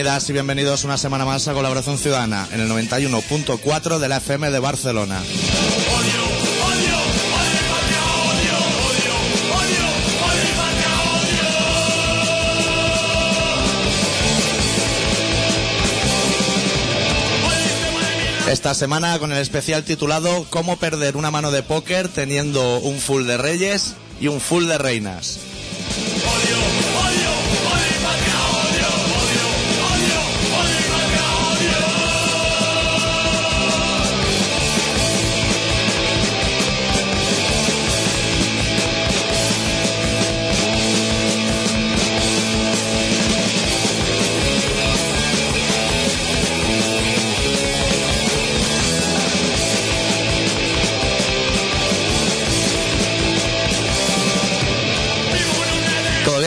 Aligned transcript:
Bienvenidas 0.00 0.30
y 0.30 0.32
bienvenidos 0.32 0.84
una 0.84 0.96
semana 0.96 1.26
más 1.26 1.46
a 1.46 1.52
Colaboración 1.52 1.98
Ciudadana 1.98 2.48
en 2.52 2.60
el 2.60 2.70
91.4 2.70 3.98
de 3.98 4.08
la 4.08 4.16
FM 4.16 4.50
de 4.50 4.58
Barcelona. 4.58 5.20
Esta 18.48 18.72
semana 18.72 19.18
con 19.18 19.32
el 19.32 19.38
especial 19.38 19.84
titulado 19.84 20.46
Cómo 20.48 20.78
perder 20.78 21.18
una 21.18 21.30
mano 21.30 21.50
de 21.50 21.62
póker 21.62 22.08
teniendo 22.08 22.78
un 22.78 23.00
full 23.00 23.26
de 23.26 23.36
reyes 23.36 23.96
y 24.18 24.28
un 24.28 24.40
full 24.40 24.64
de 24.64 24.78
reinas. 24.78 25.49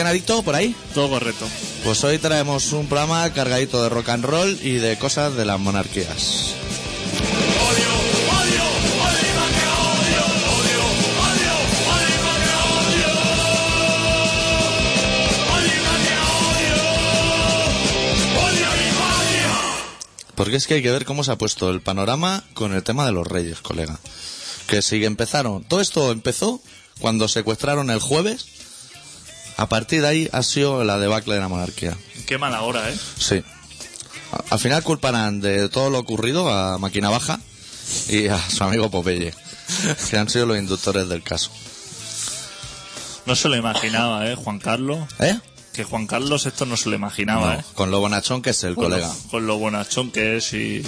¿Todo 0.04 0.10
bien, 0.10 0.18
Adicto, 0.18 0.42
por 0.42 0.54
ahí? 0.54 0.76
Todo 0.92 1.08
correcto. 1.08 1.48
Pues 1.82 2.04
hoy 2.04 2.18
traemos 2.18 2.72
un 2.72 2.88
programa 2.88 3.32
cargadito 3.32 3.82
de 3.82 3.88
rock 3.88 4.10
and 4.10 4.24
roll 4.24 4.58
y 4.62 4.72
de 4.72 4.98
cosas 4.98 5.34
de 5.34 5.46
las 5.46 5.58
monarquías. 5.58 6.54
Porque 20.34 20.56
es 20.56 20.66
que 20.66 20.74
hay 20.74 20.82
que 20.82 20.90
ver 20.90 21.06
cómo 21.06 21.24
se 21.24 21.32
ha 21.32 21.38
puesto 21.38 21.70
el 21.70 21.80
panorama 21.80 22.44
con 22.52 22.74
el 22.74 22.82
tema 22.82 23.06
de 23.06 23.12
los 23.12 23.26
reyes, 23.26 23.60
colega. 23.62 23.98
Que 24.66 24.82
si 24.82 25.02
empezaron, 25.02 25.64
todo 25.64 25.80
esto 25.80 26.12
empezó 26.12 26.60
cuando 26.98 27.26
secuestraron 27.26 27.88
el 27.88 28.00
jueves. 28.00 28.53
A 29.56 29.68
partir 29.68 30.02
de 30.02 30.08
ahí 30.08 30.28
ha 30.32 30.42
sido 30.42 30.82
la 30.84 30.98
debacle 30.98 31.34
de 31.34 31.40
la 31.40 31.48
monarquía. 31.48 31.96
Qué 32.26 32.38
mala 32.38 32.62
hora, 32.62 32.90
¿eh? 32.90 32.98
Sí. 33.18 33.42
Al 34.50 34.58
final 34.58 34.82
culparán 34.82 35.40
de 35.40 35.68
todo 35.68 35.90
lo 35.90 35.98
ocurrido 36.00 36.48
a 36.50 36.78
Máquina 36.78 37.08
Baja 37.10 37.38
y 38.08 38.26
a 38.28 38.38
su 38.50 38.64
amigo 38.64 38.90
Popeye, 38.90 39.32
que 40.10 40.18
han 40.18 40.28
sido 40.28 40.46
los 40.46 40.58
inductores 40.58 41.08
del 41.08 41.22
caso. 41.22 41.50
No 43.26 43.36
se 43.36 43.48
lo 43.48 43.56
imaginaba, 43.56 44.28
¿eh? 44.28 44.34
Juan 44.34 44.58
Carlos. 44.58 44.98
¿Eh? 45.20 45.38
Que 45.72 45.84
Juan 45.84 46.06
Carlos 46.06 46.46
esto 46.46 46.66
no 46.66 46.76
se 46.76 46.88
lo 46.88 46.96
imaginaba, 46.96 47.54
No, 47.54 47.60
¿eh? 47.60 47.64
con 47.74 47.90
lo 47.90 48.00
bonachón 48.00 48.42
que 48.42 48.50
es 48.50 48.64
el 48.64 48.74
colega. 48.74 49.10
Con 49.30 49.46
lo 49.46 49.58
bonachón 49.58 50.10
que 50.10 50.36
es 50.36 50.52
y... 50.52 50.82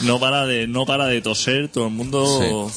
No 0.00 0.20
para 0.20 0.46
de, 0.46 0.68
no 0.68 0.86
para 0.86 1.06
de 1.06 1.20
toser, 1.22 1.68
todo 1.68 1.86
el 1.86 1.92
mundo... 1.92 2.70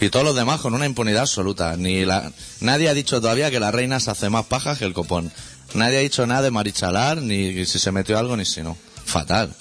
Y 0.00 0.10
todos 0.10 0.24
los 0.24 0.36
demás 0.36 0.60
con 0.60 0.74
una 0.74 0.86
impunidad 0.86 1.22
absoluta. 1.22 1.76
Ni 1.76 2.04
la... 2.04 2.32
Nadie 2.60 2.88
ha 2.88 2.94
dicho 2.94 3.20
todavía 3.20 3.50
que 3.50 3.60
la 3.60 3.70
reina 3.70 4.00
se 4.00 4.10
hace 4.10 4.30
más 4.30 4.46
paja 4.46 4.76
que 4.76 4.84
el 4.84 4.92
copón. 4.94 5.32
Nadie 5.74 5.98
ha 5.98 6.00
dicho 6.00 6.26
nada 6.26 6.42
de 6.42 6.50
marichalar, 6.50 7.20
ni 7.20 7.66
si 7.66 7.78
se 7.78 7.92
metió 7.92 8.18
algo, 8.18 8.36
ni 8.36 8.44
si 8.44 8.62
no. 8.62 8.76
Fatal. 9.04 9.54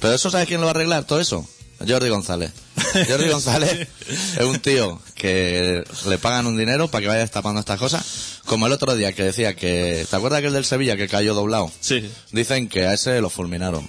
Pero 0.00 0.14
eso, 0.14 0.30
¿sabes 0.30 0.46
quién 0.46 0.60
lo 0.60 0.66
va 0.66 0.72
a 0.72 0.74
arreglar? 0.74 1.04
Todo 1.04 1.20
eso. 1.20 1.48
Jordi 1.86 2.08
González. 2.08 2.52
Jordi 3.08 3.28
González 3.28 3.88
es 4.08 4.44
un 4.44 4.60
tío 4.60 5.00
que 5.14 5.84
le 6.06 6.18
pagan 6.18 6.46
un 6.46 6.56
dinero 6.56 6.88
para 6.88 7.02
que 7.02 7.08
vaya 7.08 7.20
destapando 7.20 7.60
estas 7.60 7.78
cosas. 7.78 8.04
Como 8.44 8.66
el 8.66 8.72
otro 8.72 8.94
día 8.94 9.12
que 9.12 9.24
decía 9.24 9.56
que... 9.56 10.06
¿Te 10.08 10.16
acuerdas 10.16 10.38
aquel 10.38 10.52
del 10.52 10.64
Sevilla 10.64 10.96
que 10.96 11.08
cayó 11.08 11.34
doblado? 11.34 11.70
Sí. 11.80 12.08
Dicen 12.32 12.68
que 12.68 12.86
a 12.86 12.94
ese 12.94 13.20
lo 13.20 13.30
fulminaron. 13.30 13.88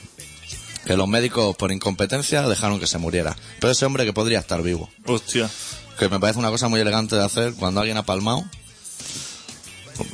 Que 0.86 0.96
los 0.96 1.08
médicos 1.08 1.56
por 1.56 1.72
incompetencia 1.72 2.42
dejaron 2.48 2.80
que 2.80 2.88
se 2.88 2.98
muriera. 2.98 3.36
Pero 3.60 3.72
ese 3.72 3.86
hombre 3.86 4.06
que 4.06 4.14
podría 4.14 4.40
estar 4.40 4.62
vivo. 4.62 4.90
Hostia. 5.06 5.50
Que 5.98 6.10
me 6.10 6.20
parece 6.20 6.40
una 6.40 6.50
cosa 6.52 6.68
muy 6.68 6.80
elegante 6.80 7.16
de 7.16 7.24
hacer 7.24 7.54
cuando 7.56 7.80
alguien 7.82 7.98
ha 7.98 8.04
palmado. 8.04 8.44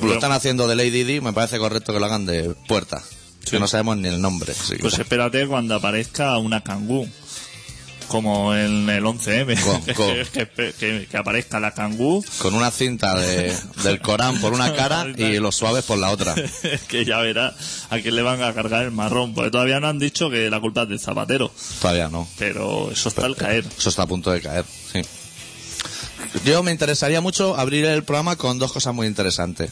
Lo 0.00 0.14
están 0.14 0.32
haciendo 0.32 0.68
de 0.68 0.76
Lady 0.76 1.02
Di, 1.02 1.20
me 1.20 1.32
parece 1.32 1.58
correcto 1.58 1.92
que 1.92 1.98
lo 2.00 2.06
hagan 2.06 2.24
de 2.24 2.54
puerta. 2.68 3.02
Que 3.50 3.58
no 3.58 3.66
sabemos 3.66 3.96
ni 3.96 4.08
el 4.08 4.20
nombre. 4.22 4.54
que- 4.68 4.76
Pues 4.78 4.98
espérate 4.98 5.46
cuando 5.48 5.74
aparezca 5.74 6.38
una 6.38 6.62
cangú. 6.62 7.08
Como 8.12 8.54
en 8.54 8.88
el 8.90 9.02
11M. 9.04 9.58
Con- 9.62 9.94
con- 9.94 10.14
que, 10.32 10.48
que- 10.78 11.06
que 11.10 11.16
aparezca 11.16 11.58
la 11.58 11.72
cangú. 11.72 12.24
con 12.38 12.54
una 12.54 12.70
cinta 12.70 13.18
de- 13.18 13.56
del 13.82 14.00
Corán 14.00 14.40
por 14.40 14.52
una 14.52 14.74
cara 14.74 15.06
y 15.16 15.38
los 15.38 15.56
suaves 15.56 15.84
por 15.84 15.98
la 15.98 16.10
otra. 16.10 16.34
que 16.88 17.04
ya 17.04 17.18
verá 17.18 17.54
a 17.90 17.98
quién 17.98 18.14
le 18.14 18.22
van 18.22 18.42
a 18.42 18.52
cargar 18.54 18.84
el 18.84 18.90
marrón. 18.92 19.34
Porque 19.34 19.50
todavía 19.50 19.80
no 19.80 19.88
han 19.88 19.98
dicho 19.98 20.30
que 20.30 20.48
la 20.50 20.60
culpa 20.60 20.82
es 20.82 20.90
del 20.90 21.00
zapatero. 21.00 21.50
Todavía 21.80 22.08
no. 22.08 22.28
Pero 22.38 22.90
eso 22.92 23.08
está 23.08 23.24
al 23.24 23.34
caer. 23.34 23.64
Eso 23.76 23.88
está 23.88 24.02
a 24.02 24.06
punto 24.06 24.30
de 24.30 24.40
caer, 24.40 24.64
sí. 24.92 25.00
Yo 26.44 26.62
me 26.62 26.70
interesaría 26.70 27.20
mucho 27.20 27.56
abrir 27.56 27.84
el 27.84 28.04
programa 28.04 28.36
con 28.36 28.58
dos 28.58 28.72
cosas 28.72 28.94
muy 28.94 29.06
interesantes. 29.06 29.70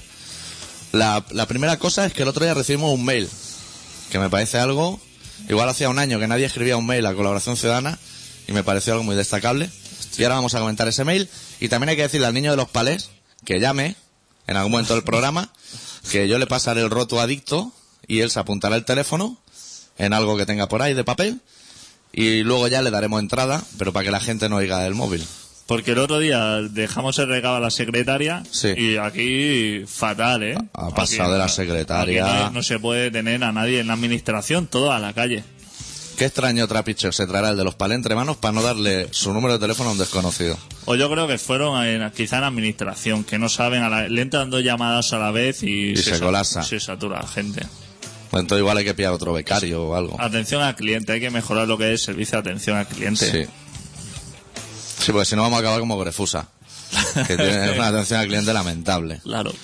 La, 0.92 1.24
la 1.30 1.46
primera 1.46 1.78
cosa 1.78 2.06
es 2.06 2.12
que 2.12 2.22
el 2.22 2.28
otro 2.28 2.44
día 2.44 2.54
recibimos 2.54 2.92
un 2.92 3.04
mail, 3.04 3.28
que 4.10 4.18
me 4.18 4.28
parece 4.28 4.58
algo, 4.58 5.00
igual 5.48 5.68
hacía 5.68 5.88
un 5.88 5.98
año 5.98 6.18
que 6.18 6.26
nadie 6.26 6.46
escribía 6.46 6.76
un 6.76 6.86
mail 6.86 7.06
a 7.06 7.14
Colaboración 7.14 7.56
Ciudadana, 7.56 7.98
y 8.50 8.52
me 8.52 8.64
pareció 8.64 8.92
algo 8.94 9.04
muy 9.04 9.14
destacable. 9.16 9.70
Y 10.18 10.24
ahora 10.24 10.34
vamos 10.34 10.54
a 10.54 10.58
comentar 10.58 10.88
ese 10.88 11.04
mail. 11.04 11.28
Y 11.60 11.68
también 11.68 11.90
hay 11.90 11.96
que 11.96 12.02
decirle 12.02 12.26
al 12.26 12.34
niño 12.34 12.50
de 12.50 12.56
los 12.56 12.68
palés 12.68 13.10
que 13.44 13.60
llame 13.60 13.94
en 14.48 14.56
algún 14.56 14.72
momento 14.72 14.94
del 14.94 15.04
programa, 15.04 15.52
que 16.10 16.28
yo 16.28 16.38
le 16.38 16.46
pasaré 16.46 16.80
el 16.82 16.90
roto 16.90 17.20
adicto 17.20 17.72
y 18.08 18.20
él 18.20 18.30
se 18.30 18.40
apuntará 18.40 18.74
el 18.74 18.84
teléfono 18.84 19.38
en 19.98 20.12
algo 20.12 20.36
que 20.36 20.46
tenga 20.46 20.68
por 20.68 20.82
ahí 20.82 20.94
de 20.94 21.04
papel 21.04 21.40
y 22.12 22.42
luego 22.42 22.66
ya 22.66 22.82
le 22.82 22.90
daremos 22.90 23.20
entrada, 23.20 23.62
pero 23.78 23.92
para 23.92 24.04
que 24.04 24.10
la 24.10 24.18
gente 24.20 24.48
no 24.48 24.56
oiga 24.56 24.84
el 24.84 24.94
móvil. 24.94 25.24
Porque 25.66 25.92
el 25.92 25.98
otro 25.98 26.18
día 26.18 26.56
dejamos 26.62 27.16
el 27.20 27.28
regalo 27.28 27.56
a 27.56 27.60
la 27.60 27.70
secretaria 27.70 28.42
Sí. 28.50 28.70
y 28.76 28.96
aquí 28.96 29.84
fatal, 29.86 30.42
¿eh? 30.42 30.56
Ha 30.72 30.90
pasado 30.90 31.32
de 31.32 31.38
la 31.38 31.48
secretaria. 31.48 32.24
no, 32.26 32.50
no 32.50 32.62
se 32.64 32.80
puede 32.80 33.12
tener 33.12 33.44
a 33.44 33.52
nadie 33.52 33.78
en 33.78 33.86
la 33.86 33.92
administración, 33.92 34.66
todo 34.66 34.90
a 34.90 34.98
la 34.98 35.12
calle. 35.12 35.44
Qué 36.20 36.26
extraño 36.26 36.68
trapicho 36.68 37.10
se 37.12 37.26
traerá 37.26 37.48
el 37.48 37.56
de 37.56 37.64
los 37.64 37.74
palés 37.76 37.96
entre 37.96 38.14
manos 38.14 38.36
para 38.36 38.52
no 38.52 38.60
darle 38.60 39.08
su 39.10 39.32
número 39.32 39.54
de 39.54 39.58
teléfono 39.58 39.88
a 39.88 39.92
un 39.94 39.98
desconocido. 39.98 40.58
O 40.84 40.94
yo 40.94 41.10
creo 41.10 41.26
que 41.26 41.38
fueron 41.38 41.82
en- 41.82 42.10
quizá 42.10 42.36
en 42.36 42.44
administración, 42.44 43.24
que 43.24 43.38
no 43.38 43.48
saben, 43.48 43.82
a 43.82 43.88
la, 43.88 44.06
le 44.06 44.20
entran 44.20 44.50
dos 44.50 44.62
llamadas 44.62 45.14
a 45.14 45.18
la 45.18 45.30
vez 45.30 45.62
y, 45.62 45.92
Y 45.92 45.96
se 45.96 46.18
sa- 46.18 46.20
colapsa. 46.26 46.62
Se 46.62 46.78
satura 46.78 47.22
la 47.22 47.26
gente. 47.26 47.62
Pues 48.30 48.42
entonces 48.42 48.60
igual 48.60 48.76
hay 48.76 48.84
que 48.84 48.92
pillar 48.92 49.14
otro 49.14 49.32
becario 49.32 49.82
o 49.82 49.94
algo. 49.94 50.20
Atención 50.20 50.60
al 50.60 50.76
cliente, 50.76 51.12
hay 51.12 51.20
que 51.20 51.30
mejorar 51.30 51.66
lo 51.66 51.78
que 51.78 51.94
es 51.94 52.02
servicio 52.02 52.32
de 52.42 52.50
atención 52.50 52.76
al 52.76 52.86
cliente. 52.86 53.30
Sí. 53.30 53.50
Sí, 55.06 55.12
porque 55.12 55.24
si 55.24 55.36
no 55.36 55.40
vamos 55.42 55.56
a 55.56 55.60
acabar 55.60 55.80
como 55.80 55.98
Grefusa. 55.98 56.48
Que 57.26 57.34
tiene 57.36 57.72
una 57.76 57.86
atención 57.88 58.20
al 58.20 58.26
cliente 58.26 58.52
lamentable. 58.52 59.20
Claro. 59.22 59.54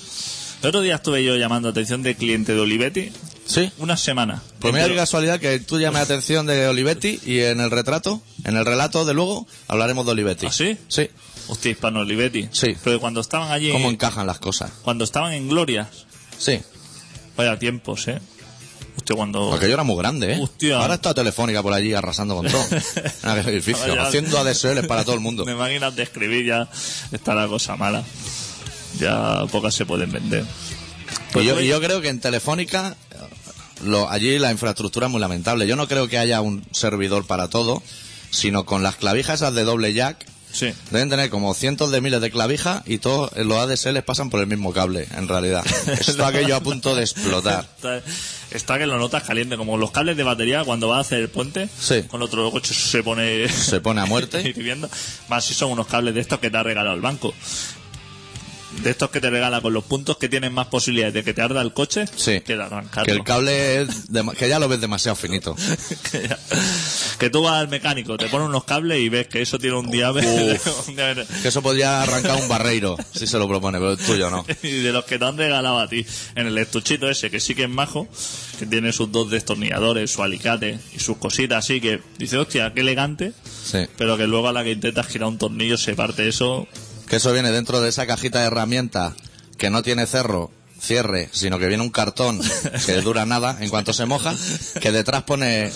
El 0.63 0.69
otro 0.71 0.81
día 0.81 0.95
estuve 0.95 1.23
yo 1.23 1.37
llamando 1.37 1.69
atención 1.69 2.03
de 2.03 2.15
cliente 2.17 2.55
de 2.55 2.61
Olivetti 2.61 3.13
¿Sí? 3.47 3.71
una 3.79 3.97
semana. 3.97 4.43
Pues 4.59 4.75
mira 4.75 4.89
qué 4.89 4.97
casualidad 4.97 5.39
que 5.41 5.59
tú 5.61 5.79
llames 5.79 6.03
atención 6.03 6.47
de 6.47 6.67
Olivetti 6.69 7.21
y 7.25 7.41
en 7.41 7.61
el 7.61 7.71
retrato, 7.71 8.21
en 8.45 8.57
el 8.57 8.65
relato 8.67 9.05
de 9.05 9.15
luego, 9.15 9.47
hablaremos 9.69 10.05
de 10.05 10.13
Olivetti. 10.13 10.47
¿Ah, 10.47 10.53
sí? 10.53 10.77
Sí. 10.89 11.09
Hostia, 11.49 11.71
hispano 11.71 12.01
Olivetti. 12.01 12.49
Sí. 12.51 12.77
Pero 12.83 12.99
cuando 13.01 13.21
estaban 13.21 13.53
allí, 13.53 13.71
¿Cómo 13.71 13.89
encajan 13.91 14.27
las 14.27 14.39
cosas? 14.41 14.73
cuando 14.83 15.05
estaban 15.05 15.33
en 15.33 15.49
Glorias, 15.49 15.87
Sí. 16.39 16.61
vaya 17.37 17.57
tiempos, 17.59 18.09
¿eh? 18.09 18.21
Hostia, 18.97 19.15
cuando... 19.15 19.51
Porque 19.51 19.69
yo 19.69 19.75
era 19.75 19.85
muy 19.85 19.97
grande, 19.97 20.33
¿eh? 20.33 20.39
Hostia. 20.41 20.79
Ahora 20.79 20.95
está 20.95 21.15
Telefónica 21.15 21.63
por 21.63 21.73
allí 21.73 21.93
arrasando 21.95 22.35
con 22.35 22.47
todo. 22.49 22.65
En 23.23 23.29
aquel 23.29 23.49
edificio, 23.55 23.83
Ahora 23.85 23.95
ya- 24.03 24.09
haciendo 24.09 24.39
ADSL 24.39 24.87
para 24.89 25.05
todo 25.05 25.15
el 25.15 25.21
mundo. 25.21 25.45
De 25.45 25.55
máquinas 25.55 25.95
de 25.95 26.03
escribir 26.03 26.47
ya 26.47 26.69
está 27.13 27.35
la 27.35 27.47
cosa 27.47 27.77
mala. 27.77 28.03
Ya 28.99 29.45
pocas 29.53 29.75
se 29.75 29.85
pueden 29.87 30.11
vender. 30.11 30.45
Y 31.35 31.45
yo, 31.45 31.55
pues- 31.55 31.65
y 31.65 31.69
yo 31.69 31.81
creo 31.81 32.01
que 32.01 32.09
en 32.09 32.19
Telefónica, 32.21 32.97
lo, 33.85 34.11
allí 34.11 34.39
la 34.39 34.51
infraestructura 34.53 35.07
es 35.07 35.13
muy 35.13 35.21
lamentable. 35.21 35.67
Yo 35.67 35.77
no 35.77 35.89
creo 35.89 36.09
que 36.09 36.19
haya 36.19 36.41
un 36.41 36.65
servidor 36.73 37.27
para 37.27 37.49
todo, 37.49 37.83
sino 38.31 38.65
con 38.67 38.83
las 38.83 38.97
clavijas 38.97 39.37
esas 39.41 39.55
de 39.55 39.65
doble 39.65 39.93
jack. 39.93 40.25
Sí. 40.53 40.73
Deben 40.91 41.11
tener 41.11 41.29
como 41.29 41.53
cientos 41.53 41.91
de 41.91 42.01
miles 42.01 42.21
de 42.23 42.31
clavijas 42.31 42.83
y 42.87 42.97
todos 42.97 43.31
los 43.37 43.59
ADSL 43.59 43.99
pasan 44.03 44.31
por 44.31 44.41
el 44.41 44.47
mismo 44.47 44.73
cable, 44.73 45.07
en 45.15 45.29
realidad. 45.29 45.63
Está 45.87 46.29
aquello 46.29 46.57
a 46.57 46.61
punto 46.61 46.95
de 46.95 47.03
explotar. 47.03 47.69
Está, 47.77 48.03
está 48.51 48.79
que 48.79 48.87
lo 48.87 48.97
notas 48.97 49.25
caliente, 49.25 49.59
como 49.59 49.77
los 49.77 49.91
cables 49.91 50.17
de 50.17 50.23
batería 50.23 50.65
cuando 50.65 50.89
vas 50.89 50.99
a 50.99 51.01
hacer 51.01 51.21
el 51.21 51.29
puente, 51.29 51.69
Sí. 51.79 52.05
con 52.05 52.23
otro 52.23 52.51
coche 52.51 52.73
se 52.73 53.03
pone 53.03 53.49
Se 53.51 53.81
pone 53.83 54.01
a 54.01 54.07
muerte. 54.07 54.55
Más 55.29 55.45
si 55.45 55.53
son 55.53 55.73
unos 55.73 55.89
cables 55.89 56.15
de 56.15 56.21
estos 56.23 56.39
que 56.39 56.49
te 56.49 56.57
ha 56.57 56.63
regalado 56.63 56.95
el 56.95 57.03
banco. 57.03 57.35
De 58.83 58.91
estos 58.91 59.11
que 59.11 59.21
te 59.21 59.31
regala 59.31 59.61
con 59.61 59.73
los 59.73 59.85
puntos 59.85 60.17
que 60.19 60.29
tienen 60.29 60.53
más 60.53 60.67
posibilidades 60.69 61.15
de 61.15 61.25
que 61.25 61.35
te 61.35 61.43
arda 61.43 61.61
el 61.63 61.73
coche 61.73 62.05
Sí. 62.17 62.41
que 62.43 62.57
de 62.57 62.63
arrancarlo. 62.63 63.05
Que 63.07 63.13
el 63.13 63.25
cable 63.25 63.81
es 63.83 63.89
que 64.39 64.49
ya 64.49 64.59
lo 64.59 64.69
ves 64.69 64.81
demasiado 64.81 65.17
finito. 65.17 65.57
que, 66.13 66.29
ya- 66.29 66.39
que 67.19 67.31
tú 67.31 67.43
vas 67.43 67.55
al 67.61 67.69
mecánico, 67.69 68.17
te 68.17 68.27
pones 68.29 68.49
unos 68.49 68.65
cables 68.65 69.01
y 69.01 69.09
ves 69.09 69.27
que 69.29 69.43
eso 69.43 69.59
tiene 69.59 69.77
un 69.77 69.91
diámetro. 69.91 70.31
un 70.89 70.97
diámetro- 70.97 71.27
Que 71.43 71.49
eso 71.49 71.63
podría 71.63 72.03
arrancar 72.03 72.41
un 72.41 72.49
barreiro, 72.49 72.97
si 73.15 73.27
se 73.27 73.39
lo 73.39 73.49
propone, 73.49 73.79
pero 73.79 73.93
el 73.93 73.99
tuyo 73.99 74.31
no. 74.31 74.45
y 74.63 74.71
de 74.83 74.93
los 74.93 75.05
que 75.05 75.19
te 75.19 75.25
han 75.25 75.37
regalado 75.39 75.79
a 75.81 75.89
ti 75.89 76.05
en 76.35 76.47
el 76.47 76.57
estuchito 76.59 77.09
ese, 77.11 77.31
que 77.31 77.41
sí 77.41 77.55
que 77.55 77.65
es 77.65 77.71
majo, 77.71 78.07
que 78.59 78.67
tiene 78.67 78.93
sus 78.93 79.11
dos 79.11 79.31
destornilladores, 79.31 80.11
su 80.11 80.23
alicate 80.23 80.79
y 80.95 81.01
sus 81.01 81.17
cositas 81.17 81.65
así, 81.65 81.81
que 81.81 82.01
dice, 82.19 82.37
hostia, 82.39 82.73
qué 82.75 82.81
elegante, 82.83 83.33
Sí. 83.65 83.79
pero 83.97 84.17
que 84.17 84.27
luego 84.27 84.49
a 84.49 84.53
la 84.53 84.63
que 84.63 84.73
intentas 84.73 85.07
girar 85.09 85.29
un 85.29 85.39
tornillo 85.39 85.77
se 85.77 85.95
parte 85.95 86.29
eso. 86.29 86.69
Que 87.09 87.17
eso 87.17 87.33
viene 87.33 87.51
dentro 87.51 87.81
de 87.81 87.89
esa 87.89 88.07
cajita 88.07 88.41
de 88.41 88.47
herramientas 88.47 89.15
que 89.59 89.71
no 89.71 89.83
tiene 89.83 90.07
cerro, 90.07 90.51
cierre, 90.81 91.29
sino 91.33 91.59
que 91.59 91.67
viene 91.67 91.83
un 91.83 91.91
cartón 91.91 92.41
que 92.87 93.01
dura 93.01 93.27
nada 93.27 93.57
en 93.61 93.71
cuanto 93.71 93.93
se 93.93 94.07
moja, 94.07 94.35
que 94.81 94.93
detrás 94.93 95.23
pone, 95.23 95.71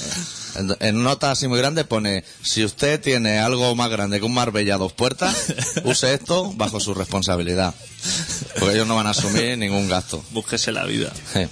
en, 0.80 1.02
nota 1.02 1.30
así 1.30 1.48
muy 1.48 1.58
grande 1.58 1.84
pone, 1.84 2.24
si 2.42 2.64
usted 2.64 3.00
tiene 3.00 3.38
algo 3.38 3.74
más 3.74 3.90
grande 3.90 4.18
que 4.18 4.26
un 4.26 4.34
Marbella 4.34 4.76
dos 4.76 4.92
puertas, 4.92 5.54
use 5.84 6.14
esto 6.14 6.52
bajo 6.54 6.80
su 6.80 6.94
responsabilidad. 6.94 7.74
Porque 8.58 8.74
ellos 8.74 8.86
no 8.86 8.96
van 8.96 9.06
a 9.06 9.10
asumir 9.10 9.56
ningún 9.58 9.88
gasto. 9.88 10.22
Búsquese 10.30 10.72
la 10.72 10.84
vida. 10.84 11.12
Sí. 11.32 11.46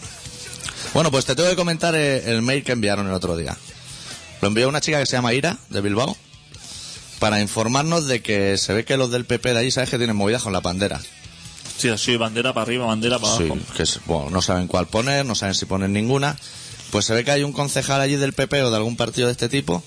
Bueno, 0.95 1.11
pues 1.11 1.25
te 1.25 1.35
tengo 1.35 1.49
que 1.51 1.57
comentar 1.57 1.95
el 1.95 2.43
mail 2.43 2.65
que 2.65 2.73
enviaron 2.73 3.07
el 3.07 3.13
otro 3.13 3.37
día. 3.37 3.57
Lo 4.41 4.49
envió 4.49 4.69
una 4.69 4.81
chica 4.81 4.99
que 4.99 5.07
se 5.07 5.17
llama 5.17 5.35
Ira, 5.35 5.59
de 5.69 5.81
Bilbao, 5.81 6.17
para 7.19 7.41
informarnos 7.41 8.07
de 8.07 8.23
que 8.23 8.57
se 8.59 8.73
ve 8.73 8.85
que 8.85 8.97
los 8.97 9.11
del 9.11 9.25
PP 9.25 9.53
de 9.53 9.59
allí, 9.61 9.71
¿sabes 9.71 9.91
que 9.91 9.99
tienen 9.99 10.17
movidas 10.17 10.43
con 10.43 10.53
la 10.53 10.61
bandera? 10.61 11.01
Sí, 11.77 11.89
así, 11.89 12.17
bandera 12.17 12.53
para 12.53 12.63
arriba, 12.65 12.87
bandera 12.87 13.19
para 13.19 13.37
Sí, 13.37 13.45
abajo. 13.45 13.61
que 13.77 13.83
es- 13.85 14.01
bueno, 14.07 14.31
no 14.31 14.43
saben 14.43 14.67
cuál 14.67 14.87
poner, 14.87 15.25
no 15.25 15.35
saben 15.35 15.55
si 15.55 15.65
ponen 15.67 15.93
ninguna. 15.93 16.37
Pues 16.91 17.05
se 17.05 17.15
ve 17.15 17.25
que 17.25 17.31
hay 17.31 17.43
un 17.45 17.53
concejal 17.53 18.01
allí 18.01 18.17
del 18.17 18.33
PP 18.33 18.63
o 18.63 18.71
de 18.71 18.77
algún 18.77 18.97
partido 18.97 19.27
de 19.27 19.33
este 19.33 19.49
tipo 19.49 19.83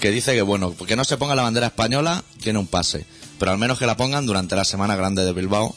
que 0.00 0.10
dice 0.10 0.34
que, 0.34 0.42
bueno, 0.42 0.74
que 0.76 0.96
no 0.96 1.04
se 1.04 1.16
ponga 1.16 1.34
la 1.34 1.42
bandera 1.42 1.66
española, 1.68 2.22
tiene 2.42 2.58
un 2.58 2.66
pase. 2.66 3.04
Pero 3.38 3.50
al 3.52 3.58
menos 3.58 3.78
que 3.78 3.86
la 3.86 3.96
pongan 3.96 4.24
durante 4.26 4.54
la 4.56 4.64
Semana 4.64 4.96
Grande 4.96 5.24
de 5.24 5.32
Bilbao, 5.32 5.74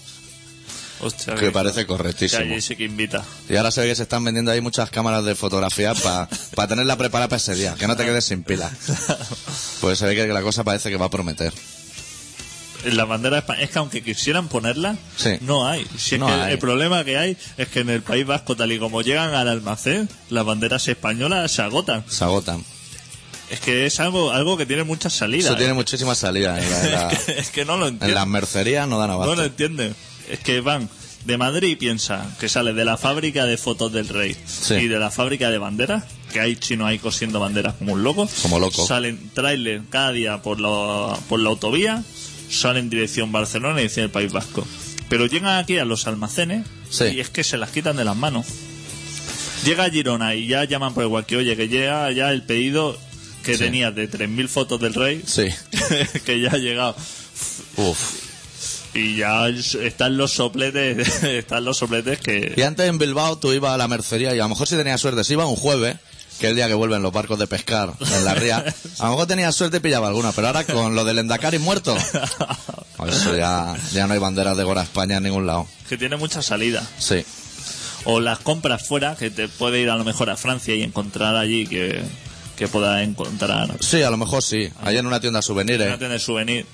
Hostia, 1.01 1.35
que 1.35 1.51
parece 1.51 1.85
correctísimo. 1.85 2.43
Que 2.43 2.51
allí 2.53 2.61
sí 2.61 2.75
que 2.75 2.83
invita. 2.83 3.23
Y 3.49 3.55
ahora 3.55 3.71
se 3.71 3.81
ve 3.81 3.87
que 3.87 3.95
se 3.95 4.03
están 4.03 4.23
vendiendo 4.23 4.51
ahí 4.51 4.59
muchas 4.61 4.89
cámaras 4.89 5.23
de 5.23 5.33
fotografía 5.35 5.93
para 5.93 6.27
tenerla 6.67 6.97
preparada 6.97 7.29
para 7.29 7.37
ese 7.37 7.55
día, 7.55 7.75
que 7.79 7.87
no 7.87 7.95
te 7.95 8.03
quedes 8.05 8.25
sin 8.25 8.43
pila. 8.43 8.69
Pues 9.81 9.99
se 9.99 10.05
ve 10.05 10.15
que 10.15 10.27
la 10.27 10.41
cosa 10.41 10.63
parece 10.63 10.89
que 10.89 10.97
va 10.97 11.05
a 11.05 11.09
prometer. 11.09 11.53
En 12.85 12.95
la 12.95 13.03
bandera 13.03 13.45
espa- 13.45 13.57
es 13.59 13.69
que 13.71 13.79
aunque 13.79 14.01
quisieran 14.01 14.47
ponerla, 14.47 14.95
Sí. 15.17 15.31
no 15.41 15.67
hay. 15.67 15.85
Si 15.97 16.15
es 16.15 16.19
No 16.21 16.27
que 16.27 16.33
hay. 16.33 16.53
el 16.53 16.59
problema 16.59 17.03
que 17.03 17.17
hay 17.17 17.37
es 17.57 17.67
que 17.67 17.81
en 17.81 17.89
el 17.89 18.01
País 18.01 18.25
Vasco, 18.25 18.55
tal 18.55 18.71
y 18.71 18.79
como 18.79 19.01
llegan 19.01 19.33
al 19.33 19.49
almacén, 19.49 20.07
las 20.29 20.45
banderas 20.45 20.87
españolas 20.87 21.51
se 21.51 21.61
agotan. 21.61 22.05
Se 22.09 22.23
agotan. 22.23 22.63
Es 23.49 23.59
que 23.59 23.85
es 23.85 23.99
algo 23.99 24.31
algo 24.31 24.57
que 24.57 24.65
tiene 24.65 24.83
muchas 24.83 25.11
salidas. 25.11 25.47
Eso 25.47 25.55
tiene 25.57 25.71
¿eh? 25.71 25.75
muchísimas 25.75 26.19
salidas. 26.19 26.63
En, 26.63 26.69
la- 26.71 26.83
en 26.85 26.91
la- 26.91 27.09
es, 27.11 27.19
que, 27.19 27.39
es 27.39 27.49
que 27.49 27.65
no 27.65 27.75
lo 27.77 27.87
en 27.87 27.95
entienden. 27.95 28.15
las 28.15 28.27
mercerías 28.27 28.87
no 28.87 28.97
dan 28.97 29.07
no 29.09 29.13
abasto. 29.15 29.35
lo 29.35 29.43
entienden. 29.43 29.95
Es 30.29 30.39
que 30.39 30.61
van 30.61 30.89
de 31.25 31.37
Madrid 31.37 31.69
y 31.69 31.75
piensa 31.75 32.25
que 32.39 32.47
sale 32.47 32.73
de 32.73 32.85
la 32.85 32.97
fábrica 32.97 33.45
de 33.45 33.57
fotos 33.57 33.91
del 33.91 34.07
rey 34.07 34.35
Sí. 34.45 34.75
y 34.75 34.87
de 34.87 34.99
la 34.99 35.11
fábrica 35.11 35.49
de 35.49 35.57
banderas, 35.57 36.03
que 36.31 36.39
hay 36.39 36.55
chinos 36.55 36.87
ahí 36.87 36.97
cosiendo 36.99 37.39
banderas 37.39 37.73
como 37.75 37.93
un 37.93 38.03
loco. 38.03 38.29
Como 38.41 38.59
loco. 38.59 38.85
Salen 38.87 39.29
trailers 39.33 39.83
cada 39.89 40.11
día 40.11 40.41
por 40.41 40.59
la, 40.61 41.17
por 41.27 41.39
la 41.39 41.49
autovía, 41.49 42.03
salen 42.49 42.85
en 42.85 42.89
dirección 42.89 43.31
Barcelona 43.31 43.79
y 43.79 43.83
dirección 43.83 44.05
el 44.05 44.11
País 44.11 44.31
Vasco. 44.31 44.65
Pero 45.09 45.25
llegan 45.25 45.57
aquí 45.57 45.77
a 45.79 45.85
los 45.85 46.07
almacenes 46.07 46.65
Sí. 46.89 47.05
y 47.05 47.19
es 47.19 47.29
que 47.29 47.43
se 47.43 47.57
las 47.57 47.71
quitan 47.71 47.97
de 47.97 48.05
las 48.05 48.15
manos. 48.15 48.45
Llega 49.65 49.85
a 49.85 49.89
Girona 49.89 50.35
y 50.35 50.47
ya 50.47 50.63
llaman 50.63 50.93
por 50.93 51.03
igual 51.03 51.25
que, 51.25 51.35
oye, 51.35 51.57
que 51.57 51.67
llega 51.67 52.09
ya 52.11 52.31
el 52.31 52.43
pedido 52.43 52.97
que 53.43 53.53
Sí. 53.53 53.59
tenía 53.59 53.91
de 53.91 54.07
3.000 54.09 54.47
fotos 54.47 54.79
del 54.79 54.93
rey, 54.93 55.21
Sí. 55.25 55.47
que 56.25 56.39
ya 56.39 56.51
ha 56.51 56.57
llegado. 56.57 56.95
Uf. 57.75 58.28
Y 58.93 59.17
ya 59.17 59.47
es- 59.47 59.75
están 59.75 60.17
los 60.17 60.31
sopletes, 60.33 61.23
están 61.23 61.63
los 61.65 61.77
sopletes 61.77 62.19
que... 62.19 62.53
Y 62.57 62.61
antes 62.63 62.87
en 62.87 62.97
Bilbao 62.97 63.37
tú 63.37 63.51
ibas 63.53 63.73
a 63.73 63.77
la 63.77 63.87
mercería 63.87 64.33
y 64.35 64.39
a 64.39 64.43
lo 64.43 64.49
mejor 64.49 64.67
si 64.67 64.75
tenías 64.75 64.99
suerte, 64.99 65.23
si 65.23 65.33
ibas 65.33 65.47
un 65.47 65.55
jueves, 65.55 65.97
que 66.39 66.45
es 66.47 66.49
el 66.51 66.55
día 66.55 66.67
que 66.67 66.73
vuelven 66.73 67.01
los 67.03 67.11
barcos 67.13 67.37
de 67.37 67.47
pescar 67.47 67.93
en 67.99 68.25
la 68.25 68.33
ría, 68.33 68.63
a 68.99 69.03
lo 69.05 69.11
mejor 69.11 69.27
tenías 69.27 69.53
suerte 69.55 69.77
y 69.77 69.79
pillaba 69.81 70.07
alguna, 70.07 70.31
pero 70.31 70.47
ahora 70.47 70.63
con 70.63 70.95
lo 70.95 71.03
del 71.05 71.19
Endacari 71.19 71.59
muerto, 71.59 71.95
pues 72.97 73.15
eso 73.15 73.35
ya, 73.35 73.75
ya 73.93 74.07
no 74.07 74.13
hay 74.13 74.19
banderas 74.19 74.57
de 74.57 74.63
Gora 74.63 74.81
España 74.83 75.17
en 75.17 75.23
ningún 75.23 75.45
lado. 75.45 75.67
que 75.87 75.97
tiene 75.97 76.15
mucha 76.17 76.41
salida. 76.41 76.81
Sí. 76.97 77.23
O 78.05 78.19
las 78.21 78.39
compras 78.39 78.87
fuera, 78.87 79.15
que 79.17 79.29
te 79.29 79.49
puede 79.49 79.81
ir 79.81 79.89
a 79.89 79.97
lo 79.97 80.05
mejor 80.05 80.29
a 80.29 80.37
Francia 80.37 80.73
y 80.73 80.81
encontrar 80.83 81.35
allí 81.35 81.67
que, 81.67 82.01
que 82.55 82.67
pueda 82.69 83.03
encontrar 83.03 83.75
Sí, 83.81 84.01
a 84.01 84.09
lo 84.09 84.15
mejor 84.17 84.41
sí. 84.41 84.69
Allá 84.81 84.99
en 85.01 85.05
una 85.07 85.19
tienda 85.19 85.39
no 85.39 85.43
souvenirs. 85.43 85.99
tener 85.99 86.19
souvenir. 86.21 86.65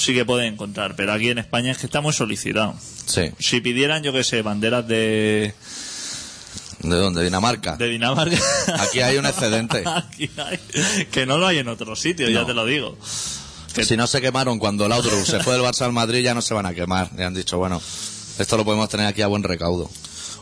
Sí 0.00 0.14
que 0.14 0.24
puede 0.24 0.46
encontrar, 0.46 0.96
pero 0.96 1.12
aquí 1.12 1.28
en 1.28 1.36
España 1.38 1.72
es 1.72 1.78
que 1.78 1.86
está 1.86 2.00
muy 2.00 2.12
solicitado. 2.14 2.74
Sí. 3.06 3.30
Si 3.38 3.60
pidieran, 3.60 4.02
yo 4.02 4.12
que 4.12 4.24
sé, 4.24 4.40
banderas 4.42 4.86
de, 4.88 5.52
¿De 6.80 6.96
dónde? 6.96 7.22
Dinamarca. 7.22 7.76
de 7.76 7.88
Dinamarca. 7.88 8.38
Aquí 8.78 9.00
hay 9.00 9.18
un 9.18 9.26
excedente. 9.26 9.82
Aquí 9.86 10.30
hay, 10.38 11.06
que 11.10 11.26
no 11.26 11.36
lo 11.36 11.46
hay 11.46 11.58
en 11.58 11.68
otro 11.68 11.94
sitio, 11.96 12.28
ya 12.30 12.46
te 12.46 12.54
lo 12.54 12.64
digo. 12.64 12.96
Que- 13.74 13.84
Si 13.84 13.96
no 13.96 14.06
se 14.06 14.20
quemaron 14.22 14.58
cuando 14.58 14.88
Laudrup 14.88 15.24
se 15.26 15.40
fue 15.40 15.52
del 15.52 15.62
Barça 15.62 15.82
al 15.82 15.92
Madrid, 15.92 16.22
ya 16.24 16.32
no 16.34 16.40
se 16.40 16.54
van 16.54 16.64
a 16.66 16.72
quemar. 16.74 17.10
Y 17.18 17.22
han 17.22 17.34
dicho, 17.34 17.58
bueno, 17.58 17.80
esto 18.38 18.56
lo 18.56 18.64
podemos 18.64 18.88
tener 18.88 19.06
aquí 19.06 19.20
a 19.22 19.26
buen 19.26 19.42
recaudo. 19.42 19.90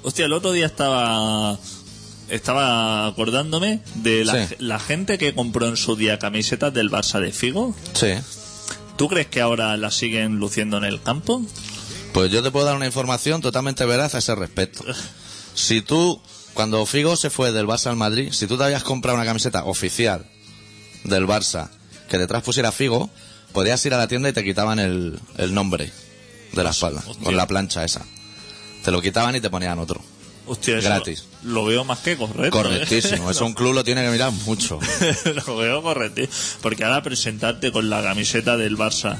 Hostia, 0.02 0.26
el 0.26 0.32
otro 0.32 0.52
día 0.52 0.66
estaba 0.66 1.58
estaba 2.28 3.06
acordándome 3.06 3.80
de 3.96 4.24
la, 4.24 4.46
Sí. 4.46 4.54
la 4.58 4.78
gente 4.78 5.16
que 5.18 5.34
compró 5.34 5.66
en 5.66 5.76
su 5.78 5.96
día 5.96 6.18
camisetas 6.18 6.72
del 6.74 6.90
Barça 6.90 7.20
de 7.20 7.32
Figo. 7.32 7.74
Sí. 7.94 8.12
¿Tú 8.98 9.08
crees 9.08 9.28
que 9.28 9.40
ahora 9.40 9.76
las 9.76 9.94
siguen 9.94 10.36
luciendo 10.40 10.76
en 10.76 10.84
el 10.84 11.00
campo? 11.00 11.40
Pues 12.12 12.32
yo 12.32 12.42
te 12.42 12.50
puedo 12.50 12.66
dar 12.66 12.74
una 12.76 12.86
información 12.86 13.40
totalmente 13.40 13.84
veraz 13.86 14.14
a 14.16 14.18
ese 14.18 14.34
respecto. 14.34 14.84
Si 15.54 15.82
tú, 15.82 16.20
cuando 16.52 16.84
Figo 16.84 17.16
se 17.16 17.30
fue 17.30 17.52
del 17.52 17.66
Barça 17.66 17.86
al 17.86 17.96
Madrid, 17.96 18.32
si 18.32 18.46
tú 18.48 18.58
te 18.58 18.64
habías 18.64 18.82
comprado 18.82 19.16
una 19.16 19.24
camiseta 19.24 19.64
oficial 19.64 20.26
del 21.04 21.26
Barça 21.28 21.70
que 22.10 22.18
detrás 22.18 22.42
pusiera 22.42 22.72
Figo, 22.72 23.08
podías 23.52 23.84
ir 23.86 23.94
a 23.94 23.98
la 23.98 24.08
tienda 24.08 24.30
y 24.30 24.32
te 24.32 24.42
quitaban 24.42 24.80
el, 24.80 25.18
el 25.36 25.54
nombre 25.54 25.92
de 26.52 26.64
la 26.64 26.70
espalda, 26.70 27.02
Hostia. 27.06 27.24
con 27.24 27.36
la 27.36 27.46
plancha 27.46 27.84
esa. 27.84 28.04
Te 28.84 28.90
lo 28.90 29.00
quitaban 29.00 29.36
y 29.36 29.40
te 29.40 29.48
ponían 29.48 29.78
otro. 29.78 30.02
Hostia, 30.48 30.78
eso 30.78 30.88
Gratis. 30.88 31.24
Lo 31.44 31.64
veo 31.64 31.84
más 31.84 31.98
que 32.00 32.16
correcto. 32.16 32.44
¿eh? 32.44 32.50
Correctísimo. 32.50 33.30
Eso 33.30 33.46
un 33.46 33.54
club 33.54 33.74
lo 33.74 33.84
tiene 33.84 34.02
que 34.02 34.10
mirar 34.10 34.32
mucho. 34.32 34.78
lo 35.46 35.56
veo 35.56 35.82
correcto. 35.82 36.22
Porque 36.62 36.84
ahora 36.84 37.02
presentarte 37.02 37.70
con 37.72 37.90
la 37.90 38.02
camiseta 38.02 38.56
del 38.56 38.76
Barça 38.76 39.18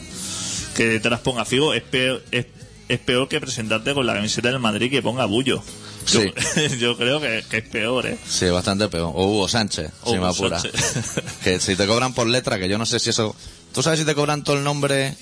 que 0.75 0.87
detrás 0.87 1.21
ponga 1.21 1.45
Figo 1.45 1.75
es 1.75 1.83
peor, 1.83 2.23
es, 2.31 2.47
es 2.89 2.99
peor 3.01 3.29
que 3.29 3.41
presentarte 3.41 3.95
con 3.95 4.07
la 4.07 4.15
camiseta 4.15 4.49
del 4.49 4.61
Madrid 4.61 4.91
que 4.91 5.03
ponga 5.03 5.25
Bullo. 5.25 5.63
Yo, 6.07 6.21
Sí. 6.23 6.33
yo 6.79 6.97
creo 6.97 7.21
que, 7.21 7.45
que 7.51 7.59
es 7.59 7.69
peor, 7.69 8.07
¿eh? 8.07 8.19
Sí, 8.27 8.47
bastante 8.47 8.89
peor. 8.89 9.13
O 9.15 9.27
Hugo 9.27 9.49
Sánchez, 9.49 9.91
si 10.07 10.19
me 10.19 10.27
apura. 10.27 10.59
Sánchez. 10.61 11.21
Que 11.45 11.61
si 11.61 11.77
te 11.77 11.87
cobran 11.87 12.15
por 12.15 12.27
letra, 12.27 12.59
que 12.59 12.69
yo 12.69 12.79
no 12.79 12.87
sé 12.87 12.99
si 12.99 13.11
eso... 13.11 13.35
¿Tú 13.75 13.83
sabes 13.83 13.99
si 13.99 14.07
te 14.07 14.15
cobran 14.15 14.45
todo 14.45 14.57
el 14.57 14.65
nombre... 14.65 15.17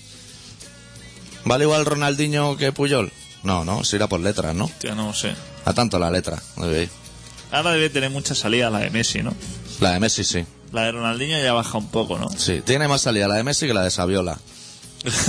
¿Vale 1.45 1.65
igual 1.65 1.87
Ronaldinho 1.87 2.57
que 2.57 2.73
Puyol? 2.73 3.13
No, 3.43 3.65
no, 3.65 3.85
si 3.85 3.97
irá 3.97 4.09
por 4.09 4.21
letras, 4.21 4.55
¿no? 4.55 4.65
Hostia, 4.65 4.95
no 4.95 5.15
sé. 5.15 5.35
A 5.67 5.75
tanto 5.75 5.99
la 5.99 6.11
letra, 6.11 6.43
debe. 6.57 6.89
Ahora 7.51 7.73
debe 7.73 7.91
tener 7.91 8.09
mucha 8.11 8.35
salida 8.35 8.71
la 8.71 8.79
de 8.79 8.91
Messi, 8.91 9.23
¿no? 9.23 9.35
La 9.81 9.93
de 9.93 10.01
Messi 10.01 10.25
sí. 10.25 10.45
La 10.73 10.85
de 10.85 10.93
Ronaldinho 10.93 11.39
ya 11.39 11.53
baja 11.53 11.77
un 11.77 11.89
poco, 11.89 12.19
¿no? 12.19 12.29
Sí, 12.31 12.63
tiene 12.65 12.89
más 12.89 13.03
salida 13.03 13.29
la 13.29 13.35
de 13.35 13.45
Messi 13.45 13.67
que 13.67 13.75
la 13.75 13.83
de 13.83 13.91
Saviola. 13.91 14.39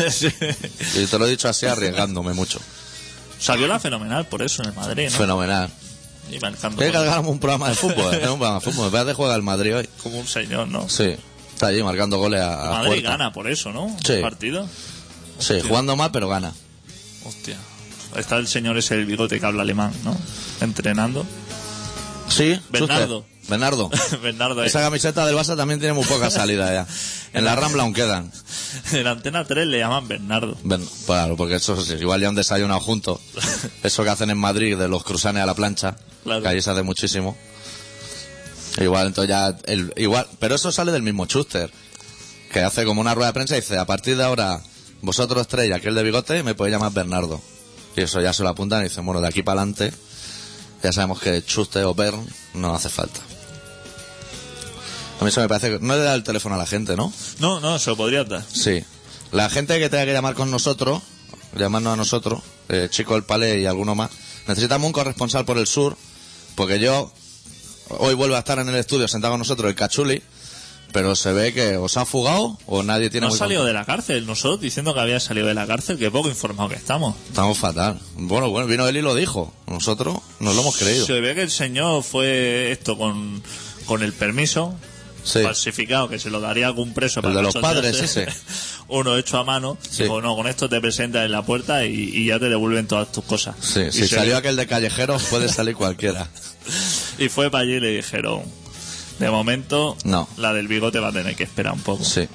Sí. 0.10 0.30
Y 0.96 1.06
te 1.06 1.20
lo 1.20 1.28
he 1.28 1.30
dicho 1.30 1.50
así 1.50 1.66
arriesgándome 1.66 2.34
mucho. 2.34 2.60
Saviola 3.40 3.80
fenomenal 3.80 4.26
por 4.28 4.42
eso 4.42 4.64
en 4.64 4.70
el 4.70 4.76
Madrid, 4.76 5.06
¿no? 5.12 5.18
Fenomenal. 5.18 5.70
Y 6.32 6.40
marcando 6.40 6.78
Tiene 6.78 6.92
que 6.92 6.98
cargarme 6.98 7.30
un 7.30 7.40
programa 7.40 7.70
de 7.70 7.76
fútbol, 7.76 8.14
¿eh? 8.14 8.30
un 8.30 8.40
programa 8.40 8.60
de 8.60 8.72
fútbol. 8.72 8.92
Me 8.92 9.06
de 9.06 9.14
juega 9.14 9.36
el 9.36 9.44
Madrid 9.44 9.78
hoy. 9.78 9.90
como 10.02 10.20
un 10.20 10.28
señor, 10.28 10.68
¿no? 10.68 10.90
Sí. 10.90 11.16
Está 11.54 11.68
allí 11.68 11.82
marcando 11.84 12.18
goles 12.18 12.42
a, 12.42 12.68
a 12.68 12.70
Madrid 12.72 12.90
puerta. 12.90 13.10
gana 13.10 13.34
por 13.34 13.50
eso, 13.50 13.72
¿no? 13.72 13.96
Sí. 14.06 14.14
El 14.14 14.22
partido. 14.22 14.68
Sí, 15.40 15.62
jugando 15.62 15.96
mal, 15.96 16.12
pero 16.12 16.28
gana. 16.28 16.54
Hostia. 17.26 17.58
Está 18.18 18.38
el 18.38 18.48
señor 18.48 18.78
ese 18.78 18.96
el 18.96 19.06
bigote 19.06 19.40
que 19.40 19.46
habla 19.46 19.62
alemán, 19.62 19.94
¿no? 20.04 20.18
Entrenando. 20.62 21.26
Sí, 22.30 22.60
Bernardo. 22.70 23.26
Bernardo. 23.48 23.90
Bernardo 24.22 24.62
ahí. 24.62 24.68
Esa 24.68 24.82
camiseta 24.82 25.26
del 25.26 25.36
Barça 25.36 25.56
también 25.56 25.80
tiene 25.80 25.94
muy 25.94 26.04
poca 26.04 26.30
salida 26.30 26.74
ya. 26.74 26.88
En 27.34 27.46
la 27.46 27.56
Rambla 27.56 27.84
aún 27.84 27.94
quedan. 27.94 28.32
En 28.94 29.06
Antena 29.06 29.46
3 29.46 29.68
le 29.68 29.78
llaman 29.80 30.08
Bernardo. 30.08 30.58
Ben- 30.64 30.84
claro, 31.06 31.36
porque 31.38 31.56
eso 31.56 31.80
sí, 31.80 31.94
igual 32.00 32.20
ya 32.22 32.30
han 32.30 32.36
desayunado 32.36 32.80
juntos. 32.80 33.20
Eso 33.84 34.04
que 34.04 34.10
hacen 34.10 34.30
en 34.32 34.38
Madrid 34.40 34.76
de 34.78 34.88
los 34.88 35.04
cruzanes 35.04 35.44
a 35.44 35.46
la 35.46 35.54
plancha, 35.54 35.98
Claro. 36.24 36.42
que 36.42 36.48
allí 36.48 36.62
se 36.62 36.72
hace 36.72 36.82
muchísimo. 36.84 37.38
Igual, 38.80 39.08
entonces 39.08 39.30
ya, 39.30 39.56
el, 39.66 39.94
igual, 39.98 40.26
pero 40.40 40.56
eso 40.56 40.72
sale 40.72 40.92
del 40.92 41.04
mismo 41.04 41.26
Schuster, 41.26 41.70
que 42.52 42.62
hace 42.62 42.86
como 42.86 43.02
una 43.02 43.14
rueda 43.14 43.28
de 43.28 43.34
prensa 43.34 43.56
y 43.58 43.62
dice, 43.62 43.78
a 43.78 43.86
partir 43.86 44.18
de 44.18 44.24
ahora 44.24 44.62
vosotros 45.02 45.48
tres 45.48 45.70
y 45.70 45.74
aquel 45.74 45.94
de 45.94 46.04
bigote 46.04 46.42
me 46.44 46.56
podéis 46.56 46.76
llamar 46.76 46.94
Bernardo. 46.94 47.42
Y 47.98 48.04
eso 48.04 48.22
ya 48.22 48.32
se 48.32 48.44
lo 48.44 48.50
apuntan 48.50 48.82
y 48.82 48.84
dicen, 48.86 49.06
bueno, 49.06 49.20
de 49.20 49.28
aquí 49.28 49.42
para 49.42 49.62
adelante 49.62 49.92
ya 50.84 50.94
sabemos 50.94 51.20
que 51.20 51.44
Chuste 51.44 51.84
o 51.84 51.96
Bern 51.96 52.24
no 52.54 52.74
hace 52.76 52.90
falta. 52.90 53.20
A 55.20 55.24
mí 55.24 55.30
eso 55.30 55.42
me 55.42 55.48
parece 55.48 55.72
que... 55.72 55.80
No 55.80 55.96
le 55.96 56.04
da 56.04 56.14
el 56.14 56.24
teléfono 56.24 56.54
a 56.54 56.60
la 56.60 56.68
gente, 56.68 56.96
¿no? 56.96 57.12
No, 57.40 57.60
no, 57.60 57.80
se 57.80 57.90
lo 57.90 57.98
podrías 57.98 58.30
dar. 58.30 58.46
Sí. 58.48 58.84
La 59.32 59.50
gente 59.50 59.80
que 59.80 59.90
tenga 59.90 60.06
que 60.06 60.14
llamar 60.14 60.36
con 60.36 60.52
nosotros, 60.52 61.02
llamarnos 61.58 61.94
a 61.94 61.96
nosotros, 61.96 62.44
eh, 62.70 62.88
Chico 62.92 63.16
el 63.16 63.24
Palé 63.24 63.62
y 63.62 63.66
alguno 63.66 63.96
más, 63.96 64.12
necesitamos 64.48 64.86
un 64.86 64.94
corresponsal 64.94 65.44
por 65.46 65.58
el 65.58 65.66
sur, 65.66 65.98
porque 66.54 66.80
yo 66.80 67.12
hoy 67.90 68.14
vuelvo 68.14 68.36
a 68.36 68.40
estar 68.40 68.60
en 68.60 68.70
el 68.70 68.76
estudio 68.76 69.08
sentado 69.08 69.34
con 69.34 69.40
nosotros 69.40 69.70
el 69.70 69.76
Cachuli, 69.76 70.22
pero 70.98 71.16
se 71.16 71.32
ve 71.32 71.54
que 71.54 71.78
os 71.78 71.96
ha 71.96 72.06
fugado 72.06 72.58
o 72.66 72.82
nadie 72.82 73.12
tiene 73.12 73.28
No 73.28 73.34
ha 73.36 73.38
salido 73.38 73.64
de 73.64 73.72
la 73.72 73.86
cárcel, 73.86 74.26
nosotros 74.26 74.60
diciendo 74.60 74.96
que 74.96 75.00
había 75.00 75.20
salido 75.20 75.46
de 75.46 75.54
la 75.54 75.68
cárcel, 75.68 76.00
que 76.00 76.10
poco 76.10 76.28
informado 76.28 76.70
que 76.70 76.76
estamos. 76.76 77.16
Estamos 77.28 77.56
fatal. 77.56 78.00
Bueno, 78.16 78.50
bueno, 78.50 78.66
vino 78.68 78.88
él 78.88 78.98
y 78.98 79.04
lo 79.04 79.14
dijo. 79.14 79.54
Nosotros 79.68 80.18
nos 80.40 80.56
lo 80.56 80.62
hemos 80.62 80.76
creído. 80.76 81.06
Se 81.06 81.22
ve 81.22 81.36
que 81.36 81.44
el 81.44 81.52
señor 81.52 82.02
fue 82.02 82.72
esto 82.72 82.98
con, 82.98 83.44
con 83.86 84.02
el 84.02 84.12
permiso 84.12 84.74
Sí. 85.24 85.44
falsificado, 85.44 86.08
que 86.10 86.18
se 86.18 86.32
lo 86.32 86.40
daría 86.40 86.66
algún 86.66 86.94
preso. 86.94 87.20
El 87.20 87.36
de 87.36 87.44
los 87.44 87.54
padres, 87.54 88.02
ese. 88.02 88.28
Uno 88.88 89.18
hecho 89.18 89.38
a 89.38 89.44
mano. 89.44 89.78
Sí. 89.88 90.04
Dijo, 90.04 90.20
no, 90.20 90.36
con 90.36 90.48
esto 90.48 90.68
te 90.68 90.82
presentas 90.82 91.26
en 91.26 91.32
la 91.32 91.46
puerta 91.46 91.86
y, 91.86 91.92
y 91.92 92.28
ya 92.28 92.40
te 92.40 92.50
devuelven 92.50 92.88
todas 92.88 93.12
tus 93.12 93.26
cosas. 93.26 93.56
Sí, 93.60 93.82
y, 93.82 93.92
si 93.92 94.08
salió 94.08 94.36
aquel 94.36 94.56
de 94.56 94.66
callejeros 94.66 95.26
puede 95.26 95.48
salir 95.50 95.76
cualquiera. 95.76 96.28
y 97.20 97.30
fue 97.30 97.52
para 97.52 97.66
allí 97.66 97.74
y 97.74 97.80
le 97.82 97.98
dijeron, 97.98 98.42
de 99.20 99.30
momento, 99.30 99.96
No. 100.04 100.28
la 100.38 100.54
del 100.54 100.68
bigote 100.68 101.00
va 101.00 101.10
a 101.10 101.12
tener 101.12 101.36
que 101.36 101.44
esperar 101.44 101.74
un 101.74 101.82
poco. 101.82 102.04
Sí. 102.04 102.28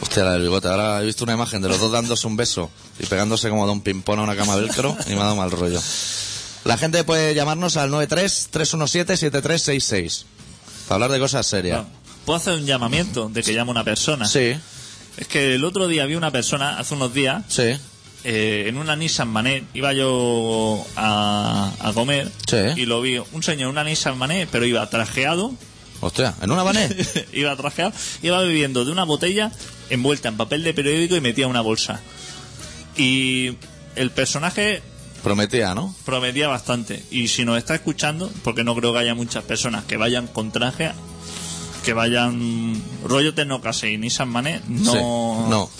Hostia, 0.00 0.24
la 0.24 0.32
del 0.32 0.42
bigote. 0.42 0.68
Ahora 0.68 1.02
he 1.02 1.06
visto 1.06 1.24
una 1.24 1.34
imagen 1.34 1.60
de 1.60 1.68
los 1.68 1.80
dos 1.80 1.90
dándose 1.92 2.26
un 2.26 2.36
beso 2.36 2.70
y 2.98 3.06
pegándose 3.06 3.48
como 3.50 3.66
de 3.66 3.72
un 3.72 3.80
ping-pong 3.80 4.20
a 4.20 4.22
una 4.22 4.36
cama 4.36 4.56
velcro 4.56 4.96
y 5.06 5.10
me 5.10 5.16
ha 5.20 5.24
dado 5.24 5.36
mal 5.36 5.50
rollo. 5.50 5.80
La 6.64 6.78
gente 6.78 7.02
puede 7.04 7.34
llamarnos 7.34 7.76
al 7.76 7.90
93-317-7366 7.90 10.24
para 10.86 10.94
hablar 10.96 11.10
de 11.12 11.18
cosas 11.18 11.46
serias. 11.46 11.82
No. 11.82 11.88
¿Puedo 12.24 12.36
hacer 12.38 12.54
un 12.54 12.66
llamamiento 12.66 13.28
de 13.28 13.42
que 13.42 13.54
llame 13.54 13.70
una 13.70 13.84
persona? 13.84 14.26
Sí, 14.26 14.54
Es 15.16 15.26
que 15.26 15.54
el 15.54 15.64
otro 15.64 15.88
día 15.88 16.04
vi 16.06 16.14
una 16.14 16.30
persona, 16.30 16.78
hace 16.78 16.94
unos 16.94 17.12
días, 17.14 17.42
sí, 17.48 17.76
eh, 18.30 18.64
en 18.68 18.76
una 18.76 18.94
Nissan 18.94 19.28
Manet, 19.28 19.64
iba 19.72 19.94
yo 19.94 20.84
a, 20.96 21.72
a 21.80 21.92
comer 21.94 22.30
Sí. 22.46 22.56
y 22.76 22.84
lo 22.84 23.00
vi, 23.00 23.18
un 23.32 23.42
señor 23.42 23.62
en 23.62 23.68
una 23.70 23.84
Nissan 23.84 24.18
Manet, 24.18 24.50
pero 24.52 24.66
iba 24.66 24.88
trajeado, 24.90 25.52
Hostia, 26.00 26.34
¿en 26.42 26.50
una 26.52 26.62
vanet? 26.62 27.28
iba 27.32 27.56
trajeado, 27.56 27.92
iba 28.22 28.38
bebiendo 28.40 28.84
de 28.84 28.92
una 28.92 29.04
botella 29.04 29.50
envuelta 29.90 30.28
en 30.28 30.36
papel 30.36 30.62
de 30.62 30.74
periódico 30.74 31.16
y 31.16 31.20
metía 31.20 31.48
una 31.48 31.60
bolsa. 31.62 32.00
Y 32.96 33.56
el 33.96 34.10
personaje 34.10 34.82
Prometía, 35.24 35.74
¿no? 35.74 35.94
prometía 36.04 36.46
bastante. 36.48 37.02
Y 37.10 37.26
si 37.28 37.44
nos 37.44 37.58
está 37.58 37.74
escuchando, 37.74 38.30
porque 38.44 38.62
no 38.62 38.74
creo 38.76 38.92
que 38.92 38.98
haya 39.00 39.14
muchas 39.16 39.42
personas 39.42 39.84
que 39.86 39.96
vayan 39.96 40.26
con 40.28 40.52
traje, 40.52 40.92
que 41.84 41.92
vayan 41.94 42.80
rollo 43.04 43.34
Tecnocase 43.34 43.90
y 43.90 43.98
Nissan 43.98 44.28
Manet, 44.28 44.62
no... 44.66 44.92
Sí, 44.92 44.98
no. 45.50 45.70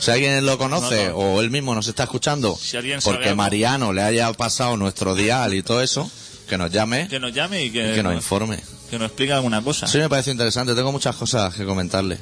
Si 0.00 0.10
alguien 0.10 0.44
lo 0.46 0.58
conoce 0.58 1.06
No, 1.06 1.10
no. 1.10 1.16
o 1.18 1.40
él 1.40 1.50
mismo 1.50 1.74
nos 1.74 1.88
está 1.88 2.04
escuchando, 2.04 2.56
Si 2.60 2.76
alguien 2.76 3.00
sabe 3.00 3.16
porque 3.16 3.28
algo. 3.30 3.36
Mariano 3.38 3.92
le 3.92 4.02
haya 4.02 4.32
pasado 4.32 4.76
nuestro 4.76 5.14
dial 5.14 5.54
y 5.54 5.62
todo 5.62 5.82
eso, 5.82 6.10
que 6.48 6.56
nos 6.58 6.70
llame 6.70 7.08
Que 7.08 7.18
nos 7.20 7.32
llame 7.34 7.64
y 7.64 7.70
que, 7.70 7.92
y 7.92 7.94
que 7.94 8.02
nos 8.02 8.14
informe. 8.14 8.58
que 8.90 8.98
nos 8.98 9.06
explique 9.08 9.32
alguna 9.32 9.60
cosa. 9.62 9.86
Sí, 9.86 9.98
me 9.98 10.08
parece 10.08 10.30
interesante. 10.30 10.74
Tengo 10.74 10.92
muchas 10.92 11.14
cosas 11.16 11.54
que 11.54 11.64
comentarle. 11.64 12.18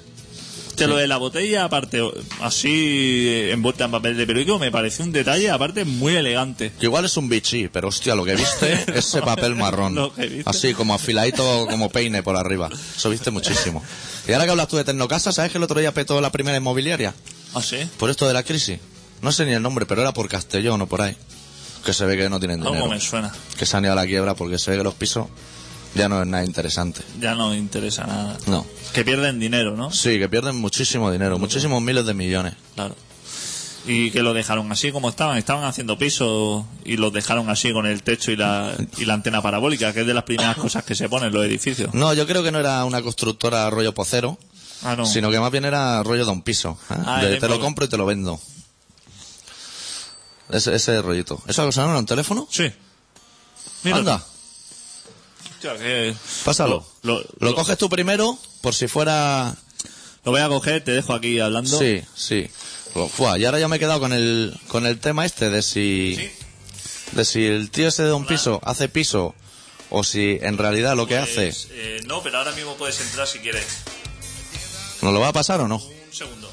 Que 0.77 0.87
lo 0.87 0.97
de 0.97 1.07
la 1.07 1.17
botella, 1.17 1.65
aparte, 1.65 2.03
así 2.43 2.69
eh, 3.29 3.53
envuelta 3.53 3.87
en 3.87 3.91
papel 3.93 4.15
de 4.15 4.27
periódico, 4.27 4.59
me 4.59 4.71
pareció 4.71 5.07
un 5.07 5.13
detalle, 5.13 5.51
aparte, 5.51 5.87
muy 5.87 6.15
elegante. 6.17 6.71
Que 6.79 6.85
igual 6.85 7.07
es 7.07 7.17
un 7.17 7.31
bichí, 7.31 7.69
pero 7.69 7.89
hostia, 7.89 8.15
lo 8.15 8.27
que 8.27 8.37
viste, 8.37 8.85
ese 8.95 9.23
papel 9.23 9.55
marrón. 9.55 9.95
Lo 9.95 10.13
que 10.13 10.27
viste. 10.27 10.43
Así, 10.51 10.75
como 10.75 10.93
afiladito, 10.93 11.67
como 11.71 11.89
peine 11.89 12.23
por 12.23 12.37
arriba. 12.37 12.69
Eso 12.95 13.09
viste 13.09 13.31
muchísimo. 13.31 13.83
Y 14.29 14.33
ahora 14.33 14.45
que 14.45 14.51
hablas 14.51 14.69
tú 14.69 14.77
de 14.77 14.85
Tecnocasa, 14.85 15.33
¿sabes 15.33 15.51
que 15.51 15.57
el 15.57 15.65
otro 15.65 15.81
día 15.81 15.93
petó 15.95 16.21
la 16.21 16.31
primera 16.31 16.59
inmobiliaria? 16.59 17.15
¿Ah, 17.57 17.63
sí? 17.63 17.79
Por 17.99 18.11
esto 18.11 18.29
de 18.29 18.35
la 18.35 18.43
crisis. 18.43 18.79
No 19.23 19.33
sé 19.33 19.47
ni 19.47 19.53
el 19.53 19.63
nombre, 19.63 19.87
pero 19.87 20.03
era 20.03 20.13
por 20.13 20.29
Castellón 20.29 20.83
o 20.83 20.87
por 20.87 21.01
ahí. 21.01 21.17
Que 21.87 21.95
se 21.95 22.05
ve 22.05 22.17
que 22.17 22.29
no 22.29 22.39
tienen 22.39 22.61
dinero. 22.61 22.87
me 22.87 23.01
suena. 23.01 23.33
Que 23.57 23.65
se 23.65 23.77
han 23.77 23.85
ido 23.85 23.95
a 23.95 23.97
la 23.97 24.07
quiebra 24.07 24.35
porque 24.35 24.59
se 24.59 24.71
ve 24.71 24.77
que 24.77 24.85
los 24.85 24.95
pisos 24.95 25.27
ya 25.95 26.09
no 26.09 26.21
es 26.21 26.29
nada 26.29 26.45
interesante. 26.45 27.01
Ya 27.19 27.35
no 27.35 27.55
interesa 27.55 28.05
nada. 28.07 28.37
No. 28.47 28.67
Que 28.93 29.05
pierden 29.05 29.39
dinero, 29.41 29.75
¿no? 29.75 29.91
Sí, 29.91 30.19
que 30.19 30.29
pierden 30.29 30.57
muchísimo 30.57 31.11
dinero, 31.11 31.39
muchísimos 31.39 31.81
miles 31.81 32.05
de 32.05 32.13
millones. 32.13 32.55
Claro. 32.75 32.95
Y 33.87 34.11
que 34.11 34.23
lo 34.23 34.35
dejaron 34.35 34.71
así 34.71 34.93
como 34.93 35.09
estaban. 35.09 35.39
Estaban 35.39 35.65
haciendo 35.65 35.97
pisos 35.97 36.65
y 36.85 36.97
los 36.99 37.13
dejaron 37.13 37.49
así 37.49 37.73
con 37.73 37.87
el 37.87 38.03
techo 38.03 38.33
y 38.33 38.37
la, 38.37 38.75
y 38.99 39.07
la 39.07 39.15
antena 39.15 39.41
parabólica, 39.41 39.95
que 39.95 40.01
es 40.01 40.07
de 40.07 40.13
las 40.13 40.25
primeras 40.25 40.57
cosas 40.57 40.85
que 40.85 40.95
se 40.95 41.09
ponen 41.09 41.29
en 41.29 41.35
los 41.35 41.47
edificios. 41.47 41.95
No, 41.95 42.13
yo 42.13 42.27
creo 42.27 42.43
que 42.43 42.51
no 42.53 42.59
era 42.59 42.85
una 42.85 43.01
constructora 43.01 43.71
rollo 43.71 43.95
pocero, 43.95 44.39
Ah, 44.83 44.95
no. 44.97 45.07
sino 45.07 45.31
que 45.31 45.41
más 45.41 45.51
bien 45.51 45.65
era 45.65 46.03
rollo 46.03 46.25
de 46.25 46.31
un 46.33 46.43
piso. 46.43 46.79
¿eh? 46.91 46.95
Ah, 47.07 47.23
De 47.25 47.39
te 47.39 47.49
lo 47.49 47.59
compro 47.61 47.85
y 47.87 47.89
te 47.89 47.97
lo 47.97 48.07
vendo. 48.07 48.39
Ese, 50.51 50.75
ese 50.75 51.03
rollito. 51.03 51.43
¿Eso 51.47 51.71
sonaba 51.73 51.93
en 51.95 51.99
un 52.01 52.07
teléfono? 52.07 52.47
Sí. 52.51 52.71
Mira. 53.83 53.97
Anda, 53.99 54.25
Hostia, 55.55 55.77
que- 55.79 56.15
pásalo. 56.45 56.87
Lo, 57.03 57.19
Lo, 57.21 57.27
lo- 57.51 57.55
coges 57.55 57.77
tú 57.79 57.89
primero, 57.89 58.39
por 58.61 58.75
si 58.75 58.87
fuera... 58.89 59.57
lo 60.25 60.31
voy 60.33 60.41
a 60.41 60.49
coger, 60.49 60.85
te 60.85 60.93
dejo 60.93 61.15
aquí 61.15 61.41
hablando. 61.41 61.79
Sí, 61.79 62.03
sí. 62.15 62.49
Fua, 63.13 63.39
y 63.39 63.45
ahora 63.45 63.59
ya 63.59 63.69
me 63.69 63.77
he 63.77 63.79
quedado 63.79 64.01
con 64.01 64.13
el, 64.13 64.59
con 64.69 64.87
el 64.87 64.99
tema 65.01 65.25
este 65.27 65.51
de 65.51 65.63
si... 65.63 66.17
Sí. 66.17 66.31
De 67.13 67.25
si 67.25 67.45
el 67.47 67.71
tío 67.71 67.89
ese 67.89 68.03
de 68.05 68.13
un 68.13 68.27
piso 68.27 68.61
hace 68.65 68.89
piso 68.89 69.35
o 69.91 70.03
si 70.05 70.39
en 70.43 70.59
realidad 70.59 70.97
lo 70.97 71.07
que 71.07 71.17
Pues, 71.17 71.31
hace... 71.31 71.69
eh, 71.71 72.01
no, 72.07 72.23
pero 72.23 72.39
ahora 72.39 72.53
mismo 72.53 72.75
puedes 72.77 73.01
entrar 73.01 73.27
si 73.27 73.39
quieres. 73.41 73.65
¿Nos 75.03 75.13
lo 75.13 75.21
va 75.21 75.29
a 75.29 75.33
pasar 75.33 75.61
o 75.61 75.69
no? 75.69 75.77
Un 75.77 76.13
segundo. 76.15 76.51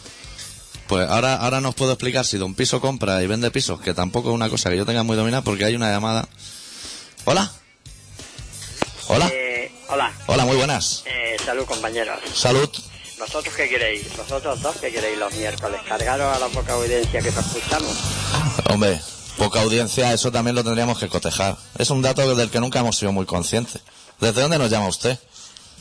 Pues 0.87 1.09
ahora, 1.09 1.35
ahora 1.37 1.61
nos 1.61 1.75
puedo 1.75 1.93
explicar 1.93 2.25
si 2.25 2.37
Don 2.37 2.53
Piso 2.55 2.81
compra 2.81 3.21
y 3.23 3.27
vende 3.27 3.49
pisos, 3.51 3.79
que 3.81 3.93
tampoco 3.93 4.29
es 4.29 4.35
una 4.35 4.49
cosa 4.49 4.69
que 4.69 4.77
yo 4.77 4.85
tenga 4.85 5.03
muy 5.03 5.15
dominada 5.15 5.41
porque 5.43 5.65
hay 5.65 5.75
una 5.75 5.89
llamada. 5.91 6.27
Hola. 7.25 7.51
Hola. 9.07 9.29
Eh, 9.33 9.71
hola, 9.89 10.11
Hola, 10.27 10.45
muy 10.45 10.55
buenas. 10.57 11.03
eh, 11.05 11.37
salud 11.43 11.65
compañeros. 11.65 12.19
Salud. 12.33 12.69
¿Vosotros 13.19 13.53
qué 13.55 13.69
queréis? 13.69 14.05
¿Vosotros 14.17 14.61
dos 14.61 14.75
qué 14.81 14.91
queréis 14.91 15.17
los 15.17 15.33
miércoles? 15.33 15.79
¿Cargaros 15.87 16.35
a 16.35 16.39
la 16.39 16.47
poca 16.47 16.73
audiencia 16.73 17.21
que 17.21 17.31
nos 17.31 17.45
escuchamos? 17.45 17.95
Hombre, 18.69 18.99
poca 19.37 19.61
audiencia, 19.61 20.11
eso 20.13 20.31
también 20.31 20.55
lo 20.55 20.63
tendríamos 20.63 20.99
que 20.99 21.07
cotejar. 21.07 21.55
Es 21.77 21.89
un 21.89 22.01
dato 22.01 22.35
del 22.35 22.49
que 22.49 22.59
nunca 22.59 22.79
hemos 22.79 22.97
sido 22.97 23.11
muy 23.13 23.25
conscientes. 23.25 23.81
¿Desde 24.19 24.41
dónde 24.41 24.57
nos 24.57 24.69
llama 24.69 24.87
usted? 24.87 25.17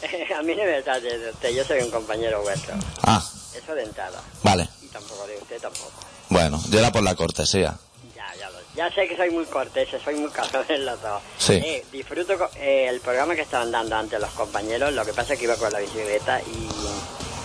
a 0.38 0.42
mí 0.42 0.54
no 0.54 0.64
me 0.64 0.82
trate 0.82 1.18
de 1.18 1.30
usted, 1.30 1.50
yo 1.50 1.64
soy 1.64 1.80
un 1.80 1.90
compañero 1.90 2.42
vuestro. 2.42 2.74
Ah, 3.02 3.22
Eso 3.56 3.74
de 3.74 3.82
entrada. 3.84 4.20
vale. 4.42 4.68
Y 4.82 4.86
tampoco 4.86 5.26
de 5.26 5.36
usted 5.38 5.60
tampoco. 5.60 5.92
Bueno, 6.28 6.62
yo 6.70 6.78
era 6.78 6.90
por 6.90 7.02
la 7.02 7.14
cortesía. 7.14 7.76
Ya, 8.16 8.34
ya 8.38 8.50
lo 8.50 8.58
Ya 8.74 8.90
sé 8.92 9.06
que 9.08 9.16
soy 9.16 9.30
muy 9.30 9.44
cortés, 9.46 9.88
soy 10.02 10.14
muy 10.16 10.30
cabrón 10.30 10.64
en 10.68 10.84
los 10.86 11.00
dos. 11.02 11.22
Sí. 11.38 11.54
Eh, 11.54 11.84
disfruto 11.92 12.32
eh, 12.56 12.86
el 12.88 13.00
programa 13.00 13.34
que 13.34 13.42
estaban 13.42 13.70
dando 13.70 13.96
antes 13.96 14.18
los 14.20 14.30
compañeros, 14.30 14.92
lo 14.92 15.04
que 15.04 15.12
pasa 15.12 15.34
es 15.34 15.38
que 15.38 15.44
iba 15.44 15.56
con 15.56 15.72
la 15.72 15.78
bicicleta 15.80 16.40
y 16.40 16.68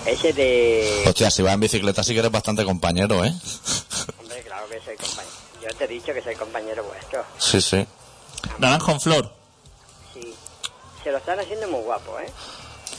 ese 0.09 0.31
de... 0.33 1.03
Hostia, 1.05 1.29
si 1.29 1.41
vas 1.41 1.53
en 1.53 1.59
bicicleta 1.59 2.01
sí 2.03 2.13
que 2.13 2.19
eres 2.19 2.31
bastante 2.31 2.63
compañero, 2.63 3.25
¿eh? 3.25 3.33
Hombre, 4.19 4.41
claro 4.43 4.67
que 4.69 4.79
soy 4.81 4.95
compañero. 4.95 5.35
Yo 5.61 5.75
te 5.77 5.83
he 5.83 5.87
dicho 5.87 6.13
que 6.13 6.21
soy 6.21 6.35
compañero 6.35 6.83
vuestro. 6.85 7.25
sí, 7.39 7.59
sí. 7.61 7.85
Naranja 8.59 8.91
en 8.93 9.01
flor. 9.01 9.36
Se 11.07 11.11
lo 11.13 11.19
están 11.19 11.39
haciendo 11.39 11.69
muy 11.69 11.79
guapo, 11.83 12.19
¿eh? 12.19 12.29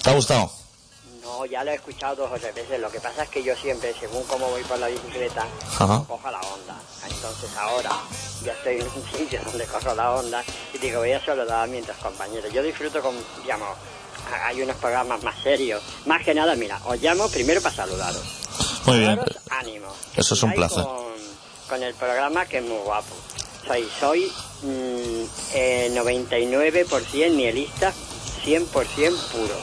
¿Te 0.03 0.09
ha 0.09 0.15
gustado? 0.15 0.51
No, 1.23 1.45
ya 1.45 1.63
lo 1.63 1.73
he 1.73 1.75
escuchado 1.75 2.17
dos 2.17 2.33
o 2.33 2.37
tres 2.41 2.55
veces. 2.55 2.81
Lo 2.81 2.91
que 2.91 3.01
pasa 3.01 3.25
es 3.25 3.29
que 3.29 3.43
yo 3.43 3.55
siempre, 3.55 3.95
según 4.01 4.23
cómo 4.25 4.49
voy 4.49 4.63
por 4.63 4.79
la 4.79 4.87
bicicleta, 4.87 5.45
Ajá. 5.79 6.03
cojo 6.09 6.31
la 6.31 6.41
onda. 6.41 6.81
Entonces 7.07 7.55
ahora 7.59 7.91
ya 8.43 8.53
estoy 8.53 8.77
en 8.77 8.87
un 8.89 9.05
sitio 9.19 9.43
donde 9.45 9.67
cojo 9.67 9.95
la 9.95 10.13
onda 10.13 10.43
y 10.73 10.79
digo, 10.79 11.01
voy 11.01 11.13
a 11.13 11.23
saludar 11.23 11.65
a 11.65 11.67
mis 11.67 11.87
compañeros. 12.03 12.51
Yo 12.51 12.63
disfruto 12.63 13.03
con, 13.03 13.15
digamos, 13.43 13.77
hay 14.47 14.63
unos 14.63 14.77
programas 14.77 15.23
más 15.23 15.37
serios. 15.43 15.83
Más 16.07 16.25
que 16.25 16.33
nada, 16.33 16.55
mira, 16.55 16.81
os 16.87 16.99
llamo 17.03 17.29
primero 17.29 17.61
para 17.61 17.77
saludaros. 17.77 18.23
Muy 18.87 19.01
bien. 19.01 19.17
Daros 19.17 19.37
ánimo. 19.51 19.89
Eso 20.17 20.33
es 20.33 20.43
un 20.43 20.55
placer. 20.55 20.83
Con, 20.83 21.13
con 21.69 21.83
el 21.83 21.93
programa 21.93 22.47
que 22.47 22.57
es 22.57 22.65
muy 22.65 22.79
guapo. 22.79 23.15
Soy, 23.67 23.89
soy 24.01 24.33
mm, 24.63 25.25
eh, 25.55 25.91
99% 25.95 27.31
nihilistas, 27.33 27.95
100% 28.45 28.67
puros. 28.73 29.59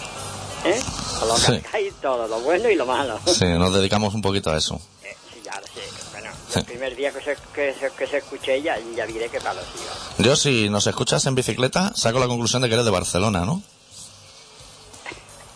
¿Eh? 0.65 0.81
Lo 1.27 1.37
Sí. 1.37 1.45
cargáis 1.61 1.93
todo, 2.01 2.27
lo 2.27 2.39
bueno 2.41 2.69
y 2.69 2.75
lo 2.75 2.85
malo. 2.85 3.19
Sí, 3.25 3.45
nos 3.45 3.73
dedicamos 3.73 4.13
un 4.13 4.21
poquito 4.21 4.51
a 4.51 4.57
eso. 4.57 4.79
Eh, 5.03 5.15
sí, 5.33 5.41
ya 5.43 5.59
lo 5.59 5.65
sé. 5.67 5.81
Bueno, 6.11 6.29
Sí. 6.51 6.59
el 6.59 6.65
primer 6.65 6.95
día 6.95 7.11
que 7.11 7.21
se, 7.21 7.37
que 7.53 7.73
se, 7.79 7.91
que 7.91 8.07
se 8.07 8.17
escuché 8.17 8.61
ya, 8.61 8.77
ya 8.95 9.05
diré 9.05 9.29
que 9.29 9.39
palos 9.39 9.63
iba. 9.75 10.25
Yo, 10.27 10.35
si 10.35 10.69
nos 10.69 10.85
escuchas 10.87 11.25
en 11.25 11.35
bicicleta, 11.35 11.91
saco 11.95 12.19
la 12.19 12.27
conclusión 12.27 12.61
de 12.61 12.67
que 12.67 12.73
eres 12.75 12.85
de 12.85 12.91
Barcelona, 12.91 13.45
¿no? 13.45 13.61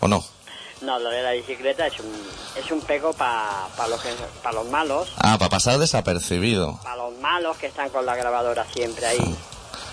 ¿O 0.00 0.08
no? 0.08 0.24
No, 0.82 0.98
lo 0.98 1.10
de 1.10 1.22
la 1.22 1.32
bicicleta 1.32 1.86
es 1.86 1.98
un, 2.00 2.10
es 2.56 2.70
un 2.70 2.80
pego 2.80 3.12
para 3.12 3.68
los, 3.88 4.00
que- 4.00 4.14
pa 4.42 4.50
los 4.52 4.66
malos, 4.68 5.08
Ah, 5.18 5.36
para 5.38 5.50
pasar 5.50 5.78
desapercibido. 5.78 6.78
para 6.82 6.96
los 6.96 7.18
malos 7.18 7.56
que 7.58 7.66
están 7.66 7.90
con 7.90 8.06
la 8.06 8.16
grabadora 8.16 8.66
siempre 8.72 9.06
ahí. 9.06 9.18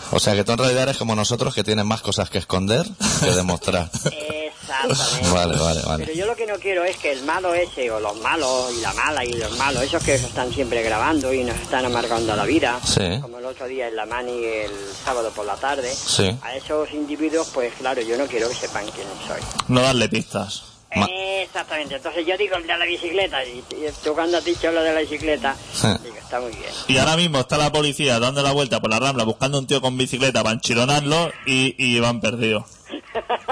O 0.09 0.21
sea 0.21 0.35
que 0.35 0.45
tú 0.45 0.53
en 0.53 0.57
realidad 0.59 0.83
eres 0.83 0.97
como 0.97 1.15
nosotros 1.15 1.53
que 1.53 1.65
tienen 1.65 1.85
más 1.85 2.01
cosas 2.01 2.29
que 2.29 2.37
esconder 2.37 2.85
que 3.19 3.31
demostrar. 3.31 3.89
Exactamente. 4.05 5.29
Vale, 5.33 5.57
vale, 5.57 5.81
vale. 5.85 6.05
Pero 6.05 6.17
yo 6.17 6.25
lo 6.25 6.33
que 6.35 6.45
no 6.47 6.55
quiero 6.59 6.85
es 6.85 6.95
que 6.95 7.11
el 7.11 7.23
malo 7.23 7.53
ese, 7.53 7.91
o 7.91 7.99
los 7.99 8.15
malos, 8.21 8.71
y 8.73 8.79
la 8.79 8.93
mala, 8.93 9.25
y 9.25 9.33
los 9.33 9.57
malos, 9.57 9.83
esos 9.83 10.01
que 10.01 10.15
están 10.15 10.53
siempre 10.53 10.81
grabando 10.81 11.33
y 11.33 11.43
nos 11.43 11.57
están 11.57 11.83
amargando 11.85 12.33
la 12.37 12.45
vida, 12.45 12.79
Sí. 12.85 13.19
como 13.21 13.39
el 13.39 13.45
otro 13.45 13.65
día 13.67 13.89
en 13.89 13.97
la 13.97 14.05
Mani 14.05 14.45
el 14.45 14.71
sábado 15.03 15.29
por 15.31 15.45
la 15.45 15.55
tarde, 15.57 15.93
Sí. 15.93 16.33
a 16.41 16.55
esos 16.55 16.89
individuos, 16.93 17.49
pues 17.53 17.73
claro, 17.73 18.01
yo 18.01 18.17
no 18.17 18.27
quiero 18.27 18.47
que 18.47 18.55
sepan 18.55 18.85
quién 18.95 19.07
soy. 19.27 19.41
No 19.67 19.81
darle 19.81 20.07
pistas. 20.07 20.63
Ma- 20.95 21.07
Exactamente, 21.11 21.95
entonces 21.95 22.25
yo 22.25 22.37
digo 22.37 22.55
el 22.55 22.65
de 22.67 22.77
la 22.77 22.85
bicicleta, 22.85 23.43
y, 23.45 23.59
y 23.59 23.85
tú 24.03 24.13
cuando 24.13 24.37
has 24.37 24.45
dicho 24.45 24.71
lo 24.71 24.81
de 24.81 24.93
la 24.93 25.01
bicicleta, 25.01 25.55
digo, 26.03 26.15
está 26.17 26.39
muy 26.39 26.51
bien. 26.51 26.69
Y 26.87 26.97
ahora 26.97 27.15
mismo 27.17 27.39
está 27.39 27.57
la 27.57 27.71
policía 27.71 28.19
dando 28.19 28.41
la 28.41 28.51
vuelta 28.51 28.79
por 28.79 28.89
la 28.89 28.99
rambla 28.99 29.23
buscando 29.23 29.59
un 29.59 29.67
tío 29.67 29.81
con 29.81 29.97
bicicleta 29.97 30.43
para 30.43 30.53
enchironarlo 30.55 31.31
y, 31.45 31.75
y 31.77 31.99
van 31.99 32.19
perdidos. 32.21 32.65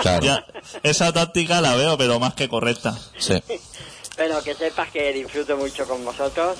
Claro. 0.02 0.24
Ya, 0.26 0.46
esa 0.84 1.12
táctica 1.14 1.62
la 1.62 1.76
veo, 1.76 1.98
pero 1.98 2.20
más 2.20 2.34
que 2.36 2.48
correcta. 2.48 2.98
Sí. 3.18 3.42
Pero 4.16 4.42
que 4.44 4.54
sepas 4.56 4.90
que 4.92 5.12
disfruto 5.12 5.58
mucho 5.58 5.86
con 5.88 6.04
vosotros 6.06 6.58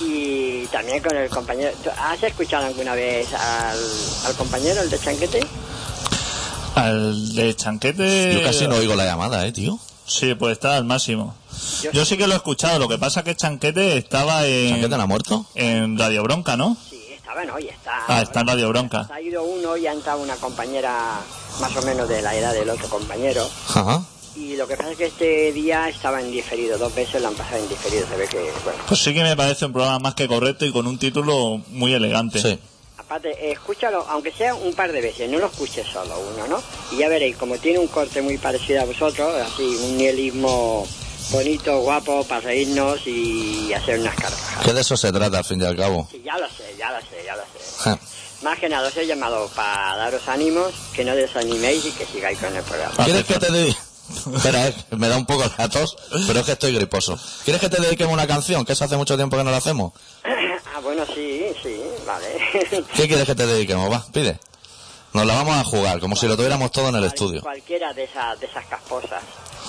y 0.00 0.66
también 0.66 1.02
con 1.02 1.16
el 1.16 1.30
compañero. 1.30 1.72
¿Tú 1.82 1.88
¿Has 1.96 2.22
escuchado 2.22 2.66
alguna 2.66 2.94
vez 2.94 3.32
al, 3.32 3.78
al 4.26 4.34
compañero, 4.36 4.82
el 4.82 4.90
de 4.90 4.98
Chanquete? 4.98 5.40
Al 6.74 7.34
de 7.34 7.54
chanquete. 7.54 8.34
Yo 8.34 8.42
casi 8.42 8.66
no 8.66 8.76
oigo 8.76 8.94
la 8.94 9.04
llamada, 9.04 9.46
eh, 9.46 9.52
tío. 9.52 9.78
Sí, 10.12 10.34
pues 10.34 10.52
está 10.52 10.76
al 10.76 10.84
máximo. 10.84 11.34
Yo 11.82 11.90
Yo 11.92 12.04
sí 12.04 12.16
que 12.16 12.26
lo 12.26 12.34
he 12.34 12.36
escuchado, 12.36 12.78
lo 12.78 12.88
que 12.88 12.98
pasa 12.98 13.20
es 13.20 13.24
que 13.24 13.34
Chanquete 13.36 13.96
estaba 13.96 14.46
en, 14.46 14.70
¿Chanquete 14.70 14.96
no 14.96 15.02
ha 15.02 15.06
muerto? 15.06 15.46
en 15.54 15.98
Radio 15.98 16.22
Bronca, 16.22 16.56
¿no? 16.56 16.76
Sí, 16.88 17.00
estaba, 17.14 17.44
¿no? 17.44 17.58
Y 17.58 17.68
está. 17.68 18.04
Ah, 18.08 18.22
está 18.22 18.40
en 18.40 18.46
Radio 18.46 18.68
Bronca. 18.68 19.08
Ha 19.12 19.20
ido 19.20 19.42
uno 19.44 19.76
y 19.76 19.86
ha 19.86 19.92
entrado 19.92 20.20
una 20.22 20.36
compañera 20.36 21.20
más 21.60 21.76
o 21.76 21.82
menos 21.82 22.08
de 22.08 22.22
la 22.22 22.34
edad 22.34 22.52
del 22.52 22.70
otro 22.70 22.88
compañero. 22.88 23.48
Ajá. 23.68 24.04
Y 24.34 24.56
lo 24.56 24.66
que 24.66 24.76
pasa 24.76 24.92
es 24.92 24.96
que 24.96 25.06
este 25.06 25.52
día 25.52 25.88
estaba 25.90 26.20
en 26.20 26.32
diferido, 26.32 26.78
dos 26.78 26.94
veces 26.94 27.20
lo 27.20 27.28
han 27.28 27.34
pasado 27.34 27.62
en 27.62 27.68
diferido. 27.68 28.06
Se 28.08 28.16
ve 28.16 28.26
que, 28.28 28.38
bueno. 28.64 28.78
Pues 28.88 29.00
sí 29.02 29.12
que 29.12 29.22
me 29.22 29.36
parece 29.36 29.66
un 29.66 29.72
programa 29.72 29.98
más 29.98 30.14
que 30.14 30.26
correcto 30.26 30.64
y 30.64 30.72
con 30.72 30.86
un 30.86 30.98
título 30.98 31.60
muy 31.68 31.92
elegante. 31.92 32.40
Sí. 32.40 32.58
Aparte, 33.12 33.46
eh, 33.46 33.52
escúchalo, 33.52 34.06
aunque 34.08 34.32
sea 34.32 34.54
un 34.54 34.72
par 34.72 34.90
de 34.90 35.02
veces, 35.02 35.28
no 35.28 35.38
lo 35.38 35.48
escuches 35.48 35.86
solo 35.86 36.18
uno, 36.32 36.46
¿no? 36.46 36.62
Y 36.92 36.96
ya 36.96 37.10
veréis, 37.10 37.36
como 37.36 37.58
tiene 37.58 37.78
un 37.78 37.88
corte 37.88 38.22
muy 38.22 38.38
parecido 38.38 38.80
a 38.80 38.84
vosotros, 38.86 39.34
así, 39.38 39.64
un 39.82 39.98
nihilismo 39.98 40.88
bonito, 41.30 41.78
guapo, 41.80 42.24
para 42.24 42.40
reírnos 42.40 43.06
y 43.06 43.70
hacer 43.74 44.00
unas 44.00 44.14
carcajadas. 44.14 44.64
Que 44.64 44.72
de 44.72 44.80
eso 44.80 44.96
se 44.96 45.12
trata, 45.12 45.36
al 45.36 45.44
fin 45.44 45.60
y 45.60 45.64
al 45.66 45.76
cabo. 45.76 46.08
Sí, 46.10 46.22
ya 46.24 46.38
lo 46.38 46.48
sé, 46.48 46.74
ya 46.78 46.90
lo 46.90 47.00
sé, 47.00 47.22
ya 47.22 47.36
lo 47.36 47.42
sé. 47.42 47.82
Ja. 47.82 47.98
Más 48.44 48.58
que 48.58 48.70
nada 48.70 48.88
os 48.88 48.96
he 48.96 49.06
llamado 49.06 49.46
para 49.54 49.94
daros 49.98 50.26
ánimos, 50.26 50.72
que 50.94 51.04
no 51.04 51.14
desaniméis 51.14 51.84
y 51.84 51.92
que 51.92 52.06
sigáis 52.06 52.38
con 52.38 52.56
el 52.56 52.62
programa. 52.62 53.04
¿Quieres 53.04 53.26
que 53.26 53.38
te 53.38 53.52
dedique? 53.52 53.78
Espera, 54.34 54.68
eh, 54.68 54.74
me 54.96 55.08
da 55.08 55.16
un 55.16 55.26
poco 55.26 55.44
la 55.58 55.68
tos, 55.68 55.96
pero 56.26 56.40
es 56.40 56.46
que 56.46 56.52
estoy 56.52 56.74
griposo. 56.74 57.18
¿Quieres 57.44 57.60
que 57.60 57.68
te 57.68 57.80
dediquemos 57.80 58.12
una 58.12 58.26
canción? 58.26 58.64
Que 58.64 58.72
eso 58.72 58.84
hace 58.84 58.96
mucho 58.96 59.16
tiempo 59.16 59.36
que 59.36 59.44
no 59.44 59.50
la 59.50 59.58
hacemos. 59.58 59.92
ah, 60.24 60.80
bueno, 60.82 61.04
sí, 61.06 61.44
sí, 61.62 61.81
vale. 62.12 62.84
¿Qué 62.94 63.08
quieres 63.08 63.26
que 63.26 63.34
te 63.34 63.46
dediquemos? 63.46 63.90
Va, 63.90 64.04
pide. 64.12 64.38
Nos 65.12 65.26
la 65.26 65.34
vamos 65.34 65.56
a 65.56 65.64
jugar, 65.64 66.00
como 66.00 66.16
si 66.16 66.26
lo 66.26 66.36
tuviéramos 66.36 66.72
todo 66.72 66.88
en 66.88 66.96
el 66.96 67.04
estudio. 67.04 67.42
Cualquiera 67.42 67.92
de 67.92 68.04
esas, 68.04 68.40
de 68.40 68.46
esas 68.46 68.64
casposas. 68.64 69.22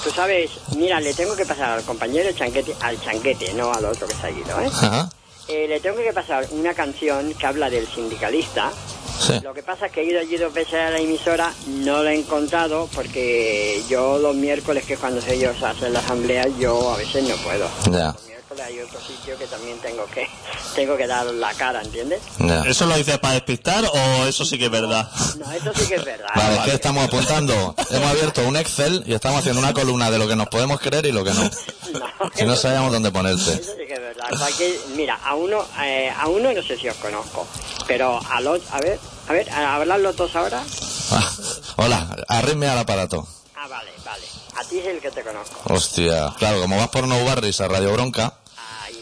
Tú 0.03 0.10
sabes, 0.10 0.51
mira, 0.77 0.99
le 0.99 1.13
tengo 1.13 1.36
que 1.36 1.45
pasar 1.45 1.71
al 1.71 1.84
compañero 1.84 2.32
chanquete, 2.32 2.73
al 2.82 2.99
chanquete, 3.01 3.53
no 3.53 3.71
al 3.71 3.86
otro 3.86 4.08
que 4.08 4.15
se 4.15 4.27
ha 4.27 4.32
ido, 4.32 4.62
¿eh? 4.62 4.67
Ajá. 4.67 5.10
Eh, 5.49 5.67
le 5.67 5.82
tengo 5.82 5.97
que 5.97 6.13
pasar 6.13 6.47
una 6.51 6.73
canción 6.73 7.34
que 7.34 7.45
habla 7.45 7.69
del 7.69 7.88
sindicalista. 7.88 8.71
Sí. 9.19 9.34
Lo 9.43 9.53
que 9.53 9.63
pasa 9.63 9.88
es 9.88 9.91
que 9.91 10.01
he 10.01 10.06
ido 10.06 10.19
allí 10.19 10.38
dos 10.38 10.53
veces 10.53 10.75
a 10.75 10.89
la 10.89 10.99
emisora, 10.99 11.53
no 11.67 12.01
la 12.03 12.13
he 12.13 12.19
encontrado 12.19 12.89
porque 12.95 13.84
yo 13.89 14.17
los 14.19 14.36
miércoles, 14.36 14.86
que 14.86 14.93
es 14.93 14.99
cuando 14.99 15.21
ellos 15.27 15.62
hacen 15.62 15.91
la 15.93 15.99
asamblea, 15.99 16.47
yo 16.58 16.93
a 16.93 16.97
veces 16.97 17.23
no 17.27 17.36
puedo. 17.38 17.69
Ya, 17.91 18.15
miércoles 18.53 18.65
hay 18.65 18.79
otro 18.81 18.99
sitio 19.01 19.37
que 19.37 19.47
también 19.47 19.77
tengo 19.79 20.05
que 20.07 20.27
tengo 20.75 20.97
que 20.97 21.07
dar 21.07 21.25
la 21.27 21.53
cara, 21.53 21.81
¿entiendes? 21.81 22.21
ya. 22.39 22.61
¿Eso 22.63 22.85
lo 22.85 22.95
dices 22.95 23.17
para 23.19 23.35
despistar 23.35 23.83
o 23.85 24.25
eso 24.25 24.45
sí 24.45 24.57
que 24.57 24.65
es 24.65 24.71
verdad? 24.71 25.09
No, 25.37 25.51
eso 25.51 25.71
sí 25.75 25.87
que 25.87 25.95
es 25.95 26.05
verdad. 26.05 26.27
Vale, 26.35 26.55
es 26.57 26.61
que 26.63 26.71
estamos 26.73 27.05
apuntando. 27.05 27.75
Hemos 27.89 28.09
abierto 28.09 28.41
un 28.47 28.55
Excel 28.57 29.03
y 29.05 29.13
estamos 29.13 29.39
haciendo 29.39 29.59
una 29.59 29.73
columna 29.73 30.09
de 30.11 30.17
lo 30.19 30.27
que 30.27 30.35
nos 30.35 30.47
podemos 30.47 30.79
creer 30.79 31.05
y 31.05 31.11
lo 31.11 31.23
que 31.23 31.31
no. 31.33 31.43
No, 31.93 32.31
Si 32.35 32.43
no 32.45 32.55
sabíamos 32.55 32.91
dónde 32.91 33.11
ponerte. 33.11 33.53
Eso 33.53 33.71
sí 33.77 33.85
que 33.87 33.93
es 33.93 33.99
verdad. 33.99 34.25
Cualquier- 34.37 34.77
mira, 34.95 35.15
a 35.23 35.35
uno, 35.35 35.63
eh, 35.83 36.11
a 36.15 36.27
uno 36.27 36.51
no 36.51 36.63
sé 36.63 36.75
si 36.77 36.89
os 36.89 36.95
conozco, 36.97 37.45
pero 37.87 38.19
a 38.31 38.41
los, 38.41 38.61
a 38.71 38.79
ver, 38.79 38.99
a 39.27 39.33
ver, 39.33 39.47
a 39.51 39.75
hablar 39.75 39.99
los 39.99 40.15
dos 40.15 40.35
ahora. 40.35 40.63
Ah, 41.11 41.31
hola, 41.75 42.15
arritmia 42.27 42.71
al 42.73 42.79
aparato. 42.79 43.27
Ah, 43.55 43.67
vale, 43.67 43.91
vale. 44.03 44.23
A 44.55 44.63
ti 44.63 44.79
es 44.79 44.87
el 44.87 44.99
que 44.99 45.11
te 45.11 45.21
conozco. 45.21 45.71
Hostia, 45.71 46.33
claro, 46.39 46.61
como 46.61 46.77
vas 46.77 46.89
por 46.89 47.07
No 47.07 47.23
Barris 47.25 47.61
a 47.61 47.67
Radio 47.67 47.91
Bronca. 47.93 48.33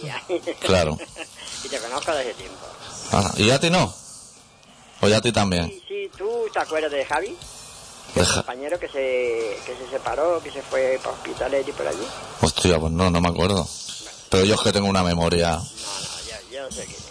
Claro. 0.61 0.97
y 1.63 1.69
te 1.69 1.77
conozco 1.79 2.11
desde 2.13 2.33
tiempo. 2.33 2.57
Ah, 3.11 3.31
¿Y 3.37 3.49
a 3.49 3.59
ti 3.59 3.69
no? 3.69 3.93
¿O 5.01 5.07
ya 5.07 5.17
a 5.17 5.21
ti 5.21 5.31
también? 5.31 5.67
Sí, 5.67 5.83
sí, 5.87 6.11
¿tú 6.17 6.45
te 6.53 6.59
acuerdas 6.59 6.91
de 6.91 7.05
Javi? 7.05 7.35
El 8.15 8.27
compañero 8.27 8.77
que 8.79 8.87
se, 8.87 9.57
que 9.65 9.75
se 9.77 9.89
separó, 9.89 10.41
que 10.43 10.51
se 10.51 10.61
fue 10.61 10.99
para 11.01 11.15
hospitales 11.15 11.67
y 11.67 11.71
por 11.71 11.87
allí. 11.87 12.05
Hostia, 12.41 12.77
pues 12.79 12.91
no, 12.91 13.09
no 13.09 13.21
me 13.21 13.29
acuerdo. 13.29 13.67
Pero 14.29 14.43
yo 14.45 14.55
es 14.55 14.61
que 14.61 14.71
tengo 14.71 14.87
una 14.87 15.03
memoria. 15.03 15.51
No, 15.51 15.57
no, 15.57 15.63
yo, 15.63 16.51
yo 16.51 16.71
sé 16.71 16.85
quién 16.85 16.97
es. 16.97 17.11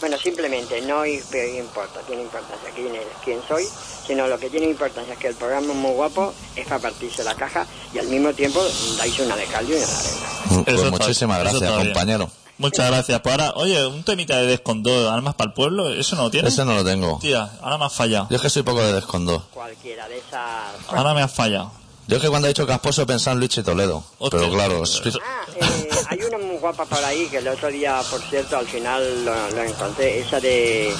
Bueno, 0.00 0.16
simplemente 0.16 0.80
no 0.82 1.04
importa, 1.04 2.00
tiene 2.06 2.22
importancia 2.22 2.70
quién 2.74 2.94
eres, 2.94 3.08
quién 3.24 3.40
soy, 3.48 3.64
sino 4.06 4.28
lo 4.28 4.38
que 4.38 4.48
tiene 4.48 4.66
importancia 4.66 5.14
es 5.14 5.18
que 5.18 5.28
el 5.28 5.34
programa 5.34 5.72
es 5.72 5.74
muy 5.74 5.92
guapo, 5.92 6.32
es 6.54 6.66
para 6.66 6.80
partirse 6.80 7.24
la 7.24 7.34
caja 7.34 7.66
y 7.92 7.98
al 7.98 8.06
mismo 8.06 8.32
tiempo 8.32 8.60
dais 8.96 9.18
una 9.18 9.36
de 9.36 9.44
cal 9.46 9.68
y 9.68 9.72
una 9.72 9.86
de 9.86 9.92
arena. 9.92 10.64
Pues 10.64 10.90
muchísimas 10.90 11.40
eso 11.40 11.60
gracias, 11.60 11.84
compañero. 11.84 12.30
Muchas 12.58 12.88
gracias. 12.88 13.20
Pues 13.20 13.32
ahora, 13.32 13.52
oye, 13.56 13.86
un 13.86 14.02
temita 14.04 14.36
de 14.36 14.46
descondó, 14.46 15.10
armas 15.10 15.34
para 15.34 15.48
el 15.48 15.54
pueblo, 15.54 15.92
¿eso 15.94 16.16
no 16.16 16.24
lo 16.24 16.30
tienes? 16.30 16.52
Ese 16.52 16.64
no 16.64 16.74
lo 16.74 16.84
tengo. 16.84 17.18
Tía, 17.20 17.50
ahora 17.62 17.78
me 17.78 17.84
has 17.84 17.92
fallado. 17.92 18.26
Yo 18.30 18.36
es 18.36 18.42
que 18.42 18.50
soy 18.50 18.62
poco 18.62 18.82
de 18.82 18.92
descondo. 18.92 19.46
Cualquiera 19.52 20.08
de 20.08 20.18
esas... 20.18 20.74
Ahora 20.88 21.14
me 21.14 21.22
has 21.22 21.32
fallado. 21.32 21.72
Yo 22.08 22.16
es 22.16 22.22
que 22.22 22.28
cuando 22.28 22.48
he 22.48 22.50
dicho 22.50 22.66
casposo 22.66 23.02
he 23.02 23.06
pensado 23.06 23.34
en 23.34 23.40
Luis 23.40 23.56
y 23.56 23.62
Toledo. 23.62 24.02
Hostia. 24.18 24.40
Pero 24.40 24.52
claro, 24.52 24.82
es- 24.82 25.00
Ah, 25.22 25.44
eh, 25.60 25.88
hay 26.08 26.18
una 26.22 26.38
muy 26.38 26.56
guapa 26.56 26.84
por 26.86 27.04
ahí 27.04 27.26
que 27.28 27.36
el 27.38 27.48
otro 27.48 27.68
día, 27.68 28.00
por 28.10 28.20
cierto, 28.22 28.56
al 28.56 28.66
final 28.66 29.24
lo, 29.24 29.50
lo 29.50 29.62
encontré. 29.62 30.18
Esa 30.20 30.40
de. 30.40 30.92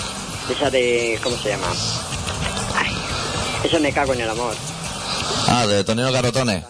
Esa 0.51 0.71
de. 0.71 1.19
¿Cómo 1.23 1.37
se 1.39 1.49
llama? 1.49 1.67
Ay, 2.77 2.95
esa 3.65 3.79
me 3.79 3.93
cago 3.93 4.13
en 4.13 4.21
el 4.21 4.29
amor. 4.31 4.55
Ah, 5.49 5.67
de 5.67 5.83
Tonino 5.83 6.13
Carotone. 6.13 6.65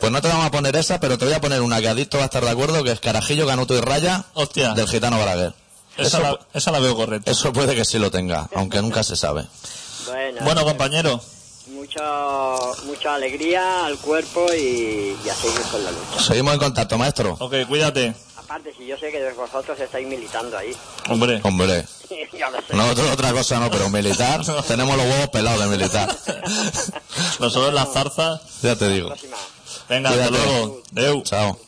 Pues 0.00 0.12
no 0.12 0.20
te 0.20 0.28
vamos 0.28 0.44
a 0.46 0.50
poner 0.50 0.76
esa, 0.76 1.00
pero 1.00 1.16
te 1.16 1.24
voy 1.24 1.34
a 1.34 1.40
poner 1.40 1.62
una 1.62 1.80
que 1.80 1.88
Adicto 1.88 2.18
va 2.18 2.24
a 2.24 2.26
estar 2.26 2.44
de 2.44 2.50
acuerdo, 2.50 2.84
que 2.84 2.92
es 2.92 3.00
Carajillo, 3.00 3.46
Canuto 3.46 3.74
y 3.74 3.80
Raya 3.80 4.24
Hostia. 4.34 4.74
del 4.74 4.86
Gitano 4.88 5.18
Balaguer. 5.18 5.54
Esa, 5.96 6.18
Eso, 6.18 6.20
la, 6.20 6.38
esa 6.52 6.70
la 6.72 6.80
veo 6.80 6.94
correcta. 6.94 7.30
eso 7.30 7.52
puede 7.54 7.74
que 7.74 7.84
sí 7.86 7.98
lo 7.98 8.10
tenga, 8.10 8.46
aunque 8.54 8.82
nunca 8.82 9.02
se 9.02 9.16
sabe. 9.16 9.46
Bueno, 10.06 10.40
Bueno, 10.44 10.64
compañero, 10.64 11.18
mucho, 11.90 12.76
mucha 12.84 13.14
alegría 13.14 13.86
al 13.86 13.98
cuerpo 13.98 14.46
y, 14.52 15.16
y 15.24 15.28
a 15.28 15.34
seguir 15.34 15.60
con 15.70 15.84
la 15.84 15.90
lucha. 15.92 16.20
Seguimos 16.22 16.54
en 16.54 16.58
contacto, 16.60 16.98
maestro. 16.98 17.36
ok, 17.38 17.54
cuídate. 17.68 18.14
Aparte, 18.36 18.72
si 18.76 18.86
yo 18.86 18.96
sé 18.98 19.10
que 19.10 19.32
vosotros 19.32 19.78
estáis 19.80 20.06
militando 20.06 20.56
ahí. 20.58 20.74
Hombre, 21.08 21.40
Hombre, 21.42 21.84
ya 22.38 22.50
lo 22.50 22.58
sé. 22.58 22.74
no 22.74 22.88
otra, 23.12 23.32
cosa 23.32 23.58
no, 23.60 23.70
pero 23.70 23.88
militar, 23.90 24.40
tenemos 24.68 24.96
los 24.96 25.06
huevos 25.06 25.28
pelados 25.28 25.60
de 25.60 25.76
militar. 25.76 26.16
nosotros 27.40 27.72
las 27.74 27.92
zarzas. 27.92 28.40
Ya 28.62 28.76
te 28.76 28.88
digo. 28.88 29.12
Venga, 29.88 30.10
hasta 30.10 30.28
Cuídate. 30.28 30.46
luego. 30.46 30.82
Deu. 30.90 31.22
Chao. 31.22 31.58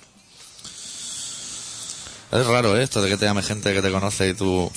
Es 2.30 2.46
raro 2.46 2.76
¿eh? 2.76 2.82
esto 2.82 3.00
de 3.00 3.08
que 3.08 3.16
te 3.16 3.24
llame 3.24 3.42
gente 3.42 3.72
que 3.72 3.80
te 3.80 3.90
conoce 3.90 4.28
y 4.28 4.34
tú... 4.34 4.70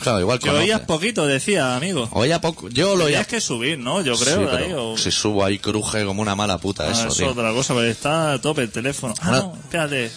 Claro, 0.00 0.20
igual 0.20 0.38
Que 0.38 0.50
oías 0.50 0.80
poquito, 0.80 1.26
decía, 1.26 1.76
amigo. 1.76 2.08
Oía 2.12 2.40
poco. 2.40 2.68
Yo 2.68 2.94
lo 2.96 3.04
oía 3.04 3.24
Tienes 3.24 3.26
que 3.26 3.40
subir, 3.40 3.78
¿no? 3.78 4.00
Yo 4.00 4.16
Sí, 4.16 4.24
creo, 4.24 4.48
pero 4.50 4.56
ahí, 4.56 4.72
o- 4.72 4.96
Si 4.96 5.10
subo 5.10 5.44
ahí 5.44 5.58
cruje 5.58 6.04
como 6.04 6.22
una 6.22 6.34
mala 6.36 6.58
puta 6.58 6.84
Ah, 6.84 6.92
eso, 6.92 7.00
eso 7.02 7.08
es 7.08 7.16
tío. 7.16 7.28
otra 7.30 7.52
cosa, 7.52 7.74
pero 7.74 7.86
está 7.86 8.32
a 8.32 8.40
tope 8.40 8.62
el 8.62 8.70
teléfono. 8.70 9.14
Ah, 9.20 9.30
no, 9.32 9.56
espérate. 9.60 10.10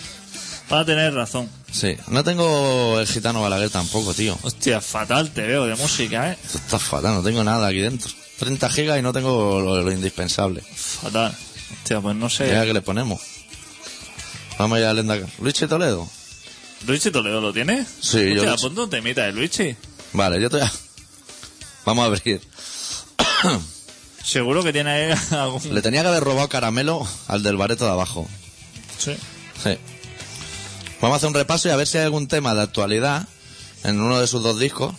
Vas 0.70 0.82
a 0.84 0.86
tener 0.86 1.14
razón. 1.14 1.50
Sí. 1.72 1.98
No 2.08 2.24
tengo 2.24 3.00
el 3.00 3.08
gitano 3.08 3.42
Balaguer 3.42 3.70
tampoco, 3.70 4.14
tío. 4.14 4.38
Hostia, 4.44 4.80
fatal 4.80 5.32
te 5.32 5.42
veo 5.42 5.66
de 5.66 5.76
música, 5.76 6.32
¿eh? 6.32 6.38
Esto 6.46 6.58
está 6.60 6.80
fatal, 6.80 7.16
no 7.16 7.24
tengo 7.24 7.44
nada 7.44 7.68
aquí 7.68 7.80
dentro. 7.80 8.10
30 8.40 8.70
gigas 8.70 8.98
y 8.98 9.02
no 9.02 9.12
tengo 9.14 9.60
lo, 9.60 9.82
lo 9.82 9.92
indispensable. 9.92 10.62
Fatal. 10.76 11.36
Hostia, 11.74 12.00
pues 12.02 12.16
no 12.16 12.30
sé. 12.30 12.48
Ya 12.50 12.64
que 12.66 12.74
le 12.74 12.82
ponemos. 12.82 13.20
Vamos 14.58 14.80
a 14.80 14.94
Lenda. 14.94 15.18
Luigi 15.40 15.68
Toledo. 15.68 16.08
¿Luigi 16.88 17.12
Toledo 17.12 17.42
lo 17.42 17.54
tiene? 17.54 17.86
Sí, 18.02 18.34
yo 18.34 18.42
Hostia, 18.42 18.52
lo- 18.52 18.58
ponte 18.58 18.82
un 18.82 18.90
temita 18.90 19.24
de 19.26 19.32
Luigi. 19.34 19.76
Vale, 20.14 20.42
yo 20.42 20.50
te 20.50 20.58
voy 20.58 20.66
a... 20.66 20.72
Vamos 21.86 22.04
a 22.04 22.06
abrir. 22.08 22.42
Seguro 24.24 24.64
que 24.64 24.72
tiene 24.74 24.90
ahí 24.92 25.14
algún... 25.32 25.74
Le 25.74 25.82
tenía 25.82 26.02
que 26.02 26.08
haber 26.10 26.24
robado 26.24 26.48
caramelo 26.50 27.08
al 27.28 27.44
del 27.44 27.58
bareto 27.58 27.86
de 27.86 27.92
abajo. 27.92 28.28
Sí. 28.98 29.16
Sí. 29.64 29.78
Vamos 31.02 31.16
a 31.16 31.18
hacer 31.18 31.28
un 31.30 31.34
repaso 31.36 31.68
y 31.68 31.72
a 31.72 31.76
ver 31.76 31.88
si 31.88 31.98
hay 31.98 32.04
algún 32.06 32.28
tema 32.28 32.54
de 32.54 32.62
actualidad 32.62 33.28
en 33.84 34.00
uno 34.00 34.20
de 34.20 34.28
sus 34.28 34.44
dos 34.44 34.60
discos 34.60 34.94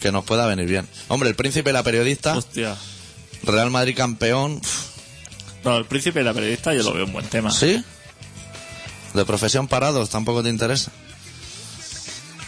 que 0.00 0.12
nos 0.12 0.24
pueda 0.24 0.46
venir 0.46 0.66
bien. 0.66 0.86
Hombre, 1.08 1.28
El 1.30 1.34
Príncipe 1.34 1.70
y 1.70 1.72
la 1.72 1.82
Periodista, 1.82 2.36
Hostia. 2.36 2.76
Real 3.42 3.70
Madrid 3.70 3.96
campeón, 3.96 4.60
No, 5.64 5.76
el 5.78 5.86
príncipe 5.86 6.20
y 6.20 6.24
la 6.24 6.34
periodista 6.34 6.74
yo 6.74 6.82
lo 6.82 6.92
veo 6.92 7.04
un 7.06 7.12
buen 7.12 7.26
tema. 7.26 7.50
¿sí? 7.50 7.82
De 9.14 9.24
profesión 9.24 9.66
parados, 9.68 10.10
tampoco 10.10 10.42
te 10.42 10.50
interesa. 10.50 10.92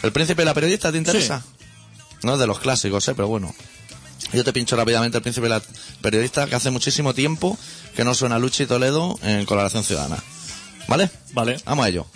¿El 0.03 0.11
Príncipe 0.11 0.41
y 0.41 0.45
la 0.45 0.53
Periodista 0.53 0.91
te 0.91 0.97
interesa? 0.97 1.43
No 2.23 2.33
es 2.33 2.39
de 2.39 2.47
los 2.47 2.59
clásicos, 2.59 3.07
¿eh? 3.07 3.13
Pero 3.15 3.27
bueno. 3.27 3.53
Yo 4.33 4.43
te 4.43 4.53
pincho 4.53 4.75
rápidamente 4.75 5.17
El 5.17 5.23
Príncipe 5.23 5.47
y 5.47 5.49
la 5.49 5.61
Periodista, 6.01 6.47
que 6.47 6.55
hace 6.55 6.71
muchísimo 6.71 7.13
tiempo 7.13 7.57
que 7.95 8.03
no 8.03 8.13
suena 8.13 8.39
Luchi 8.39 8.65
Toledo 8.65 9.19
en 9.23 9.45
Colaboración 9.45 9.83
Ciudadana. 9.83 10.17
¿Vale? 10.87 11.09
Vale. 11.33 11.57
Vamos 11.65 11.85
a 11.85 11.89
ello. 11.89 12.07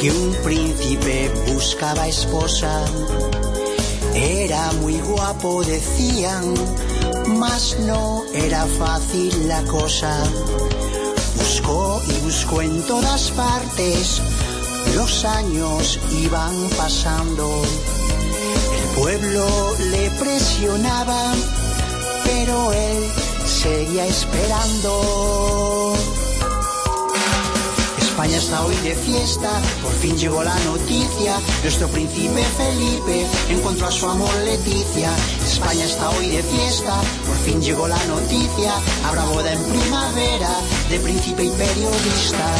Que 0.00 0.12
un 0.12 0.32
príncipe 0.44 1.30
buscaba 1.52 2.06
esposa. 2.06 2.84
Era 4.14 4.72
muy 4.80 5.00
guapo, 5.00 5.64
decían, 5.64 6.54
mas 7.26 7.76
no 7.80 8.24
era 8.32 8.66
fácil 8.66 9.48
la 9.48 9.62
cosa. 9.64 10.22
Buscó 11.36 12.00
y 12.06 12.12
buscó 12.24 12.62
en 12.62 12.82
todas 12.86 13.30
partes, 13.32 14.20
los 14.94 15.24
años 15.24 15.98
iban 16.12 16.54
pasando. 16.76 17.62
El 18.80 19.00
pueblo 19.00 19.74
le 19.90 20.10
presionaba, 20.12 21.32
pero 22.24 22.72
él 22.72 23.10
seguía 23.46 24.06
esperando. 24.06 25.78
España 28.18 28.38
está 28.38 28.66
hoy 28.66 28.74
de 28.78 28.96
fiesta, 28.96 29.48
por 29.80 29.92
fin 29.92 30.18
llegó 30.18 30.42
la 30.42 30.58
noticia. 30.64 31.38
Nuestro 31.62 31.86
príncipe 31.86 32.42
Felipe 32.56 33.24
encontró 33.48 33.86
a 33.86 33.92
su 33.92 34.08
amor 34.08 34.34
Leticia. 34.44 35.12
España 35.46 35.84
está 35.84 36.10
hoy 36.10 36.26
de 36.26 36.42
fiesta, 36.42 37.00
por 37.24 37.36
fin 37.36 37.62
llegó 37.62 37.86
la 37.86 38.04
noticia. 38.06 38.72
Habrá 39.06 39.24
boda 39.24 39.52
en 39.52 39.62
primavera 39.62 40.50
de 40.90 40.98
príncipe 40.98 41.44
y 41.44 41.50
periodista. 41.50 42.54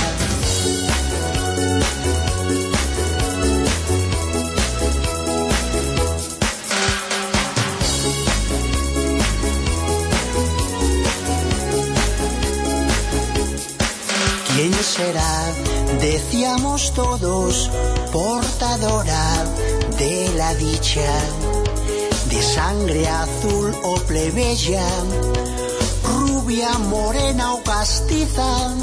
¿Quién 14.54 14.72
será? 14.74 15.47
Decíamos 16.00 16.92
todos, 16.94 17.70
portadora 18.12 19.44
de 19.98 20.32
la 20.36 20.54
dicha, 20.54 21.12
de 22.30 22.42
sangre 22.42 23.08
azul 23.08 23.74
o 23.82 23.94
plebeya, 24.06 24.86
rubia, 26.04 26.78
morena 26.78 27.54
o 27.54 27.62
castiza. 27.62 28.74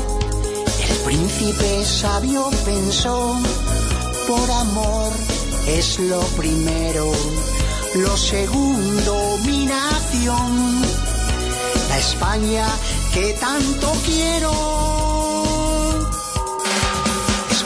El 0.89 0.97
príncipe 1.05 1.85
sabio 1.85 2.49
pensó, 2.65 3.39
por 4.27 4.51
amor 4.51 5.11
es 5.67 5.99
lo 5.99 6.21
primero, 6.37 7.11
lo 7.95 8.17
segundo, 8.17 9.13
dominación 9.45 10.81
la 11.89 11.97
España 11.97 12.67
que 13.13 13.33
tanto 13.33 13.91
quiero. 14.05 14.94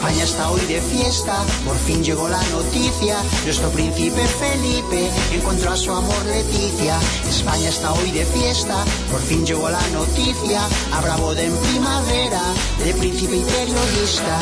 España 0.10 0.24
está 0.24 0.50
hoy 0.50 0.62
de 0.62 0.82
fiesta, 0.82 1.45
por 1.63 1.78
fin 1.78 2.04
llegó 2.04 2.28
la 2.28 2.41
noticia. 2.50 3.22
Nuestro 3.45 3.69
príncipe 3.69 4.26
Felipe 4.26 5.08
encontró 5.32 5.72
a 5.72 5.78
su 5.78 5.91
amor 5.91 6.26
Leticia. 6.26 6.98
España 7.30 7.69
está 7.69 7.93
hoy 7.93 8.10
de 8.10 8.26
fiesta, 8.26 8.84
por 9.12 9.22
fin 9.22 9.45
llegó 9.45 9.69
la 9.69 9.88
noticia. 9.89 10.67
Habrá 10.93 11.15
boda 11.17 11.43
en 11.43 11.56
primavera 11.56 12.41
de 12.84 12.93
príncipe 12.95 13.36
y 13.36 13.41
periodista. 13.41 14.39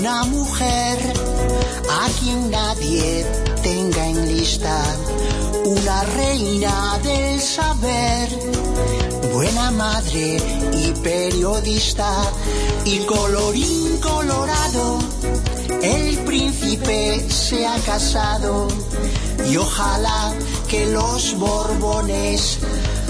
Una 0.00 0.24
mujer 0.24 0.98
a 1.90 2.08
quien 2.18 2.50
nadie 2.50 3.22
tenga 3.62 4.06
en 4.06 4.34
lista, 4.34 4.82
una 5.66 6.02
reina 6.04 6.98
del 7.02 7.38
saber, 7.38 8.30
buena 9.30 9.70
madre 9.72 10.38
y 10.72 10.92
periodista, 11.02 12.32
y 12.86 13.00
colorín 13.00 13.98
colorado, 13.98 15.00
el 15.82 16.18
príncipe 16.20 17.28
se 17.28 17.66
ha 17.66 17.76
casado, 17.80 18.68
y 19.50 19.58
ojalá 19.58 20.32
que 20.66 20.86
los 20.86 21.38
borbones 21.38 22.58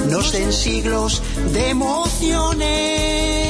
nos 0.09 0.33
den 0.33 0.53
siglos 0.53 1.23
de 1.53 1.71
emociones. 1.71 3.50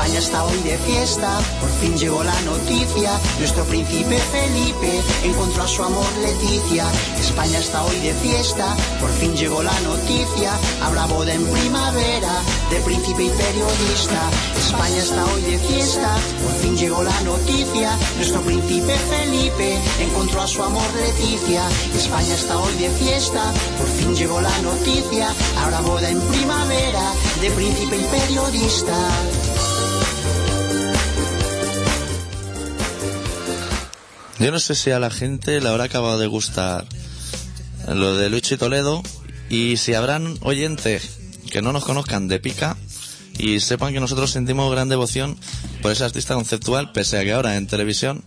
España 0.00 0.18
está 0.18 0.44
hoy 0.44 0.56
de 0.62 0.78
fiesta, 0.78 1.38
por 1.60 1.68
fin 1.72 1.94
llegó 1.94 2.24
la 2.24 2.40
noticia. 2.40 3.20
Nuestro 3.38 3.64
príncipe 3.64 4.16
Felipe 4.16 5.02
encontró 5.24 5.64
a 5.64 5.68
su 5.68 5.82
amor 5.82 6.06
Leticia. 6.22 6.86
España 7.20 7.58
está 7.58 7.84
hoy 7.84 7.96
de 8.00 8.14
fiesta, 8.14 8.74
por 8.98 9.10
fin 9.10 9.36
llegó 9.36 9.62
la 9.62 9.78
noticia. 9.80 10.52
Habrá 10.80 11.04
boda 11.04 11.34
en 11.34 11.44
primavera 11.44 12.32
de 12.70 12.80
príncipe 12.80 13.24
y 13.24 13.28
periodista. 13.28 14.30
España 14.56 14.96
está 14.96 15.22
hoy 15.26 15.42
de 15.42 15.58
fiesta, 15.58 16.16
por 16.42 16.52
fin 16.62 16.78
llegó 16.78 17.02
la 17.02 17.20
noticia. 17.20 17.94
Nuestro 18.16 18.40
príncipe 18.40 18.96
Felipe 18.96 19.78
encontró 20.00 20.40
a 20.40 20.48
su 20.48 20.62
amor 20.62 20.88
Leticia. 20.94 21.68
España 21.94 22.34
está 22.34 22.58
hoy 22.58 22.72
de 22.78 22.88
fiesta, 22.88 23.52
por 23.76 23.86
fin 23.86 24.16
llegó 24.16 24.40
la 24.40 24.58
noticia. 24.62 25.28
Habrá 25.58 25.82
boda 25.82 26.08
en 26.08 26.20
primavera 26.22 27.12
de 27.42 27.50
príncipe 27.50 27.98
y 27.98 28.04
periodista. 28.04 28.96
Yo 34.40 34.50
no 34.50 34.58
sé 34.58 34.74
si 34.74 34.90
a 34.90 34.98
la 34.98 35.10
gente 35.10 35.60
le 35.60 35.68
habrá 35.68 35.84
acabado 35.84 36.18
de 36.18 36.26
gustar 36.26 36.86
lo 37.86 38.16
de 38.16 38.30
Luchi 38.30 38.56
Toledo 38.56 39.02
y 39.50 39.76
si 39.76 39.92
habrán 39.92 40.38
oyentes 40.40 41.18
que 41.50 41.60
no 41.60 41.74
nos 41.74 41.84
conozcan 41.84 42.26
de 42.26 42.40
pica 42.40 42.78
y 43.36 43.60
sepan 43.60 43.92
que 43.92 44.00
nosotros 44.00 44.30
sentimos 44.30 44.72
gran 44.72 44.88
devoción 44.88 45.36
por 45.82 45.92
ese 45.92 46.04
artista 46.04 46.34
conceptual, 46.34 46.90
pese 46.92 47.18
a 47.18 47.24
que 47.24 47.32
ahora 47.32 47.56
en 47.58 47.66
televisión 47.66 48.24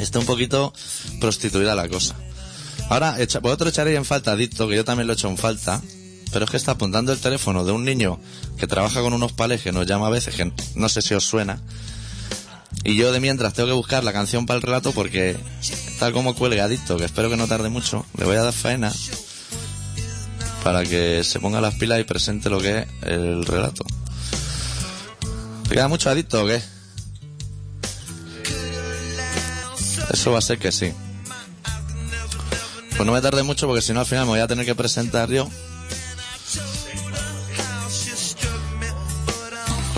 está 0.00 0.18
un 0.18 0.26
poquito 0.26 0.72
prostituida 1.20 1.76
la 1.76 1.88
cosa. 1.88 2.16
Ahora, 2.88 3.16
vosotros 3.40 3.72
echaréis 3.72 3.96
en 3.96 4.04
falta 4.04 4.34
Dicto, 4.34 4.66
que 4.66 4.74
yo 4.74 4.84
también 4.84 5.06
lo 5.06 5.12
he 5.12 5.14
hecho 5.14 5.28
en 5.28 5.38
falta, 5.38 5.80
pero 6.32 6.46
es 6.46 6.50
que 6.50 6.56
está 6.56 6.72
apuntando 6.72 7.12
el 7.12 7.20
teléfono 7.20 7.64
de 7.64 7.70
un 7.70 7.84
niño 7.84 8.18
que 8.58 8.66
trabaja 8.66 9.02
con 9.02 9.12
unos 9.12 9.32
palés 9.34 9.62
que 9.62 9.70
nos 9.70 9.86
llama 9.86 10.08
a 10.08 10.10
veces, 10.10 10.34
que 10.34 10.52
no 10.74 10.88
sé 10.88 11.00
si 11.00 11.14
os 11.14 11.24
suena, 11.24 11.60
y 12.84 12.96
yo 12.96 13.12
de 13.12 13.20
mientras 13.20 13.54
tengo 13.54 13.68
que 13.68 13.74
buscar 13.74 14.04
la 14.04 14.12
canción 14.12 14.46
para 14.46 14.56
el 14.56 14.62
relato 14.62 14.92
porque 14.92 15.36
tal 15.98 16.12
como 16.12 16.34
cuelga 16.34 16.64
Adicto, 16.64 16.96
que 16.96 17.04
espero 17.04 17.30
que 17.30 17.36
no 17.36 17.46
tarde 17.46 17.68
mucho, 17.68 18.06
le 18.16 18.24
voy 18.24 18.36
a 18.36 18.42
dar 18.42 18.52
faena 18.52 18.92
para 20.62 20.84
que 20.84 21.22
se 21.24 21.40
ponga 21.40 21.60
las 21.60 21.74
pilas 21.74 22.00
y 22.00 22.04
presente 22.04 22.50
lo 22.50 22.60
que 22.60 22.80
es 22.80 22.86
el 23.02 23.44
relato. 23.44 23.84
¿Te 25.68 25.74
queda 25.74 25.88
mucho 25.88 26.10
adicto 26.10 26.44
o 26.44 26.46
qué? 26.46 26.62
Eso 30.10 30.32
va 30.32 30.38
a 30.38 30.42
ser 30.42 30.58
que 30.58 30.72
sí. 30.72 30.92
Pues 32.96 33.06
no 33.06 33.12
me 33.12 33.20
tarde 33.20 33.42
mucho 33.42 33.66
porque 33.66 33.82
si 33.82 33.92
no 33.92 34.00
al 34.00 34.06
final 34.06 34.24
me 34.24 34.30
voy 34.30 34.40
a 34.40 34.46
tener 34.46 34.64
que 34.64 34.74
presentar 34.74 35.30
yo. 35.30 35.48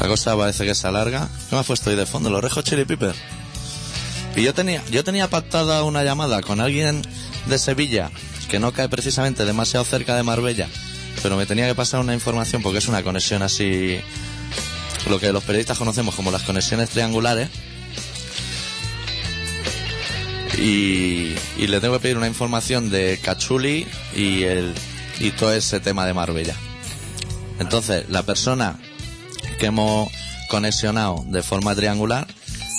La 0.01 0.09
cosa 0.09 0.35
parece 0.35 0.65
que 0.65 0.75
se 0.75 0.89
alarga. 0.89 1.29
¿Qué 1.49 1.55
me 1.55 1.61
has 1.61 1.67
puesto 1.67 1.91
ahí 1.91 1.97
de 1.97 2.07
fondo? 2.07 2.31
¿Los 2.31 2.43
rejos 2.43 2.65
Chili 2.65 2.87
Pepper? 2.87 3.15
Y 4.35 4.43
yo 4.43 4.55
tenía, 4.55 4.83
yo 4.91 5.05
tenía 5.05 5.29
pactada 5.29 5.85
una 5.85 6.03
llamada 6.03 6.41
con 6.41 6.61
alguien 6.61 7.03
de 7.47 7.59
Sevilla, 7.59 8.11
que 8.49 8.59
no 8.59 8.73
cae 8.73 8.89
precisamente 8.89 9.45
demasiado 9.45 9.85
cerca 9.85 10.17
de 10.17 10.23
Marbella, 10.23 10.69
pero 11.23 11.37
me 11.37 11.45
tenía 11.45 11.67
que 11.67 11.75
pasar 11.75 12.01
una 12.01 12.15
información 12.15 12.63
porque 12.63 12.79
es 12.79 12.89
una 12.89 13.03
conexión 13.03 13.43
así, 13.43 14.01
lo 15.11 15.21
que 15.21 15.33
los 15.33 15.45
periodistas 15.45 15.77
conocemos 15.77 16.15
como 16.15 16.31
las 16.31 16.43
conexiones 16.45 16.89
triangulares. 16.91 17.51
Y, 20.59 21.35
y 21.59 21.67
le 21.67 21.81
tengo 21.81 21.95
que 21.95 22.01
pedir 22.01 22.17
una 22.17 22.27
información 22.27 22.89
de 22.89 23.19
Cachuli 23.23 23.87
y, 24.15 24.45
el, 24.45 24.75
y 25.19 25.31
todo 25.33 25.53
ese 25.53 25.81
tema 25.81 26.07
de 26.07 26.15
Marbella. 26.15 26.55
Entonces, 27.59 28.09
la 28.09 28.23
persona 28.23 28.79
que 29.61 29.67
hemos 29.67 30.11
conexionado 30.49 31.23
de 31.29 31.43
forma 31.43 31.75
triangular 31.75 32.27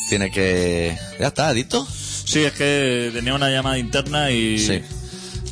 tiene 0.10 0.32
que... 0.32 0.98
¿Ya 1.20 1.28
está, 1.28 1.48
Adicto? 1.48 1.88
Sí, 2.26 2.39
es 2.39 2.52
que 2.54 3.12
tenía 3.13 3.36
una 3.36 3.50
llamada 3.50 3.78
interna 3.78 4.32
y... 4.32 4.58
Sí. 4.58 4.82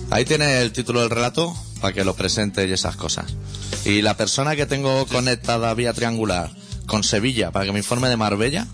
Ahí 0.10 0.26
tiene 0.26 0.62
el 0.62 0.74
título 0.74 1.02
del 1.02 1.12
relato 1.12 1.56
para 1.82 1.94
que 1.94 2.04
lo 2.04 2.16
presente 2.16 2.68
y 2.68 2.74
esas 2.74 2.96
cosas. 2.96 3.26
Y 3.86 4.02
la 4.02 4.18
persona 4.18 4.56
que 4.56 4.66
tengo 4.66 5.06
conectada 5.06 5.74
vía 5.76 5.94
triangular 5.94 6.50
con 6.88 7.04
Sevilla 7.04 7.52
para 7.52 7.66
que 7.66 7.72
me 7.74 7.80
informe 7.80 8.10
de 8.10 8.18
Marbella, 8.18 8.66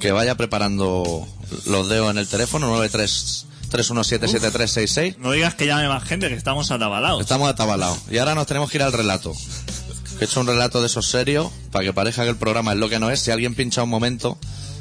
que 0.00 0.10
vaya 0.10 0.34
preparando 0.34 1.26
los 1.64 1.88
dedos 1.88 2.10
en 2.10 2.18
el 2.18 2.26
teléfono 2.26 2.66
93 2.66 3.46
3177366. 3.70 5.16
No 5.18 5.32
digas 5.32 5.54
que 5.54 5.66
llame 5.66 5.88
más 5.88 6.02
gente, 6.04 6.28
que 6.28 6.34
estamos 6.34 6.70
atabalados. 6.70 7.20
Estamos 7.20 7.48
atabalados. 7.48 7.98
Y 8.10 8.18
ahora 8.18 8.34
nos 8.34 8.46
tenemos 8.46 8.70
que 8.70 8.78
ir 8.78 8.82
al 8.82 8.92
relato. 8.92 9.34
He 10.20 10.24
hecho 10.24 10.40
un 10.40 10.46
relato 10.46 10.80
de 10.80 10.88
esos 10.88 11.06
serios 11.06 11.50
para 11.70 11.84
que 11.84 11.92
parezca 11.92 12.24
que 12.24 12.30
el 12.30 12.36
programa 12.36 12.72
es 12.72 12.78
lo 12.78 12.88
que 12.88 12.98
no 12.98 13.10
es. 13.10 13.20
Si 13.20 13.30
alguien 13.30 13.54
pincha 13.54 13.82
un 13.84 13.90
momento 13.90 14.38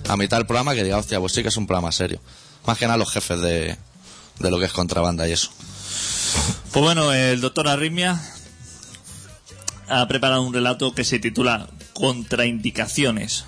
a 0.09 0.17
mitad 0.17 0.37
del 0.37 0.47
programa, 0.47 0.73
que 0.73 0.83
diga, 0.83 0.97
hostia, 0.97 1.19
pues 1.19 1.33
sí 1.33 1.43
que 1.43 1.49
es 1.49 1.57
un 1.57 1.67
programa 1.67 1.91
serio. 1.91 2.19
Más 2.65 2.77
que 2.77 2.85
nada 2.85 2.97
los 2.97 3.11
jefes 3.11 3.39
de, 3.39 3.77
de 4.39 4.51
lo 4.51 4.59
que 4.59 4.65
es 4.65 4.73
contrabanda 4.73 5.27
y 5.27 5.33
eso. 5.33 5.49
Pues 6.71 6.83
bueno, 6.83 7.13
el 7.13 7.39
doctor 7.39 7.67
Arritmia 7.67 8.19
ha 9.87 10.07
preparado 10.07 10.41
un 10.41 10.53
relato 10.53 10.93
que 10.93 11.03
se 11.03 11.19
titula 11.19 11.69
Contraindicaciones. 11.93 13.45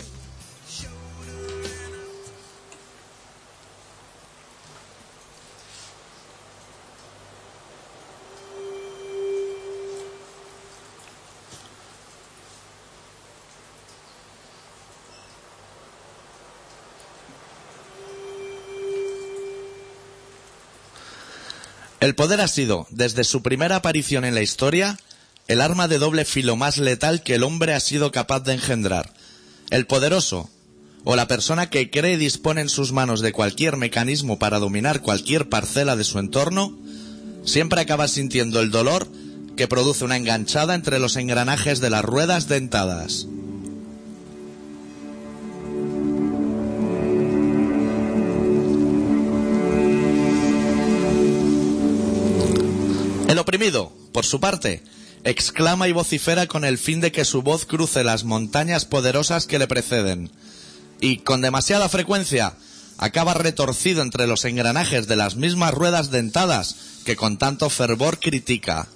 El 22.00 22.16
poder 22.16 22.40
ha 22.40 22.48
sido, 22.48 22.88
desde 22.92 23.26
su 23.26 23.42
primera 23.42 23.76
aparición 23.76 24.24
en 24.24 24.34
la 24.34 24.42
historia, 24.42 24.98
el 25.48 25.60
arma 25.60 25.90
de 25.90 26.00
doble 26.00 26.24
filo 26.24 26.56
más 26.56 26.78
letal 26.78 27.24
que 27.24 27.36
el 27.36 27.44
hombre 27.44 27.74
ha 27.74 27.80
sido 27.82 28.12
capaz 28.12 28.40
de 28.42 28.54
engendrar. 28.54 29.14
El 29.70 29.86
poderoso, 29.86 30.50
o 31.04 31.18
la 31.18 31.28
persona 31.28 31.70
que 31.70 31.90
cree 31.90 32.14
y 32.14 32.18
dispone 32.18 32.62
en 32.62 32.70
sus 32.70 32.94
manos 32.94 33.20
de 33.20 33.34
cualquier 33.34 33.76
mecanismo 33.76 34.40
para 34.40 34.60
dominar 34.60 35.02
cualquier 35.02 35.50
parcela 35.50 35.98
de 35.98 36.06
su 36.06 36.20
entorno, 36.20 36.78
siempre 37.44 37.82
acaba 37.82 38.08
sintiendo 38.08 38.62
el 38.62 38.72
dolor 38.72 39.08
que 39.58 39.68
produce 39.68 40.06
una 40.06 40.16
enganchada 40.16 40.76
entre 40.76 41.00
los 41.00 41.18
engranajes 41.18 41.82
de 41.82 41.90
las 41.90 42.06
ruedas 42.06 42.48
dentadas. 42.48 43.28
El 53.30 53.38
oprimido, 53.38 53.94
por 54.12 54.26
su 54.26 54.39
parte, 54.39 54.82
exclama 55.24 55.88
y 55.88 55.92
vocifera 55.92 56.48
con 56.48 56.65
el 56.65 56.80
fin 56.80 57.00
de 57.00 57.12
que 57.12 57.26
su 57.26 57.44
voz 57.44 57.65
cruce 57.65 58.04
las 58.04 58.24
montañas 58.24 58.86
poderosas 58.86 59.46
que 59.46 59.60
le 59.60 59.68
preceden. 59.68 60.32
Y 61.00 61.18
con 61.18 61.42
demasiada 61.42 61.89
frecuencia 61.89 62.56
acaba 62.98 63.36
retorcido 63.36 64.02
entre 64.02 64.26
los 64.26 64.46
engranajes 64.46 65.08
de 65.08 65.15
las 65.15 65.36
mismas 65.36 65.76
ruedas 65.76 66.10
dentadas 66.10 66.76
que 67.06 67.15
con 67.15 67.38
tanto 67.38 67.70
fervor 67.70 68.20
critica. 68.20 68.88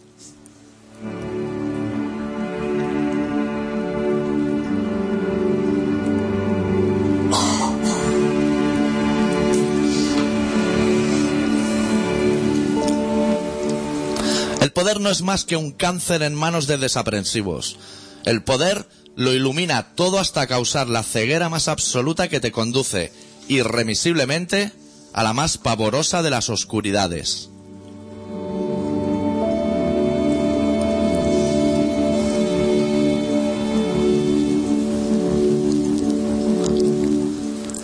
Poder 14.73 14.99
no 14.99 15.09
es 15.09 15.21
más 15.21 15.45
que 15.45 15.55
un 15.55 15.71
cáncer 15.71 16.23
en 16.23 16.35
manos 16.35 16.67
de 16.67 16.77
desaprensivos. 16.77 17.77
El 18.25 18.43
poder 18.43 18.87
lo 19.15 19.33
ilumina 19.33 19.93
todo 19.95 20.19
hasta 20.19 20.47
causar 20.47 20.87
la 20.87 21.03
ceguera 21.03 21.49
más 21.49 21.67
absoluta 21.67 22.27
que 22.27 22.39
te 22.39 22.51
conduce, 22.51 23.11
irremisiblemente, 23.47 24.71
a 25.13 25.23
la 25.23 25.33
más 25.33 25.57
pavorosa 25.57 26.23
de 26.23 26.29
las 26.31 26.49
oscuridades. 26.49 27.49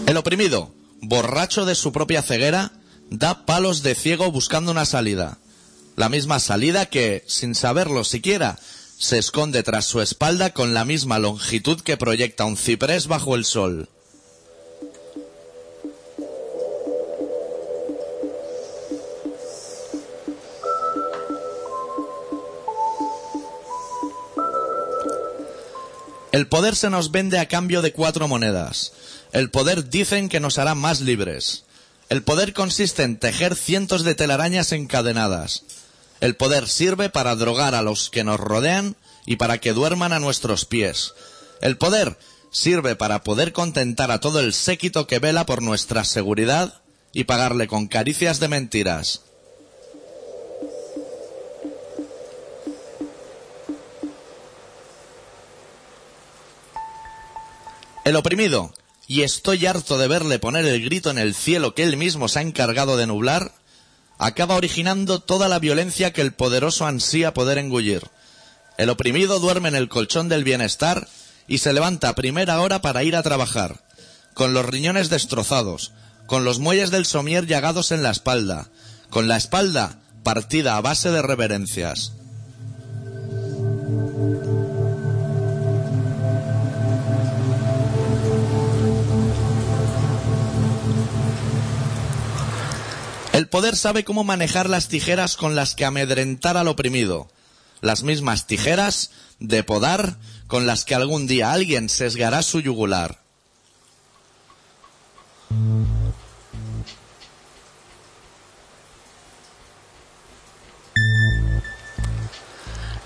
El 0.08 0.18
oprimido, 0.18 0.74
borracho 1.02 1.66
de 1.66 1.76
su 1.76 1.92
propia 1.92 2.24
ceguera, 2.24 2.72
da 3.12 3.46
palos 3.46 3.84
de 3.84 3.94
ciego 3.94 4.32
buscando 4.32 4.72
una 4.72 4.86
salida. 4.86 5.38
La 6.00 6.08
misma 6.08 6.40
salida 6.40 6.86
que, 6.86 7.26
sin 7.28 7.54
saberlo 7.56 8.06
siquiera, 8.06 8.58
se 8.98 9.18
esconde 9.18 9.64
tras 9.64 9.84
su 9.84 10.00
espalda 10.00 10.54
con 10.54 10.74
la 10.74 10.86
misma 10.86 11.20
longitud 11.20 11.82
que 11.82 11.98
proyecta 11.98 12.46
un 12.46 12.56
ciprés 12.56 13.08
bajo 13.08 13.36
el 13.36 13.44
sol. 13.44 13.90
El 26.32 26.48
poder 26.48 26.78
se 26.78 26.90
nos 26.90 27.12
vende 27.12 27.40
a 27.40 27.50
cambio 27.50 27.82
de 27.82 27.92
cuatro 27.92 28.30
monedas. 28.30 28.94
El 29.34 29.52
poder 29.52 29.90
dicen 29.90 30.30
que 30.30 30.40
nos 30.40 30.60
hará 30.60 30.76
más 30.76 31.02
libres. 31.02 31.66
El 32.08 32.24
poder 32.24 32.54
consiste 32.54 33.04
en 33.04 33.20
tejer 33.20 33.58
cientos 33.58 34.06
de 34.06 34.16
telarañas 34.16 34.72
encadenadas. 34.72 35.66
El 36.22 36.36
poder 36.36 36.68
sirve 36.68 37.10
para 37.10 37.36
drogar 37.36 37.76
a 37.76 37.82
los 37.82 38.10
que 38.10 38.24
nos 38.24 38.40
rodean 38.40 38.96
y 39.26 39.38
para 39.38 39.60
que 39.60 39.74
duerman 39.74 40.12
a 40.12 40.20
nuestros 40.20 40.66
pies. 40.66 41.14
El 41.62 41.78
poder 41.78 42.18
sirve 42.52 42.96
para 42.96 43.24
poder 43.24 43.54
contentar 43.54 44.12
a 44.12 44.20
todo 44.20 44.40
el 44.40 44.54
séquito 44.54 45.08
que 45.08 45.20
vela 45.20 45.46
por 45.46 45.62
nuestra 45.62 46.04
seguridad 46.04 46.82
y 47.14 47.24
pagarle 47.26 47.68
con 47.68 47.88
caricias 47.88 48.40
de 48.40 48.48
mentiras. 48.48 49.22
El 58.04 58.16
oprimido, 58.16 58.74
y 59.08 59.22
estoy 59.22 59.66
harto 59.68 60.00
de 60.00 60.08
verle 60.08 60.40
poner 60.40 60.66
el 60.66 60.84
grito 60.84 61.12
en 61.12 61.20
el 61.20 61.36
cielo 61.36 61.76
que 61.76 61.84
él 61.84 61.96
mismo 61.96 62.28
se 62.28 62.40
ha 62.40 62.42
encargado 62.42 62.98
de 62.98 63.06
nublar, 63.06 63.54
acaba 64.20 64.56
originando 64.56 65.22
toda 65.22 65.48
la 65.48 65.60
violencia 65.60 66.14
que 66.14 66.22
el 66.22 66.34
poderoso 66.34 66.86
ansía 66.86 67.34
poder 67.34 67.58
engullir. 67.58 68.04
El 68.78 68.90
oprimido 68.90 69.40
duerme 69.40 69.70
en 69.70 69.76
el 69.76 69.90
colchón 69.90 70.30
del 70.30 70.44
bienestar 70.44 71.08
y 71.48 71.58
se 71.60 71.74
levanta 71.74 72.10
a 72.10 72.16
primera 72.16 72.62
hora 72.62 72.82
para 72.82 73.04
ir 73.04 73.16
a 73.16 73.24
trabajar, 73.24 73.82
con 74.34 74.54
los 74.54 74.66
riñones 74.66 75.10
destrozados, 75.10 75.94
con 76.28 76.44
los 76.44 76.60
muelles 76.60 76.92
del 76.92 77.06
somier 77.06 77.48
llagados 77.48 77.92
en 77.92 78.04
la 78.04 78.12
espalda, 78.12 78.68
con 79.10 79.28
la 79.28 79.38
espalda 79.38 80.00
partida 80.22 80.78
a 80.78 80.82
base 80.82 81.10
de 81.12 81.22
reverencias. 81.22 82.12
El 93.40 93.48
poder 93.48 93.78
sabe 93.78 94.04
cómo 94.04 94.26
manejar 94.26 94.70
las 94.70 94.90
tijeras 94.90 95.38
con 95.38 95.56
las 95.56 95.74
que 95.74 95.86
amedrentar 95.86 96.58
al 96.58 96.68
oprimido. 96.68 97.32
Las 97.80 98.04
mismas 98.04 98.48
tijeras 98.48 99.12
de 99.40 99.64
podar 99.64 100.18
con 100.48 100.68
las 100.68 100.84
que 100.84 100.94
algún 100.94 101.26
día 101.26 101.54
alguien 101.54 101.88
sesgará 101.88 102.42
su 102.42 102.60
yugular. 102.60 103.22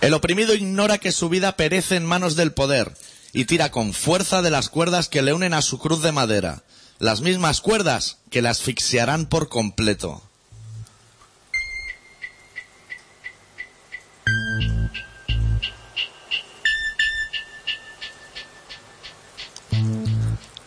El 0.02 0.16
oprimido 0.16 0.56
ignora 0.56 0.98
que 0.98 1.12
su 1.12 1.30
vida 1.30 1.56
perece 1.58 1.96
en 1.96 2.06
manos 2.06 2.36
del 2.36 2.54
poder 2.54 2.98
y 3.34 3.46
tira 3.46 3.70
con 3.70 3.94
fuerza 3.94 4.42
de 4.42 4.50
las 4.50 4.70
cuerdas 4.70 5.10
que 5.10 5.22
le 5.22 5.34
unen 5.34 5.54
a 5.54 5.62
su 5.62 5.78
cruz 5.78 6.02
de 6.02 6.12
madera. 6.12 6.64
Las 7.00 7.22
mismas 7.22 7.62
cuerdas 7.62 8.18
que 8.30 8.42
la 8.42 8.52
asfixiarán 8.52 9.26
por 9.26 9.50
completo. 9.50 10.22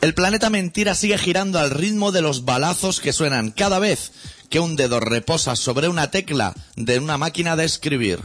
El 0.06 0.14
planeta 0.14 0.50
mentira 0.50 0.94
sigue 0.94 1.18
girando 1.18 1.58
al 1.58 1.70
ritmo 1.70 2.12
de 2.12 2.22
los 2.22 2.44
balazos 2.44 3.00
que 3.00 3.12
suenan 3.12 3.50
cada 3.50 3.80
vez 3.80 4.12
que 4.50 4.60
un 4.60 4.76
dedo 4.76 5.00
reposa 5.00 5.56
sobre 5.56 5.88
una 5.88 6.12
tecla 6.12 6.54
de 6.76 7.00
una 7.00 7.18
máquina 7.18 7.56
de 7.56 7.64
escribir. 7.64 8.20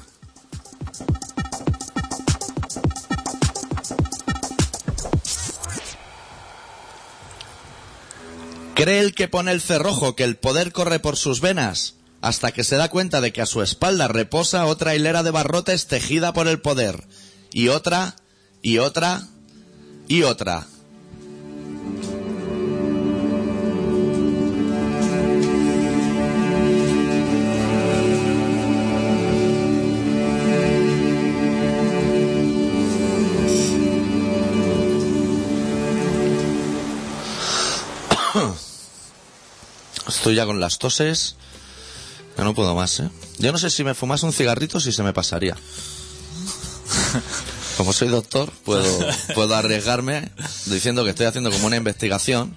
¿Cree 8.81 8.99
el 8.99 9.13
que 9.13 9.27
pone 9.27 9.51
el 9.51 9.61
cerrojo 9.61 10.15
que 10.15 10.23
el 10.23 10.37
poder 10.37 10.71
corre 10.71 10.97
por 10.97 11.15
sus 11.15 11.39
venas? 11.39 11.97
Hasta 12.19 12.51
que 12.51 12.63
se 12.63 12.77
da 12.77 12.89
cuenta 12.89 13.21
de 13.21 13.31
que 13.31 13.43
a 13.43 13.45
su 13.45 13.61
espalda 13.61 14.07
reposa 14.07 14.65
otra 14.65 14.95
hilera 14.95 15.21
de 15.21 15.29
barrotes 15.29 15.85
tejida 15.85 16.33
por 16.33 16.47
el 16.47 16.61
poder. 16.61 17.07
Y 17.53 17.67
otra, 17.67 18.15
y 18.63 18.79
otra, 18.79 19.27
y 20.07 20.23
otra. 20.23 20.65
Estoy 40.21 40.35
ya 40.35 40.45
con 40.45 40.59
las 40.59 40.77
toses. 40.77 41.35
Ya 42.37 42.43
no 42.43 42.53
puedo 42.53 42.75
más, 42.75 42.99
¿eh? 42.99 43.09
Yo 43.39 43.51
no 43.51 43.57
sé 43.57 43.71
si 43.71 43.83
me 43.83 43.95
fumas 43.95 44.21
un 44.21 44.31
cigarrito 44.31 44.79
si 44.79 44.91
se 44.91 45.01
me 45.01 45.13
pasaría. 45.13 45.57
Como 47.77 47.91
soy 47.91 48.09
doctor, 48.09 48.51
puedo, 48.63 48.99
puedo 49.33 49.55
arriesgarme 49.55 50.31
diciendo 50.67 51.03
que 51.03 51.09
estoy 51.09 51.25
haciendo 51.25 51.49
como 51.49 51.65
una 51.65 51.77
investigación. 51.77 52.55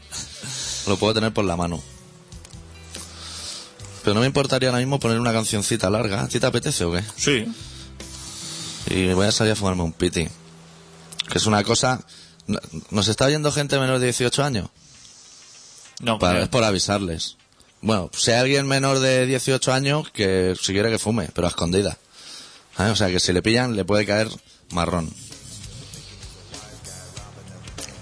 Lo 0.87 0.99
puedo 0.99 1.15
tener 1.15 1.33
por 1.33 1.47
la 1.47 1.57
mano. 1.57 1.83
Pero 4.03 4.13
no 4.13 4.21
me 4.21 4.27
importaría 4.27 4.69
ahora 4.69 4.81
mismo 4.81 5.01
poner 5.01 5.19
una 5.19 5.33
cancioncita 5.33 5.89
larga. 5.89 6.25
¿A 6.25 6.29
ti 6.29 6.39
te 6.39 6.45
apetece 6.47 6.85
o 6.85 6.93
qué? 6.93 7.03
Sí. 7.17 7.47
Y 8.91 9.11
voy 9.15 9.27
a 9.27 9.33
salir 9.33 9.55
a 9.55 9.57
fumarme 9.57 9.85
un 9.85 9.95
piti. 9.95 10.29
Que 11.31 11.39
es 11.39 11.47
una 11.47 11.65
cosa... 11.65 12.05
¿Nos 12.91 13.09
está 13.09 13.25
oyendo 13.25 13.51
gente 13.53 13.79
menor 13.79 14.01
de 14.01 14.05
18 14.07 14.45
años? 14.45 14.69
No, 16.01 16.19
Para- 16.19 16.43
es 16.43 16.49
por 16.51 16.63
avisarles. 16.63 17.39
Bueno, 17.87 18.11
si 18.17 18.31
hay 18.31 18.39
alguien 18.41 18.67
menor 18.67 18.99
de 18.99 19.27
18 19.27 19.71
años, 19.71 20.11
que 20.11 20.55
si 20.59 20.73
quiere 20.73 20.91
que 20.91 20.99
fume, 20.99 21.29
pero 21.35 21.47
a 21.47 21.51
escondida. 21.51 21.99
¿Eh? 22.79 22.85
O 22.85 22.97
sea, 22.97 23.09
que 23.09 23.21
si 23.21 23.31
le 23.35 23.43
pillan, 23.43 23.77
le 23.77 23.85
puede 23.85 24.07
caer 24.07 24.29
marrón. 24.71 25.13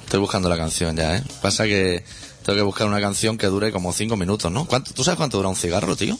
Estoy 0.05 0.21
buscando 0.21 0.49
la 0.49 0.57
canción 0.57 0.97
ya, 0.97 1.17
¿eh? 1.17 1.25
Pasa 1.41 1.65
que 1.65 2.05
tengo 2.45 2.57
que 2.57 2.63
buscar 2.63 2.87
una 2.87 3.01
canción 3.01 3.39
que 3.39 3.49
dure 3.49 3.73
como 3.73 3.93
5 3.93 4.17
minutos, 4.17 4.53
¿no? 4.53 4.67
¿Cuánto, 4.67 4.93
¿Tú 4.95 5.03
sabes 5.03 5.17
cuánto 5.19 5.39
dura 5.39 5.49
un 5.49 5.57
cigarro, 5.57 5.97
tío? 5.97 6.17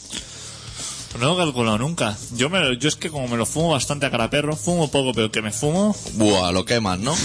No 1.19 1.27
lo 1.27 1.33
he 1.35 1.45
calculado 1.45 1.77
nunca. 1.77 2.17
Yo, 2.33 2.49
me, 2.49 2.59
lo- 2.59 2.73
yo 2.73 2.89
es 2.89 2.95
que 2.95 3.09
como 3.11 3.27
me 3.27 3.37
lo 3.37 3.45
fumo 3.45 3.69
bastante 3.69 4.07
a 4.07 4.11
cara 4.11 4.29
perro, 4.29 4.55
fumo 4.57 4.89
poco, 4.91 5.13
pero 5.13 5.31
que 5.31 5.41
me 5.43 5.51
fumo... 5.51 5.95
Buah, 6.13 6.51
lo 6.51 6.65
quemas, 6.65 6.99
¿no? 6.99 7.15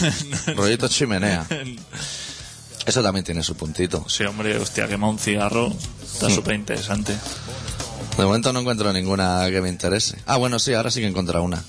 Rollito 0.54 0.86
chimenea. 0.88 1.46
Eso 2.88 3.02
también 3.02 3.22
tiene 3.22 3.42
su 3.42 3.54
puntito. 3.54 4.06
Sí, 4.08 4.24
hombre, 4.24 4.56
hostia, 4.56 4.88
quema 4.88 5.10
un 5.10 5.18
cigarro. 5.18 5.70
Está 6.02 6.30
súper 6.30 6.54
interesante. 6.54 7.14
De 8.16 8.24
momento 8.24 8.50
no 8.50 8.60
encuentro 8.60 8.90
ninguna 8.94 9.46
que 9.50 9.60
me 9.60 9.68
interese. 9.68 10.16
Ah, 10.24 10.38
bueno, 10.38 10.58
sí, 10.58 10.72
ahora 10.72 10.90
sí 10.90 11.00
que 11.00 11.06
encontrado 11.06 11.44
una. 11.44 11.62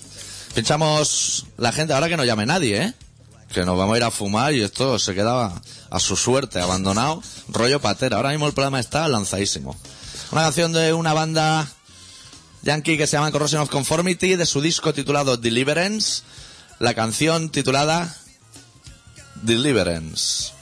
Pinchamos 0.56 1.48
la 1.58 1.74
gente, 1.74 1.92
ahora 1.92 2.08
que 2.08 2.16
no 2.16 2.24
llame 2.24 2.46
nadie, 2.46 2.84
¿eh? 2.84 2.94
Que 3.52 3.66
nos 3.66 3.78
vamos 3.78 3.96
a 3.96 3.98
ir 3.98 4.04
a 4.06 4.12
fumar 4.12 4.54
y 4.54 4.62
esto 4.62 4.98
se 4.98 5.14
quedaba 5.14 5.62
a 5.90 6.00
su 6.00 6.16
suerte, 6.16 6.62
abandonado, 6.62 7.22
rollo 7.50 7.82
patera. 7.82 8.16
Ahora 8.16 8.30
mismo 8.30 8.48
el 8.48 8.54
programa 8.54 8.80
está 8.80 9.06
lanzadísimo. 9.10 9.76
Una 10.32 10.44
canción 10.44 10.72
de 10.72 10.94
una 10.94 11.12
banda 11.12 11.68
yankee 12.62 12.98
que 12.98 13.08
se 13.08 13.18
llama 13.18 13.34
Corrosion 13.34 13.62
of 13.62 13.70
Conformity, 13.70 14.38
de 14.38 14.46
su 14.46 14.62
disco 14.62 14.94
titulado 14.94 15.36
Deliverance. 15.36 16.22
La 16.80 16.94
canción 16.94 17.50
titulada 17.50 18.16
Deliverance. 19.44 20.59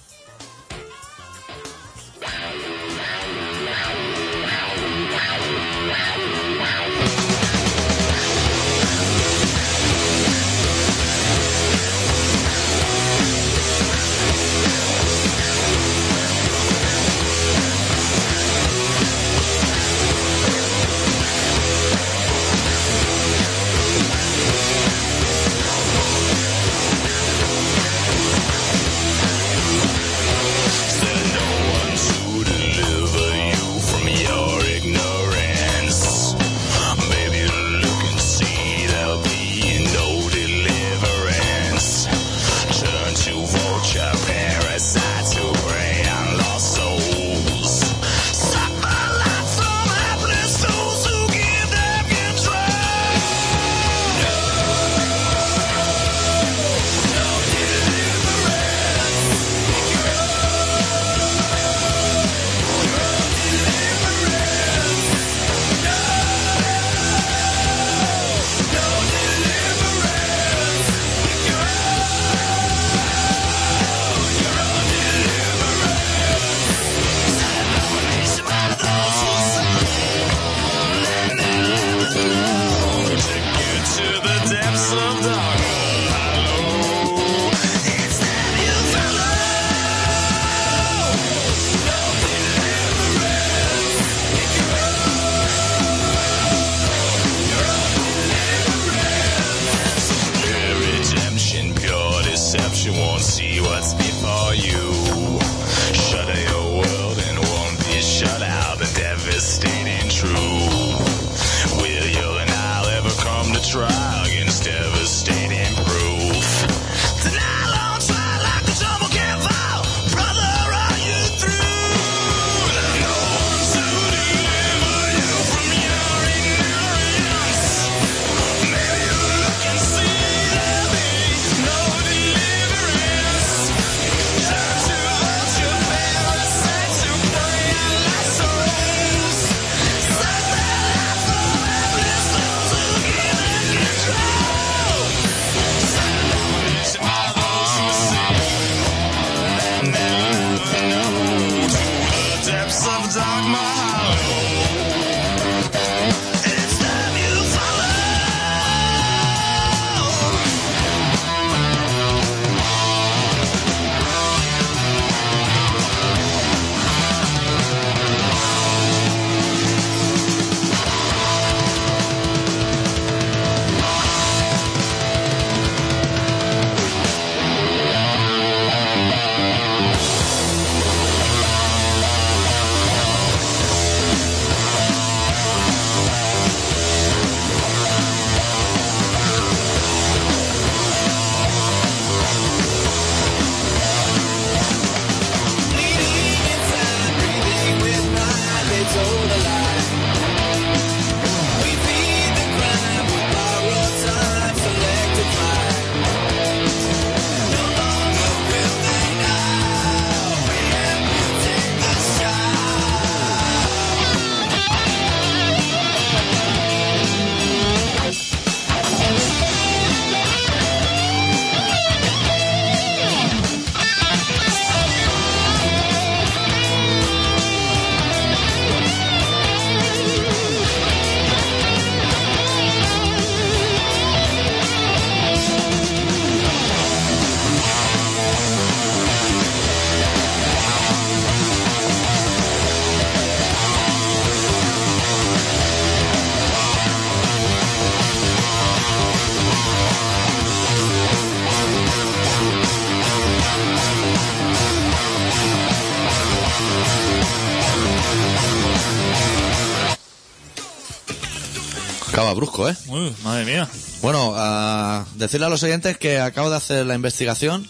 Brusco, 262.38 262.69
¿eh? 262.69 262.75
Uy, 262.88 263.13
madre 263.23 263.46
mía. 263.46 263.67
Bueno, 264.02 264.33
a 264.35 265.06
decirle 265.15 265.48
a 265.48 265.50
los 265.50 265.63
oyentes 265.63 265.98
que 265.98 266.19
acabo 266.19 266.50
de 266.50 266.56
hacer 266.56 266.85
la 266.85 266.96
investigación 266.96 267.67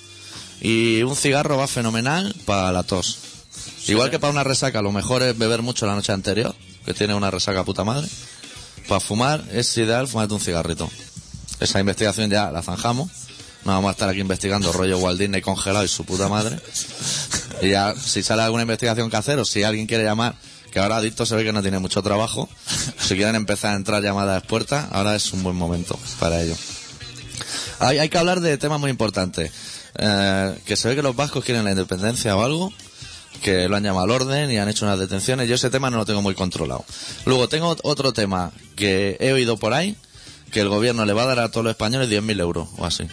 y 0.61 1.01
un 1.03 1.15
cigarro 1.15 1.57
va 1.57 1.67
fenomenal 1.67 2.35
para 2.45 2.71
la 2.71 2.83
tos. 2.83 3.17
Igual 3.87 4.11
que 4.11 4.19
para 4.19 4.31
una 4.31 4.43
resaca, 4.43 4.81
lo 4.81 4.91
mejor 4.91 5.23
es 5.23 5.37
beber 5.37 5.61
mucho 5.61 5.85
la 5.87 5.95
noche 5.95 6.11
anterior, 6.11 6.53
que 6.85 6.93
tiene 6.93 7.15
una 7.15 7.31
resaca 7.31 7.63
puta 7.63 7.83
madre. 7.83 8.07
Para 8.87 8.99
fumar 8.99 9.43
es 9.51 9.75
ideal 9.77 10.07
fumarte 10.07 10.33
un 10.33 10.39
cigarrito. 10.39 10.89
Esa 11.59 11.79
investigación 11.79 12.29
ya 12.29 12.51
la 12.51 12.61
zanjamos. 12.61 13.09
No 13.65 13.71
vamos 13.71 13.89
a 13.89 13.91
estar 13.91 14.09
aquí 14.09 14.19
investigando 14.19 14.71
rollo 14.71 14.97
Walt 14.99 15.19
Disney 15.19 15.41
congelado 15.41 15.83
y 15.83 15.87
su 15.87 16.05
puta 16.05 16.29
madre. 16.29 16.59
Y 17.61 17.69
ya, 17.69 17.95
si 17.95 18.21
sale 18.21 18.43
alguna 18.43 18.63
investigación 18.63 19.09
que 19.09 19.17
hacer 19.17 19.39
o 19.39 19.45
si 19.45 19.63
alguien 19.63 19.87
quiere 19.87 20.03
llamar, 20.03 20.35
que 20.77 20.83
ahora 20.83 20.97
Adicto 20.97 21.25
se 21.25 21.35
ve 21.35 21.43
que 21.43 21.51
no 21.51 21.63
tiene 21.63 21.79
mucho 21.79 22.03
trabajo, 22.03 22.47
si 22.99 23.15
quieren 23.15 23.33
empezar 23.33 23.73
a 23.73 23.77
entrar 23.77 24.03
llamadas 24.03 24.43
puertas, 24.43 24.85
ahora 24.91 25.15
es 25.15 25.33
un 25.33 25.41
buen 25.41 25.55
momento 25.55 25.97
para 26.19 26.39
ello. 26.39 26.53
Hay, 27.79 27.97
hay 27.97 28.09
que 28.09 28.17
hablar 28.19 28.41
de 28.41 28.59
temas 28.59 28.79
muy 28.79 28.91
importantes. 28.91 29.51
Eh, 29.97 30.55
que 30.67 30.75
se 30.75 30.87
ve 30.87 30.95
que 30.95 31.01
los 31.01 31.15
vascos 31.15 31.43
quieren 31.43 31.63
la 31.63 31.71
independencia 31.71 32.37
o 32.37 32.43
algo, 32.43 32.71
que 33.41 33.67
lo 33.67 33.75
han 33.75 33.81
llamado 33.81 34.03
al 34.03 34.11
orden 34.11 34.51
y 34.51 34.59
han 34.59 34.69
hecho 34.69 34.85
unas 34.85 34.99
detenciones. 34.99 35.49
Yo 35.49 35.55
ese 35.55 35.71
tema 35.71 35.89
no 35.89 35.97
lo 35.97 36.05
tengo 36.05 36.21
muy 36.21 36.35
controlado. 36.35 36.85
Luego 37.25 37.49
tengo 37.49 37.75
otro 37.81 38.13
tema 38.13 38.51
que 38.75 39.17
he 39.19 39.33
oído 39.33 39.57
por 39.57 39.73
ahí, 39.73 39.95
que 40.51 40.59
el 40.59 40.69
gobierno 40.69 41.05
le 41.05 41.13
va 41.13 41.23
a 41.23 41.25
dar 41.25 41.39
a 41.39 41.49
todos 41.49 41.63
los 41.63 41.71
españoles 41.71 42.07
10.000 42.07 42.39
euros 42.39 42.69
o 42.77 42.85
así. 42.85 43.07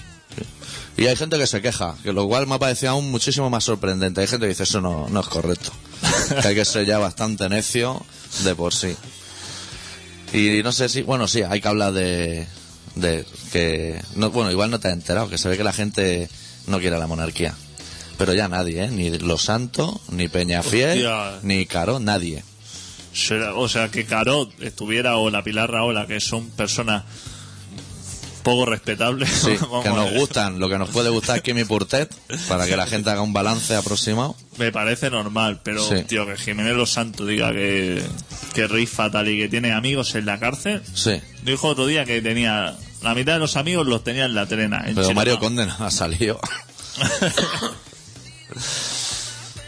Y 0.99 1.07
hay 1.07 1.17
gente 1.17 1.39
que 1.39 1.47
se 1.47 1.62
queja, 1.62 1.97
que 2.03 2.12
lo 2.12 2.29
cual 2.29 2.47
me 2.47 2.57
ha 2.57 2.59
parecido 2.59 2.93
aún 2.93 3.11
muchísimo 3.11 3.49
más 3.49 3.65
sorprendente. 3.65 4.21
Hay 4.21 4.27
gente 4.27 4.45
que 4.45 4.51
dice 4.51 4.65
eso 4.65 4.83
no, 4.83 5.09
no 5.09 5.21
es 5.21 5.29
correcto. 5.29 5.73
Que 6.43 6.49
hay 6.49 6.55
que 6.55 6.65
ser 6.65 6.87
ya 6.87 6.99
bastante 6.99 7.49
necio 7.49 8.05
de 8.45 8.55
por 8.55 8.75
sí. 8.75 8.95
Y 10.33 10.63
no 10.63 10.73
sé 10.73 10.89
si, 10.89 11.03
bueno, 11.03 11.29
sí, 11.29 11.43
hay 11.43 11.61
que 11.61 11.69
hablar 11.69 11.93
de, 11.93 12.47
de 12.97 13.25
que, 13.53 14.01
no, 14.17 14.31
bueno, 14.31 14.51
igual 14.51 14.71
no 14.71 14.81
te 14.81 14.89
has 14.89 14.95
enterado, 14.95 15.29
que 15.29 15.39
se 15.39 15.49
ve 15.49 15.57
que 15.57 15.65
la 15.65 15.73
gente 15.73 16.29
no 16.67 16.81
quiere 16.81 16.99
la 16.99 17.07
monarquía. 17.07 17.55
Pero 18.19 18.33
ya 18.33 18.49
nadie, 18.49 18.85
¿eh? 18.85 18.89
Ni 18.89 19.11
Los 19.19 19.43
Santos, 19.43 19.97
ni 20.09 20.29
Peñafiel, 20.29 21.07
Hostia. 21.07 21.39
ni 21.43 21.67
Caro, 21.67 22.01
nadie. 22.01 22.43
O 23.55 23.69
sea, 23.69 23.91
que 23.91 24.07
Carot 24.07 24.51
estuviera 24.61 25.17
o 25.17 25.31
la 25.31 25.45
Pilar 25.45 25.71
Raola, 25.71 26.07
que 26.07 26.21
son 26.21 26.49
personas 26.51 27.05
poco 28.45 28.67
respetables. 28.67 29.29
Sí, 29.45 29.57
que 29.83 29.89
nos 29.91 30.13
gustan, 30.13 30.61
lo 30.61 30.69
que 30.69 30.79
nos 30.79 30.91
puede 30.91 31.11
gustar 31.11 31.39
es 31.39 31.43
Kimi 31.43 31.65
Purtet, 31.65 32.15
para 32.47 32.67
que 32.67 32.77
la 32.77 32.87
gente 32.87 33.11
haga 33.11 33.23
un 33.23 33.33
balance 33.33 33.75
aproximado. 33.75 34.37
Me 34.59 34.71
parece 34.71 35.11
normal, 35.11 35.61
pero 35.65 35.83
Sí. 35.89 36.05
tío, 36.05 36.25
que 36.27 36.37
Jiménez 36.37 36.77
Los 36.77 36.91
Santos 36.93 37.27
diga 37.27 37.51
que, 37.53 38.01
que 38.55 38.69
rifa 38.69 39.11
tal 39.11 39.29
y 39.29 39.37
que 39.39 39.49
tiene 39.49 39.73
amigos 39.73 40.15
en 40.15 40.27
la 40.27 40.39
cárcel. 40.39 40.83
Sí, 40.95 41.21
Dijo 41.43 41.67
otro 41.69 41.87
día 41.89 42.05
que 42.05 42.23
tenía 42.23 42.77
la 43.03 43.15
mitad 43.15 43.33
de 43.35 43.39
los 43.41 43.57
amigos 43.57 43.87
los 43.87 44.05
tenía 44.05 44.25
en 44.27 44.35
la 44.35 44.47
trena. 44.47 44.85
en 44.87 44.95
pero 44.95 45.13
Mario. 45.13 45.39
Conde 45.41 45.67
no 45.67 45.75
ha 45.81 45.91
salido. 45.91 46.39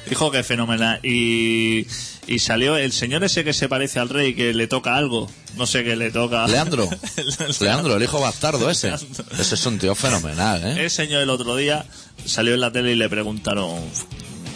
Dijo 0.09 0.31
que 0.31 0.45
fenomenal. 0.45 1.01
Y, 1.03 1.85
y 2.27 2.39
salió 2.41 2.77
el 2.77 2.93
señor 2.93 3.23
ese 3.25 3.45
que 3.45 3.53
se 3.53 3.69
parece 3.69 3.99
al 3.99 4.09
rey, 4.09 4.35
que 4.35 4.53
le 4.53 4.67
toca 4.67 4.97
algo. 4.97 5.31
No 5.57 5.67
sé 5.67 5.85
qué 5.85 5.97
le 5.97 6.11
toca. 6.11 6.47
Leandro, 6.47 6.89
Leandro, 7.61 7.97
el 7.97 8.03
hijo 8.03 8.21
bastardo 8.21 8.69
ese. 8.69 8.93
Ese 9.39 9.55
es 9.55 9.67
un 9.67 9.79
tío 9.79 9.95
fenomenal, 9.95 10.63
¿eh? 10.65 10.85
El 10.85 10.91
señor 10.91 11.23
el 11.23 11.31
otro 11.31 11.57
día 11.57 11.87
salió 12.25 12.55
en 12.55 12.61
la 12.61 12.73
tele 12.73 12.93
y 12.93 12.97
le 12.97 13.09
preguntaron, 13.09 13.81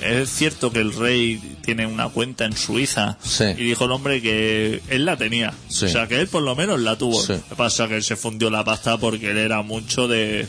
¿es 0.03 0.31
cierto 0.31 0.73
que 0.73 0.81
el 0.81 0.93
rey 0.95 1.41
tiene 1.63 1.87
una 1.87 2.09
cuenta 2.09 2.45
en 2.45 2.57
Suiza? 2.57 3.17
Sí. 3.23 3.45
Y 3.57 3.65
dijo 3.65 3.85
el 3.85 3.93
hombre 3.93 4.21
que 4.21 4.83
él 4.89 5.05
la 5.05 5.17
tenía. 5.17 5.55
Sí. 5.69 5.87
O 5.87 5.89
sea, 5.89 6.09
que 6.09 6.21
él 6.21 6.29
por 6.29 6.43
lo 6.43 6.57
menos 6.57 6.81
la 6.81 6.97
tuvo. 6.97 7.23
Sí. 7.23 7.35
Lo 7.35 7.43
que 7.49 7.57
pasa 7.57 7.89
que 7.89 7.97
él 7.97 8.03
se 8.03 8.17
fundió 8.17 8.51
la 8.51 8.65
pasta 8.65 8.99
porque 8.99 9.31
él 9.31 9.39
era 9.39 9.63
mucho 9.63 10.09
de... 10.09 10.47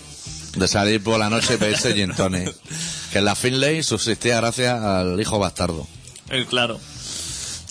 De 0.56 0.68
salir 0.68 1.02
por 1.02 1.18
la 1.18 1.30
noche 1.30 1.54
y 1.54 1.58
pedirse 1.58 1.94
gin 1.94 2.14
tonic. 2.14 2.54
Que 3.12 3.20
en 3.20 3.26
la 3.26 3.36
Finlay 3.36 3.84
subsistía 3.84 4.38
gracias 4.38 4.82
al 4.82 5.20
hijo 5.20 5.38
bastardo. 5.38 5.86
Él, 6.30 6.46
claro. 6.46 6.80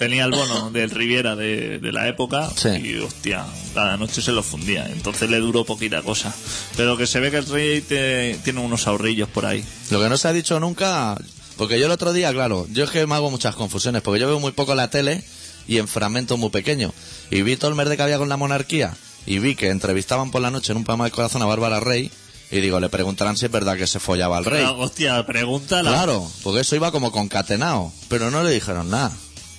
Tenía 0.00 0.24
el 0.24 0.30
bono 0.30 0.70
del 0.70 0.90
Riviera 0.90 1.36
de, 1.36 1.78
de 1.78 1.92
la 1.92 2.08
época 2.08 2.50
Sí. 2.56 2.70
y, 2.82 2.96
hostia, 3.00 3.44
cada 3.74 3.98
noche 3.98 4.22
se 4.22 4.32
lo 4.32 4.42
fundía. 4.42 4.86
Entonces 4.90 5.28
le 5.28 5.36
duró 5.40 5.66
poquita 5.66 6.00
cosa. 6.00 6.34
Pero 6.74 6.96
que 6.96 7.06
se 7.06 7.20
ve 7.20 7.30
que 7.30 7.36
el 7.36 7.46
rey 7.46 7.82
te- 7.82 8.40
tiene 8.42 8.60
unos 8.60 8.86
ahorrillos 8.86 9.28
por 9.28 9.44
ahí. 9.44 9.62
Lo 9.90 10.00
que 10.00 10.08
no 10.08 10.16
se 10.16 10.26
ha 10.26 10.32
dicho 10.32 10.58
nunca, 10.58 11.16
porque 11.58 11.78
yo 11.78 11.84
el 11.84 11.92
otro 11.92 12.14
día, 12.14 12.32
claro, 12.32 12.66
yo 12.72 12.84
es 12.84 12.90
que 12.90 13.06
me 13.06 13.14
hago 13.14 13.30
muchas 13.30 13.54
confusiones, 13.54 14.00
porque 14.00 14.20
yo 14.20 14.26
veo 14.26 14.40
muy 14.40 14.52
poco 14.52 14.74
la 14.74 14.88
tele 14.88 15.22
y 15.68 15.76
en 15.76 15.86
fragmentos 15.86 16.38
muy 16.38 16.48
pequeños. 16.48 16.92
Y 17.30 17.42
vi 17.42 17.56
todo 17.56 17.68
el 17.68 17.76
merde 17.76 17.98
que 17.98 18.02
había 18.02 18.16
con 18.16 18.30
la 18.30 18.38
monarquía 18.38 18.96
y 19.26 19.38
vi 19.38 19.54
que 19.54 19.68
entrevistaban 19.68 20.30
por 20.30 20.40
la 20.40 20.50
noche 20.50 20.72
en 20.72 20.78
un 20.78 20.84
programa 20.84 21.04
de 21.04 21.10
corazón 21.10 21.42
a 21.42 21.44
Bárbara 21.44 21.78
Rey 21.78 22.10
y 22.50 22.60
digo, 22.60 22.80
le 22.80 22.88
preguntarán 22.88 23.36
si 23.36 23.44
es 23.44 23.52
verdad 23.52 23.76
que 23.76 23.86
se 23.86 24.00
follaba 24.00 24.38
al 24.38 24.46
rey. 24.46 24.62
Pero, 24.64 24.78
hostia, 24.80 25.26
pregúntala. 25.26 25.90
Claro, 25.90 26.26
porque 26.42 26.60
eso 26.62 26.74
iba 26.74 26.90
como 26.90 27.12
concatenado, 27.12 27.92
pero 28.08 28.30
no 28.30 28.42
le 28.42 28.50
dijeron 28.50 28.88
nada. 28.88 29.12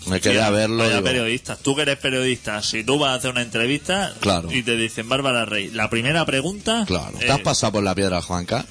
Me 0.07 0.19
quedé 0.19 0.41
a 0.41 0.49
verlo. 0.49 0.77
vaya 0.83 1.01
periodistas. 1.01 1.59
Tú 1.59 1.75
que 1.75 1.83
eres 1.83 1.97
periodista, 1.97 2.61
si 2.63 2.83
tú 2.83 2.97
vas 2.99 3.11
a 3.11 3.13
hacer 3.15 3.31
una 3.31 3.41
entrevista 3.43 4.13
Claro. 4.19 4.51
y 4.51 4.63
te 4.63 4.75
dicen 4.75 5.07
Bárbara 5.07 5.45
Rey, 5.45 5.69
la 5.69 5.89
primera 5.89 6.25
pregunta. 6.25 6.83
Claro, 6.87 7.17
eh, 7.19 7.25
¿te 7.25 7.31
has 7.31 7.39
pasado 7.41 7.73
por 7.73 7.83
la 7.83 7.93
piedra, 7.95 8.21
Juanca? 8.21 8.65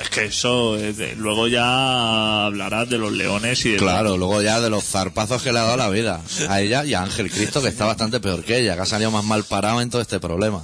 es 0.00 0.10
que 0.10 0.26
eso, 0.26 0.76
es 0.76 0.98
de- 0.98 1.16
luego 1.16 1.48
ya 1.48 2.44
hablarás 2.44 2.88
de 2.90 2.98
los 2.98 3.10
leones 3.12 3.64
y 3.64 3.70
de. 3.70 3.76
Claro, 3.78 4.18
luego 4.18 4.42
ya 4.42 4.60
de 4.60 4.68
los 4.68 4.84
zarpazos 4.84 5.42
que 5.42 5.52
le 5.52 5.58
ha 5.58 5.62
dado 5.62 5.78
la 5.78 5.88
vida. 5.88 6.20
A 6.50 6.60
ella 6.60 6.84
y 6.84 6.92
a 6.92 7.00
Ángel 7.02 7.30
Cristo, 7.30 7.62
que 7.62 7.68
está 7.68 7.86
bastante 7.86 8.20
peor 8.20 8.44
que 8.44 8.58
ella, 8.58 8.74
que 8.74 8.82
ha 8.82 8.86
salido 8.86 9.10
más 9.10 9.24
mal 9.24 9.44
parado 9.44 9.80
en 9.80 9.88
todo 9.88 10.02
este 10.02 10.20
problema. 10.20 10.62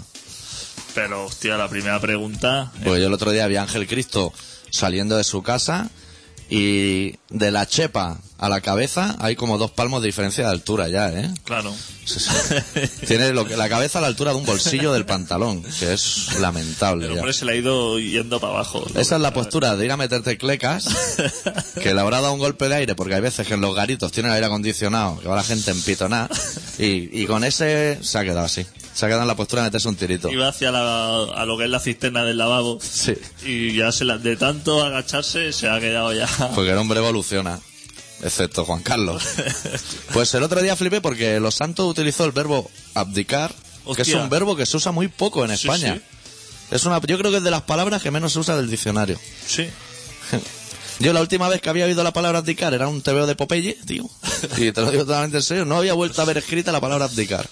Pero, 0.95 1.25
hostia, 1.25 1.57
la 1.57 1.69
primera 1.69 1.99
pregunta. 1.99 2.71
eh, 2.77 2.81
Pues 2.85 3.01
yo 3.01 3.07
el 3.07 3.13
otro 3.15 3.31
día 3.31 3.47
vi 3.47 3.57
a 3.57 3.63
Ángel 3.63 3.87
Cristo 3.87 4.35
saliendo 4.69 5.17
de 5.17 5.25
su 5.25 5.43
casa 5.43 5.89
y 6.51 7.15
de 7.31 7.51
la 7.51 7.67
chepa 7.67 8.19
a 8.43 8.49
la 8.49 8.61
cabeza 8.61 9.15
hay 9.21 9.37
como 9.37 9.57
dos 9.57 9.71
palmos 9.71 10.03
de 10.03 10.09
diferencia 10.09 10.43
de 10.43 10.51
altura 10.51 10.89
ya, 10.89 11.13
¿eh? 11.13 11.31
claro. 11.45 11.73
Tiene 13.07 13.33
lo 13.33 13.47
que, 13.47 13.57
la 13.57 13.69
cabeza 13.69 14.01
a 14.01 14.03
la 14.03 14.09
altura 14.09 14.33
de 14.33 14.39
un 14.39 14.45
bolsillo 14.45 14.93
del 14.93 15.07
pantalón, 15.07 15.63
que 15.79 15.93
es 15.93 16.41
lamentable. 16.41 17.07
El 17.07 17.13
ya. 17.13 17.21
hombre 17.21 17.35
se 17.35 17.45
le 17.45 17.53
ha 17.53 17.55
ido 17.55 18.01
yendo 18.01 18.41
para 18.41 18.55
abajo. 18.55 18.85
Esa 18.97 19.15
es 19.15 19.23
la 19.23 19.33
postura 19.33 19.77
de 19.77 19.85
ir 19.85 19.93
a 19.93 19.97
meterte 19.97 20.39
clecas, 20.39 20.89
que 21.81 21.95
le 21.95 22.01
habrá 22.01 22.21
dado 22.21 22.33
un 22.33 22.41
golpe 22.41 22.69
de 22.69 22.75
aire, 22.75 22.97
porque 22.97 23.15
hay 23.15 23.21
veces 23.21 23.47
que 23.47 23.55
en 23.55 23.61
los 23.61 23.77
garitos 23.77 24.11
tienen 24.11 24.33
aire 24.33 24.47
acondicionado, 24.47 25.21
que 25.21 25.29
va 25.29 25.37
la 25.37 25.45
gente 25.45 25.71
en 25.71 25.81
pitoná, 25.81 26.29
y, 26.81 27.23
y 27.23 27.27
con 27.27 27.45
ese 27.45 28.01
se 28.03 28.19
ha 28.19 28.25
quedado 28.25 28.47
así. 28.47 28.67
Se 28.93 29.07
ha 29.07 29.09
quedado 29.09 29.23
en 29.23 29.29
la 29.29 29.37
postura 29.37 29.63
de 29.63 29.69
meterse 29.69 29.89
un 29.89 29.95
tirito. 29.95 30.33
Iba 30.33 30.49
hacia 30.49 30.73
la, 30.73 31.23
a 31.33 31.47
lo 31.47 31.57
que 31.57 31.65
es 31.65 31.71
la 31.71 31.79
cisterna 31.79 32.25
del 32.25 32.39
lavabo. 32.39 32.81
Sí. 32.83 33.15
Y 33.45 33.77
ya 33.77 33.93
se 33.93 34.05
la, 34.05 34.19
de 34.19 34.37
tanto 34.37 34.83
agacharse 34.83 35.53
se 35.53 35.69
ha 35.69 35.79
quedado 35.79 36.13
ya. 36.13 36.27
Porque 36.57 36.73
el 36.73 36.79
hombre 36.79 36.99
evoluciona. 36.99 37.61
Excepto 38.23 38.65
Juan 38.65 38.83
Carlos. 38.83 39.25
Pues 40.13 40.33
el 40.35 40.43
otro 40.43 40.61
día 40.63 40.77
flipé 40.77 41.01
porque 41.01 41.41
Los 41.41 41.55
Santos 41.55 41.91
utilizó 41.91 42.25
el 42.25 42.33
verbo 42.33 42.71
abdicar, 42.95 43.55
que 43.97 44.03
es 44.03 44.09
un 44.15 44.29
verbo 44.29 44.55
que 44.57 44.67
se 44.67 44.77
usa 44.77 44.93
muy 44.93 45.09
poco 45.09 45.45
en 45.45 45.57
Sí, 45.57 45.67
España. 45.69 45.95
sí. 45.97 46.03
Es 46.71 46.85
una, 46.85 47.01
yo 47.01 47.19
creo 47.19 47.31
que 47.31 47.39
es 47.39 47.43
de 47.43 47.51
las 47.51 47.63
palabras 47.63 48.03
que 48.03 48.11
menos 48.11 48.33
se 48.33 48.39
usa 48.39 48.57
del 48.57 48.71
diccionario. 48.71 49.19
Sí. 49.47 49.69
Yo 50.99 51.13
la 51.13 51.21
última 51.21 51.49
vez 51.49 51.61
que 51.61 51.69
había 51.71 51.87
oído 51.87 52.05
la 52.05 52.13
palabra 52.13 52.39
abdicar 52.39 52.73
era 52.75 52.87
un 52.89 53.03
TVO 53.03 53.27
de 53.27 53.35
Popeye, 53.35 53.79
tío. 53.87 54.09
Y 54.59 54.71
te 54.73 54.81
lo 54.83 54.91
digo 54.91 55.05
totalmente 55.05 55.39
en 55.39 55.43
serio, 55.43 55.65
no 55.65 55.77
había 55.79 55.95
vuelto 55.95 56.21
a 56.23 56.25
ver 56.25 56.39
escrita 56.39 56.71
la 56.73 56.81
palabra 56.81 57.07
abdicar. 57.07 57.49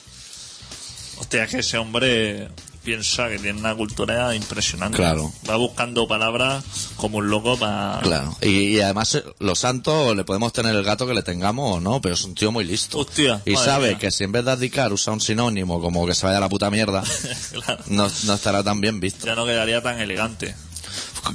Hostia, 1.18 1.47
que 1.47 1.59
ese 1.59 1.77
hombre 1.79 2.49
piensa 2.83 3.28
que 3.28 3.39
tiene 3.39 3.59
una 3.59 3.74
cultura 3.74 4.35
impresionante. 4.35 4.97
Claro. 4.97 5.33
Va 5.49 5.57
buscando 5.57 6.09
palabras 6.09 6.64
como 6.97 7.18
un 7.18 7.31
loco 7.31 7.59
para... 7.59 8.01
Claro. 8.03 8.37
Y, 8.41 8.76
y 8.76 8.81
además, 8.81 9.14
eh, 9.14 9.24
Los 9.39 9.61
Santos 9.61 10.16
le 10.16 10.24
podemos 10.24 10.53
tener 10.53 10.74
el 10.74 10.83
gato 10.83 11.07
que 11.07 11.14
le 11.14 11.22
tengamos 11.22 11.76
o 11.76 11.81
no, 11.81 12.01
pero 12.01 12.14
es 12.14 12.24
un 12.24 12.35
tío 12.35 12.53
muy 12.53 12.64
listo. 12.64 12.99
Hostia, 12.99 13.43
y 13.45 13.57
sabe 13.57 13.91
mía. 13.91 13.99
que 13.99 14.11
si 14.11 14.24
en 14.24 14.33
vez 14.33 14.45
de 14.45 14.53
abdicar 14.53 14.93
usa 14.93 15.12
un 15.12 15.20
sinónimo 15.20 15.81
como 15.81 16.07
que 16.07 16.14
se 16.14 16.26
vaya 16.26 16.39
a 16.39 16.41
la 16.41 16.49
puta 16.49 16.70
mierda, 16.70 17.03
claro. 17.53 17.83
no, 17.89 18.11
no 18.24 18.35
estará 18.35 18.62
tan 18.62 18.81
bien 18.81 19.01
visto. 19.01 19.26
Ya 19.26 19.35
no 19.35 19.47
quedaría 19.47 19.83
tan 19.83 20.01
elegante. 20.01 20.55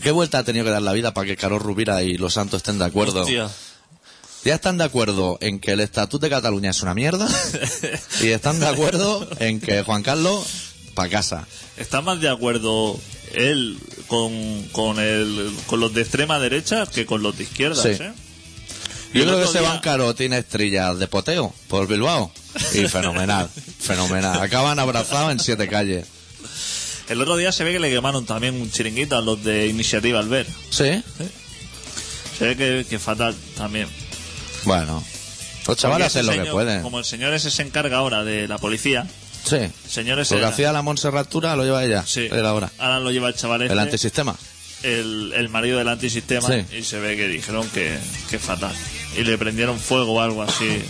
¿Qué 0.02 0.12
vuelta 0.12 0.40
ha 0.40 0.44
tenido 0.44 0.66
que 0.66 0.72
dar 0.72 0.82
la 0.82 0.94
vida 0.94 1.14
para 1.14 1.28
que 1.28 1.38
Carlos 1.38 1.62
Rubira 1.62 2.04
y 2.04 2.18
Los 2.18 2.34
Santos 2.34 2.58
estén 2.58 2.80
de 2.80 2.86
acuerdo? 2.86 3.22
Hostia. 3.22 3.50
Ya 4.44 4.56
están 4.56 4.78
de 4.78 4.84
acuerdo 4.84 5.40
en 5.42 5.60
que 5.60 5.72
el 5.72 5.80
Estatuto 5.80 6.24
de 6.24 6.30
Cataluña 6.30 6.70
es 6.70 6.82
una 6.84 6.94
mierda 6.94 7.28
y 8.22 8.28
están 8.28 8.60
de 8.60 8.68
acuerdo 8.68 9.28
en 9.40 9.60
que 9.60 9.82
Juan 9.82 10.04
Carlos 10.04 10.75
pa' 10.96 11.10
casa. 11.10 11.46
Está 11.78 12.02
más 12.02 12.20
de 12.22 12.30
acuerdo 12.30 13.00
él 13.34 13.78
con, 14.08 14.64
con, 14.72 15.00
el, 15.00 15.52
con 15.68 15.80
los 15.80 15.94
de 15.94 16.02
extrema 16.02 16.40
derecha 16.40 16.86
que 16.88 17.06
con 17.06 17.22
los 17.22 17.38
de 17.38 17.44
izquierda, 17.44 17.82
Sí. 17.82 17.90
¿eh? 17.90 18.14
Yo 19.14 19.24
creo 19.24 19.46
que 19.52 19.60
día- 19.60 19.70
Bancaro 19.70 20.14
tiene 20.16 20.40
estrellas 20.40 20.98
de 21.00 21.08
poteo 21.08 21.54
por 21.68 21.88
Bilbao. 21.88 22.32
Y 22.74 22.88
fenomenal, 22.88 23.50
fenomenal. 23.80 24.42
Acaban 24.42 24.80
abrazados 24.80 25.32
en 25.32 25.40
siete 25.40 25.68
calles. 25.68 26.06
El 27.08 27.22
otro 27.22 27.38
día 27.38 27.52
se 27.52 27.64
ve 27.64 27.72
que 27.72 27.80
le 27.80 27.90
quemaron 27.92 28.26
también 28.26 28.60
un 28.60 28.72
chiringuito 28.72 29.16
a 29.16 29.22
los 29.22 29.44
de 29.44 29.68
Iniciativa 29.68 30.20
Albert. 30.20 30.50
Sí, 30.72 31.04
Se 32.38 32.46
ve 32.46 32.58
que, 32.58 32.86
que 32.90 33.00
fatal 33.00 33.36
también. 33.56 33.88
bueno. 34.64 35.04
Los 35.68 35.78
chavales 35.78 36.08
hacen 36.08 36.26
lo 36.28 36.34
que 36.44 36.52
pueden. 36.52 36.82
Como 36.84 37.00
el 37.00 37.06
señor 37.06 37.34
ese 37.34 37.50
se 37.50 37.62
encarga 37.64 37.98
ahora 37.98 38.24
de 38.24 38.48
la 38.48 38.58
policía, 38.60 39.08
Sí. 39.46 39.58
Señores, 39.88 40.32
Lo 40.32 40.40
que 40.40 40.46
hacía 40.46 40.72
la 40.74 40.82
Montserratura 40.82 41.56
lo 41.56 41.64
lleva 41.64 41.84
ella. 41.86 42.04
Sí. 42.06 42.28
Él 42.32 42.46
ahora. 42.46 42.72
Ahora 42.80 43.00
lo 43.00 43.12
lleva 43.12 43.28
el 43.30 43.36
chaval 43.36 43.62
este, 43.62 43.74
El 43.74 43.80
antisistema. 43.80 44.36
el, 44.84 45.34
el 45.36 45.50
marido 45.50 45.78
del 45.78 45.88
antisistema, 45.88 46.48
Sí. 46.48 46.78
y 46.78 46.84
se 46.84 47.00
ve 47.00 47.16
que 47.16 47.28
dijeron 47.28 47.68
que, 47.70 47.98
que 48.30 48.40
fatal. 48.40 48.74
Y 49.18 49.24
le 49.24 49.38
prendieron 49.38 49.80
fuego 49.80 50.14
o 50.14 50.22
algo 50.22 50.42
así. 50.44 50.82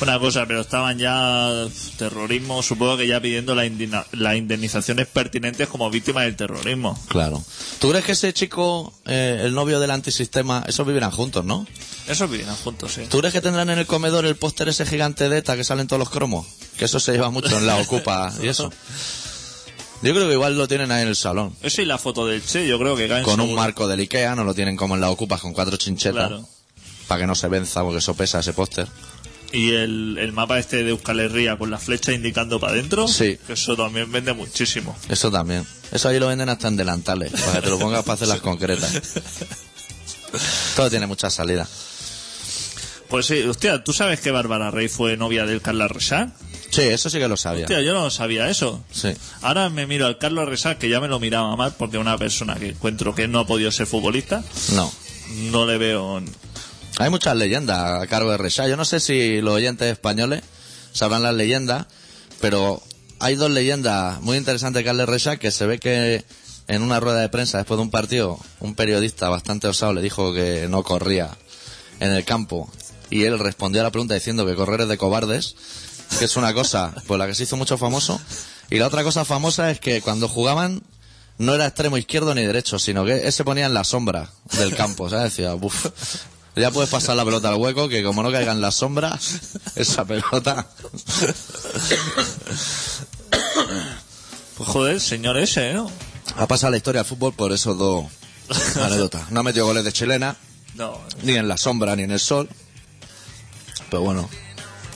Una 0.00 0.18
cosa, 0.18 0.44
pero 0.46 0.60
estaban 0.60 0.98
ya 0.98 1.66
terrorismo, 1.96 2.62
supongo 2.62 2.96
que 2.96 3.06
ya 3.06 3.20
pidiendo 3.20 3.54
la 3.54 3.64
las 4.12 4.36
indemnizaciones 4.36 5.06
pertinentes 5.06 5.68
como 5.68 5.88
víctimas 5.88 6.24
del 6.24 6.36
terrorismo. 6.36 6.98
Claro. 7.08 7.42
¿Tú 7.78 7.90
crees 7.90 8.04
que 8.04 8.12
ese 8.12 8.32
chico, 8.32 8.92
eh, 9.06 9.42
el 9.44 9.54
novio 9.54 9.80
del 9.80 9.90
antisistema, 9.90 10.64
esos 10.66 10.86
vivirán 10.86 11.10
juntos, 11.10 11.44
no? 11.44 11.66
Eso 12.06 12.28
vivirán 12.28 12.56
juntos, 12.56 12.92
sí. 12.92 13.02
¿Tú 13.08 13.18
crees 13.18 13.32
que 13.32 13.40
tendrán 13.40 13.70
en 13.70 13.78
el 13.78 13.86
comedor 13.86 14.26
el 14.26 14.36
póster 14.36 14.68
ese 14.68 14.84
gigante 14.84 15.28
de 15.28 15.38
ETA 15.38 15.56
que 15.56 15.64
salen 15.64 15.86
todos 15.86 16.00
los 16.00 16.10
cromos? 16.10 16.46
Que 16.76 16.84
eso 16.84 17.00
se 17.00 17.12
lleva 17.12 17.30
mucho 17.30 17.56
en 17.56 17.66
la 17.66 17.76
Ocupa 17.76 18.32
y 18.42 18.48
eso. 18.48 18.70
Yo 20.02 20.12
creo 20.12 20.26
que 20.26 20.34
igual 20.34 20.58
lo 20.58 20.68
tienen 20.68 20.92
ahí 20.92 21.02
en 21.02 21.08
el 21.08 21.16
salón. 21.16 21.56
Eso 21.62 21.80
y 21.80 21.86
la 21.86 21.96
foto 21.96 22.26
del 22.26 22.44
Che, 22.44 22.66
yo 22.66 22.78
creo 22.78 22.94
que 22.94 23.08
caen 23.08 23.24
Con 23.24 23.40
un 23.40 23.54
marco 23.54 23.88
del 23.88 24.00
Ikea, 24.00 24.34
no 24.34 24.44
lo 24.44 24.54
tienen 24.54 24.76
como 24.76 24.96
en 24.96 25.00
la 25.00 25.08
Ocupa 25.08 25.38
con 25.38 25.54
cuatro 25.54 25.78
chinchetas. 25.78 26.28
Claro. 26.28 26.48
Para 27.08 27.22
que 27.22 27.26
no 27.26 27.34
se 27.34 27.48
venza 27.48 27.82
porque 27.82 27.98
eso 27.98 28.14
pesa 28.14 28.40
ese 28.40 28.52
póster. 28.52 28.86
Y 29.52 29.70
el, 29.72 30.16
el 30.18 30.32
mapa 30.32 30.58
este 30.58 30.82
de 30.82 30.90
Euskal 30.90 31.20
Herria 31.20 31.56
con 31.56 31.70
la 31.70 31.78
flecha 31.78 32.12
indicando 32.12 32.58
para 32.58 32.72
adentro, 32.72 33.06
Sí. 33.06 33.38
que 33.46 33.52
eso 33.52 33.76
también 33.76 34.10
vende 34.10 34.32
muchísimo. 34.32 34.96
Eso 35.08 35.30
también. 35.30 35.64
Eso 35.92 36.08
ahí 36.08 36.18
lo 36.18 36.26
venden 36.26 36.48
hasta 36.48 36.66
en 36.68 36.76
delantales, 36.76 37.30
para 37.30 37.52
que 37.54 37.60
te 37.62 37.70
lo 37.70 37.78
pongas 37.78 38.02
para 38.02 38.14
hacer 38.14 38.28
las 38.28 38.40
concretas. 38.40 38.92
Todo 40.76 40.90
tiene 40.90 41.06
mucha 41.06 41.30
salida. 41.30 41.68
Pues 43.08 43.26
sí, 43.26 43.42
hostia, 43.42 43.84
¿tú 43.84 43.92
sabes 43.92 44.18
que 44.20 44.30
Bárbara 44.32 44.70
Rey 44.72 44.88
fue 44.88 45.16
novia 45.16 45.46
del 45.46 45.60
Carlos 45.60 45.90
Resac? 45.90 46.30
Sí, 46.70 46.80
eso 46.82 47.08
sí 47.08 47.18
que 47.18 47.28
lo 47.28 47.36
sabía. 47.36 47.66
Hostia, 47.66 47.80
yo 47.82 47.94
no 47.94 48.10
sabía 48.10 48.48
eso. 48.50 48.82
Sí. 48.90 49.10
Ahora 49.42 49.68
me 49.68 49.86
miro 49.86 50.06
al 50.06 50.18
Carlos 50.18 50.48
Resac, 50.48 50.78
que 50.78 50.88
ya 50.88 50.98
me 51.00 51.06
lo 51.06 51.20
miraba 51.20 51.54
mal, 51.54 51.74
porque 51.78 51.98
una 51.98 52.18
persona 52.18 52.56
que 52.56 52.70
encuentro 52.70 53.14
que 53.14 53.28
no 53.28 53.38
ha 53.38 53.46
podido 53.46 53.70
ser 53.70 53.86
futbolista, 53.86 54.42
No. 54.72 54.92
no 55.52 55.66
le 55.66 55.78
veo... 55.78 56.20
Hay 56.98 57.10
muchas 57.10 57.36
leyendas 57.36 58.02
a 58.02 58.06
cargo 58.06 58.30
de 58.30 58.36
Rexá. 58.36 58.68
Yo 58.68 58.76
no 58.76 58.84
sé 58.84 59.00
si 59.00 59.40
los 59.40 59.54
oyentes 59.54 59.90
españoles 59.90 60.42
sabrán 60.92 61.22
las 61.22 61.34
leyendas, 61.34 61.86
pero 62.40 62.82
hay 63.18 63.34
dos 63.34 63.50
leyendas 63.50 64.20
muy 64.22 64.36
interesantes 64.36 64.80
de 64.80 64.84
Carles 64.84 65.08
Rexá 65.08 65.36
que 65.36 65.50
se 65.50 65.66
ve 65.66 65.78
que 65.78 66.24
en 66.68 66.82
una 66.82 67.00
rueda 67.00 67.20
de 67.20 67.28
prensa 67.28 67.58
después 67.58 67.78
de 67.78 67.82
un 67.82 67.90
partido, 67.90 68.38
un 68.60 68.74
periodista 68.74 69.28
bastante 69.28 69.66
osado 69.66 69.92
le 69.92 70.02
dijo 70.02 70.32
que 70.32 70.68
no 70.68 70.82
corría 70.82 71.30
en 72.00 72.10
el 72.10 72.24
campo 72.24 72.70
y 73.10 73.24
él 73.24 73.38
respondió 73.38 73.80
a 73.80 73.84
la 73.84 73.90
pregunta 73.90 74.14
diciendo 74.14 74.46
que 74.46 74.54
correr 74.54 74.82
es 74.82 74.88
de 74.88 74.96
cobardes, 74.96 75.56
que 76.18 76.24
es 76.24 76.36
una 76.36 76.54
cosa 76.54 76.94
por 77.06 77.18
la 77.18 77.26
que 77.26 77.34
se 77.34 77.42
hizo 77.42 77.56
mucho 77.56 77.76
famoso. 77.76 78.20
Y 78.70 78.78
la 78.78 78.86
otra 78.86 79.02
cosa 79.02 79.24
famosa 79.24 79.70
es 79.70 79.80
que 79.80 80.00
cuando 80.00 80.28
jugaban 80.28 80.82
no 81.38 81.54
era 81.54 81.66
extremo 81.66 81.98
izquierdo 81.98 82.34
ni 82.34 82.42
derecho, 82.42 82.78
sino 82.78 83.04
que 83.04 83.26
él 83.26 83.32
se 83.32 83.44
ponía 83.44 83.66
en 83.66 83.74
la 83.74 83.84
sombra 83.84 84.30
del 84.58 84.74
campo, 84.74 85.10
¿sabes? 85.10 85.32
Decía, 85.36 85.54
"Buf, 85.54 85.86
ya 86.56 86.70
puedes 86.70 86.90
pasar 86.90 87.16
la 87.16 87.24
pelota 87.24 87.48
al 87.48 87.56
hueco, 87.56 87.88
que 87.88 88.02
como 88.02 88.22
no 88.22 88.30
caiga 88.30 88.52
en 88.52 88.60
la 88.60 88.70
sombra, 88.70 89.18
esa 89.76 90.04
pelota... 90.04 90.66
Pues 94.56 94.68
joder, 94.68 95.00
señor 95.00 95.36
ese, 95.38 95.72
¿no? 95.74 95.90
Ha 96.36 96.46
pasado 96.46 96.70
la 96.70 96.76
historia 96.76 97.00
del 97.02 97.08
fútbol 97.08 97.32
por 97.34 97.52
esos 97.52 97.76
dos 97.76 98.06
anécdotas. 98.80 99.30
No 99.30 99.40
ha 99.40 99.42
metido 99.42 99.66
goles 99.66 99.84
de 99.84 99.92
chilena, 99.92 100.36
No, 100.74 101.00
ni 101.22 101.34
en 101.34 101.48
la 101.48 101.56
sombra, 101.56 101.96
ni 101.96 102.04
en 102.04 102.12
el 102.12 102.20
sol. 102.20 102.48
Pero 103.90 104.02
bueno, 104.02 104.28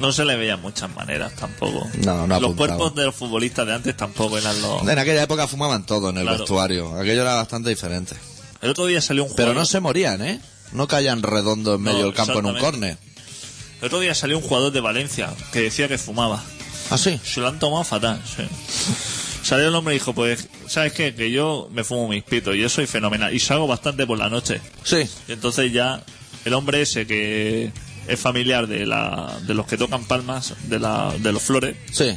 no 0.01 0.13
se 0.13 0.25
le 0.25 0.37
veían 0.37 0.61
muchas 0.61 0.95
maneras 0.95 1.33
tampoco. 1.35 1.89
No, 2.05 2.27
no 2.27 2.41
Los 2.41 2.55
cuerpos 2.55 2.95
de 2.95 3.05
los 3.07 3.15
futbolistas 3.15 3.67
de 3.67 3.75
antes 3.75 3.97
tampoco 3.97 4.39
eran 4.39 4.61
los... 4.63 4.83
en 4.83 4.99
aquella 4.99 5.23
época 5.25 5.49
fumaban 5.49 5.85
todo 5.85 6.11
en 6.11 6.19
el 6.19 6.23
Claro. 6.23 6.39
vestuario. 6.39 6.95
Aquello 6.97 7.23
era 7.23 7.35
bastante 7.35 7.71
diferente. 7.71 8.15
El 8.61 8.71
otro 8.71 8.87
día 8.87 9.01
salió 9.01 9.25
un 9.25 9.31
Pero 9.31 9.49
jugador... 9.49 9.57
no 9.57 9.67
se 9.67 9.81
morían, 9.81 10.23
¿eh? 10.23 10.41
No 10.73 10.87
caían 10.89 11.23
redondo 11.23 11.75
en 11.75 11.83
medio 11.83 11.99
No, 11.99 12.05
del 12.07 12.15
campo 12.15 12.39
en 12.39 12.47
un 12.47 12.59
córner. 12.59 12.99
El 13.81 13.87
otro 13.87 14.01
día 14.01 14.15
salió 14.15 14.37
un 14.39 14.43
jugador 14.45 14.73
de 14.73 14.81
Valencia 14.81 15.31
que 15.53 15.63
decía 15.63 15.89
que 15.89 15.99
fumaba. 15.99 16.43
¿Ah, 16.91 16.99
sí? 16.99 17.21
Se 17.25 17.41
lo 17.41 17.49
han 17.49 17.59
tomado 17.59 17.85
fatal, 17.85 18.23
sí. 18.25 18.43
Salió 19.43 19.69
el 19.69 19.75
hombre 19.75 19.95
y 19.95 19.99
dijo, 19.99 20.13
pues, 20.15 20.49
¿sabes 20.67 20.93
qué? 20.93 21.15
Que 21.15 21.31
yo 21.31 21.69
me 21.73 21.85
fumo 21.85 22.09
mis 22.09 22.23
pitos 22.25 22.55
y 22.57 22.61
yo 22.61 22.69
soy 22.69 22.87
fenomenal. 22.87 23.33
Y 23.35 23.39
salgo 23.41 23.67
bastante 23.67 24.07
por 24.07 24.19
la 24.19 24.29
noche. 24.29 24.61
Sí. 24.85 25.09
Y 25.29 25.33
entonces 25.33 25.73
ya 25.73 26.03
el 26.45 26.55
hombre 26.55 26.83
ese 26.83 27.07
que 27.07 27.71
es 28.07 28.19
familiar 28.21 28.67
de 28.67 28.85
la 28.87 29.39
de 29.43 29.55
los 29.55 29.67
que 29.67 29.77
tocan 29.79 30.05
palmas, 30.05 30.55
de 30.65 30.79
la 30.79 31.15
de 31.19 31.33
los 31.33 31.43
flores, 31.43 31.77
Sí. 31.93 32.17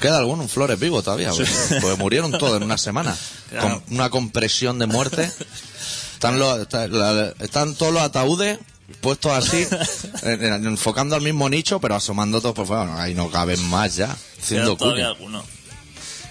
Queda 0.00 0.18
alguno, 0.18 0.42
un 0.42 0.48
Flores 0.48 0.80
vivo 0.80 1.02
todavía, 1.02 1.30
Sí. 1.32 1.42
porque, 1.42 1.80
porque 1.82 1.96
murieron 1.98 2.30
todos 2.32 2.56
en 2.56 2.62
una 2.62 2.78
semana. 2.78 3.14
Claro. 3.50 3.82
Con 3.84 3.94
una 3.96 4.08
compresión 4.10 4.78
de 4.78 4.86
muerte. 4.86 5.28
Están, 6.20 6.38
los, 6.38 6.68
la- 6.90 7.32
están 7.40 7.74
todos 7.74 7.92
los 7.94 8.02
ataúdes 8.02 8.58
puestos 9.00 9.32
así, 9.32 9.66
en- 10.22 10.44
en- 10.44 10.66
enfocando 10.66 11.14
al 11.16 11.22
mismo 11.22 11.48
nicho, 11.48 11.80
pero 11.80 11.94
asomando 11.94 12.40
todos 12.40 12.54
por 12.54 12.66
fuera. 12.66 12.82
Bueno, 12.84 12.98
ahí 12.98 13.14
no 13.14 13.30
caben 13.30 13.62
más 13.70 13.96
ya. 13.96 14.14
Haciendo 14.40 14.76
algunos. 14.82 15.44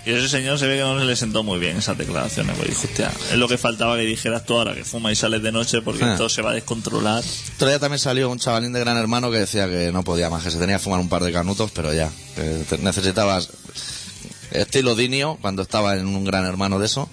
Y 0.06 0.12
ese 0.12 0.30
señor 0.30 0.58
se 0.58 0.66
ve 0.66 0.78
que 0.78 0.82
no 0.84 0.98
se 0.98 1.06
le 1.06 1.16
sentó 1.16 1.44
muy 1.44 1.60
bien 1.60 1.78
esas 1.78 1.98
declaraciones. 1.98 2.56
Porque 2.56 2.72
dijo, 2.72 2.84
hostia, 2.88 3.12
es 3.32 3.38
lo 3.38 3.48
que 3.48 3.58
faltaba 3.58 3.96
que 3.98 4.04
dijeras 4.04 4.46
tú 4.46 4.56
ahora 4.58 4.74
que 4.74 4.86
fuma 4.86 5.12
y 5.12 5.16
sales 5.16 5.44
de 5.44 5.52
noche 5.52 5.82
porque 5.82 6.04
Ah. 6.04 6.14
esto 6.14 6.30
se 6.30 6.42
va 6.42 6.52
a 6.52 6.54
descontrolar. 6.54 7.24
Otro 7.56 7.68
día 7.68 7.80
también 7.80 8.00
salió 8.00 8.30
un 8.30 8.40
chavalín 8.40 8.72
de 8.72 8.80
Gran 8.80 8.98
Hermano 8.98 9.30
que 9.30 9.40
decía 9.40 9.68
que 9.68 9.92
no 9.92 10.04
podía 10.04 10.30
más, 10.30 10.44
que 10.44 10.52
se 10.52 10.58
tenía 10.58 10.78
que 10.78 10.84
fumar 10.84 11.00
un 11.00 11.10
par 11.10 11.24
de 11.24 11.32
canutos, 11.34 11.72
pero 11.72 11.94
ya, 11.94 12.10
que 12.36 12.78
necesitabas 12.82 13.50
estilo 14.52 14.96
Dinio 14.96 15.38
cuando 15.42 15.62
estaba 15.64 15.96
en 15.98 16.08
un 16.08 16.24
Gran 16.26 16.46
Hermano 16.46 16.80
de 16.80 16.86
eso, 16.86 17.10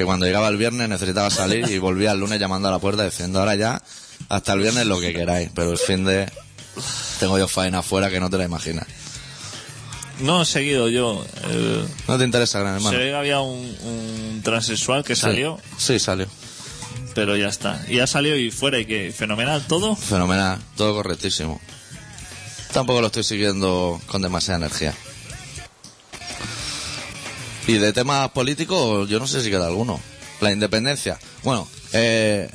que 0.00 0.06
cuando 0.06 0.24
llegaba 0.24 0.48
el 0.48 0.56
viernes 0.56 0.88
necesitaba 0.88 1.28
salir 1.28 1.68
y 1.68 1.76
volvía 1.78 2.12
el 2.12 2.20
lunes 2.20 2.40
llamando 2.40 2.68
a 2.68 2.70
la 2.70 2.78
puerta 2.78 3.04
diciendo 3.04 3.38
ahora 3.38 3.54
ya, 3.54 3.82
hasta 4.30 4.54
el 4.54 4.60
viernes 4.60 4.86
lo 4.86 4.98
que 4.98 5.12
queráis, 5.12 5.50
pero 5.54 5.72
el 5.72 5.76
fin 5.76 6.06
de 6.06 6.26
tengo 7.18 7.36
yo 7.36 7.46
faena 7.46 7.80
afuera 7.80 8.08
que 8.08 8.18
no 8.18 8.30
te 8.30 8.38
la 8.38 8.44
imaginas. 8.44 8.86
No 10.20 10.40
he 10.40 10.46
seguido 10.46 10.88
yo. 10.88 11.22
eh, 11.50 11.84
¿No 12.08 12.16
te 12.16 12.24
interesa 12.24 12.60
Gran 12.60 12.76
Hermano? 12.76 12.92
se 12.92 12.96
ve 12.96 13.10
que 13.10 13.14
había 13.14 13.40
un, 13.40 13.58
un 13.58 14.40
transexual 14.42 15.04
que 15.04 15.14
Sí. 15.14 15.20
salió, 15.20 15.60
Sí, 15.76 15.98
salió. 15.98 16.26
pero 17.14 17.36
ya 17.36 17.48
está. 17.48 17.84
Y 17.86 17.98
ha 17.98 18.06
salido 18.06 18.36
y 18.36 18.50
fuera 18.50 18.78
y 18.78 18.86
que 18.86 19.12
fenomenal 19.14 19.66
todo. 19.66 19.96
Fenomenal, 19.96 20.58
todo 20.78 20.94
correctísimo. 20.94 21.60
Tampoco 22.72 23.02
lo 23.02 23.08
estoy 23.08 23.24
siguiendo 23.24 24.00
con 24.06 24.22
demasiada 24.22 24.60
energía. 24.64 24.94
Y 27.70 27.78
de 27.78 27.92
temas 27.92 28.30
políticos, 28.30 29.08
yo 29.08 29.20
no 29.20 29.28
sé 29.28 29.42
si 29.44 29.48
queda 29.50 29.68
alguno. 29.68 30.00
La 30.40 30.50
independencia. 30.50 31.20
Bueno, 31.44 31.68
eh, 31.92 32.50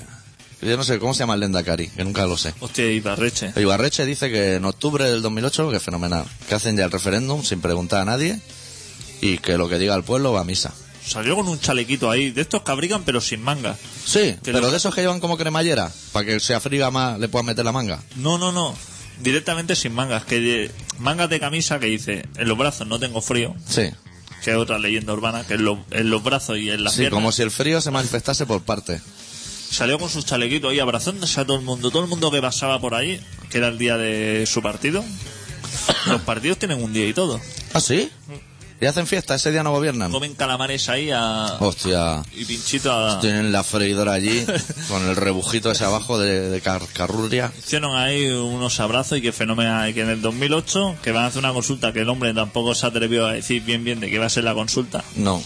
yo 0.61 0.76
no 0.76 0.84
sé 0.84 0.99
cómo 0.99 1.13
se 1.13 1.20
llama 1.20 1.36
el 1.36 1.39
Lendakari, 1.39 1.88
que 1.88 2.03
nunca 2.03 2.26
lo 2.26 2.36
sé. 2.36 2.53
Hostia, 2.59 2.91
Ibarreche. 2.91 3.53
Ibarreche 3.55 4.05
dice 4.05 4.30
que 4.30 4.55
en 4.55 4.66
octubre 4.66 5.05
del 5.09 5.22
2008, 5.22 5.72
que 5.72 5.78
es 5.78 5.84
fenomenal, 5.84 6.26
que 6.49 6.55
hacen 6.55 6.76
ya 6.76 6.84
el 6.84 6.91
referéndum 6.91 7.43
sin 7.43 7.61
preguntar 7.61 8.01
a 8.01 8.05
nadie 8.05 8.41
y 9.22 9.38
que 9.38 9.57
lo 9.57 9.70
que 9.70 9.80
diga 9.80 9.95
el 9.95 10.03
pueblo 10.03 10.34
va 10.34 10.41
a 10.41 10.43
misa. 10.43 10.74
Salió 11.05 11.38
con 11.38 11.47
un 11.47 11.61
chalequito 11.61 12.11
ahí, 12.11 12.32
de 12.32 12.41
estos 12.41 12.63
que 12.63 12.72
abrigan 12.74 13.03
pero 13.05 13.22
sin 13.22 13.41
manga. 13.41 13.78
Sí, 14.05 14.36
Que 14.43 14.51
pero 14.51 14.70
de 14.70 14.76
esos 14.76 14.93
que 14.93 14.99
llevan 14.99 15.22
como 15.22 15.38
cremallera, 15.38 15.89
para 16.11 16.26
que 16.26 16.41
se 16.41 16.55
afriga 16.55 16.91
más, 16.91 17.20
le 17.20 17.30
puedan 17.30 17.45
meter 17.45 17.63
la 17.63 17.72
manga. 17.72 18.03
No, 18.18 18.38
no, 18.38 18.51
no. 18.51 18.76
Directamente 19.22 19.78
sin 19.78 19.93
mangas. 19.93 20.26
Que 20.26 20.72
mangas 20.99 21.30
de 21.30 21.39
camisa 21.39 21.80
que 21.80 21.86
dice, 21.86 22.26
en 22.36 22.49
los 22.49 22.57
brazos 22.57 22.86
no 22.88 22.99
tengo 22.99 23.22
frío, 23.22 23.55
Sí, 23.70 23.84
que 24.45 24.51
es 24.51 24.57
otra 24.57 24.77
leyenda 24.77 25.11
urbana, 25.11 25.43
que 25.43 25.55
en, 25.55 25.65
los- 25.65 25.79
en 25.91 26.09
los 26.11 26.23
brazos 26.23 26.57
y 26.59 26.69
en 26.69 26.83
las 26.83 26.93
sí, 26.93 26.99
piernas. 26.99 27.17
como 27.17 27.31
si 27.31 27.41
el 27.41 27.49
frío 27.51 27.81
se 27.81 27.89
manifestase 27.91 28.45
por 28.45 28.61
parte. 28.61 29.01
Salió 29.71 29.97
con 29.97 30.07
sus 30.09 30.23
chalequitos 30.25 30.71
ahí 30.71 30.79
abrazándose 30.79 31.41
a 31.41 31.45
todo 31.45 31.57
el 31.57 31.63
mundo. 31.63 31.89
Todo 31.89 32.03
el 32.03 32.09
mundo 32.09 32.29
que 32.31 32.39
pasaba 32.41 32.79
por 32.79 32.93
ahí, 32.93 33.19
que 33.49 33.57
era 33.57 33.67
el 33.69 33.77
día 33.79 33.97
de 33.97 34.45
su 34.45 34.61
partido. 34.61 35.03
Los 36.05 36.21
partidos 36.21 36.59
tienen 36.59 36.81
un 36.83 36.93
día 36.93 37.07
y 37.07 37.13
todo. 37.13 37.41
¿Ah, 37.73 37.79
sí? 37.81 38.09
¿Y 38.82 38.86
hacen 38.86 39.07
fiesta? 39.07 39.36
¿Ese 39.36 39.51
día 39.51 39.63
no 39.63 39.71
gobiernan? 39.71 40.11
Comen 40.11 40.34
calamares 40.36 40.89
ahí 40.89 41.09
a... 41.09 41.57
Hostia, 41.59 42.21
y 42.34 42.43
pinchito 42.43 42.91
a... 42.91 43.21
tienen 43.21 43.51
la 43.53 43.63
freidora 43.63 44.13
allí 44.13 44.45
con 44.89 45.07
el 45.07 45.15
rebujito 45.15 45.71
ese 45.71 45.86
abajo 45.86 46.19
de, 46.19 46.49
de. 46.49 46.61
Hicieron 47.57 47.95
ahí 47.95 48.28
unos 48.28 48.80
abrazos 48.82 49.17
y 49.17 49.21
que 49.21 49.32
fenómeno. 49.32 49.88
Y 49.88 49.93
que 49.93 50.01
en 50.01 50.09
el 50.09 50.21
2008, 50.21 50.97
que 51.01 51.11
van 51.11 51.23
a 51.23 51.28
hacer 51.28 51.39
una 51.39 51.53
consulta 51.53 51.93
que 51.93 52.01
el 52.01 52.09
hombre 52.09 52.34
tampoco 52.34 52.76
se 52.76 52.86
atrevió 52.86 53.28
a 53.28 53.34
decir 53.34 53.63
bien 53.63 53.84
bien 53.84 53.99
de 54.01 54.09
qué 54.09 54.19
va 54.19 54.26
a 54.26 54.30
ser 54.30 54.43
la 54.43 54.53
consulta. 54.53 55.03
No. 55.15 55.41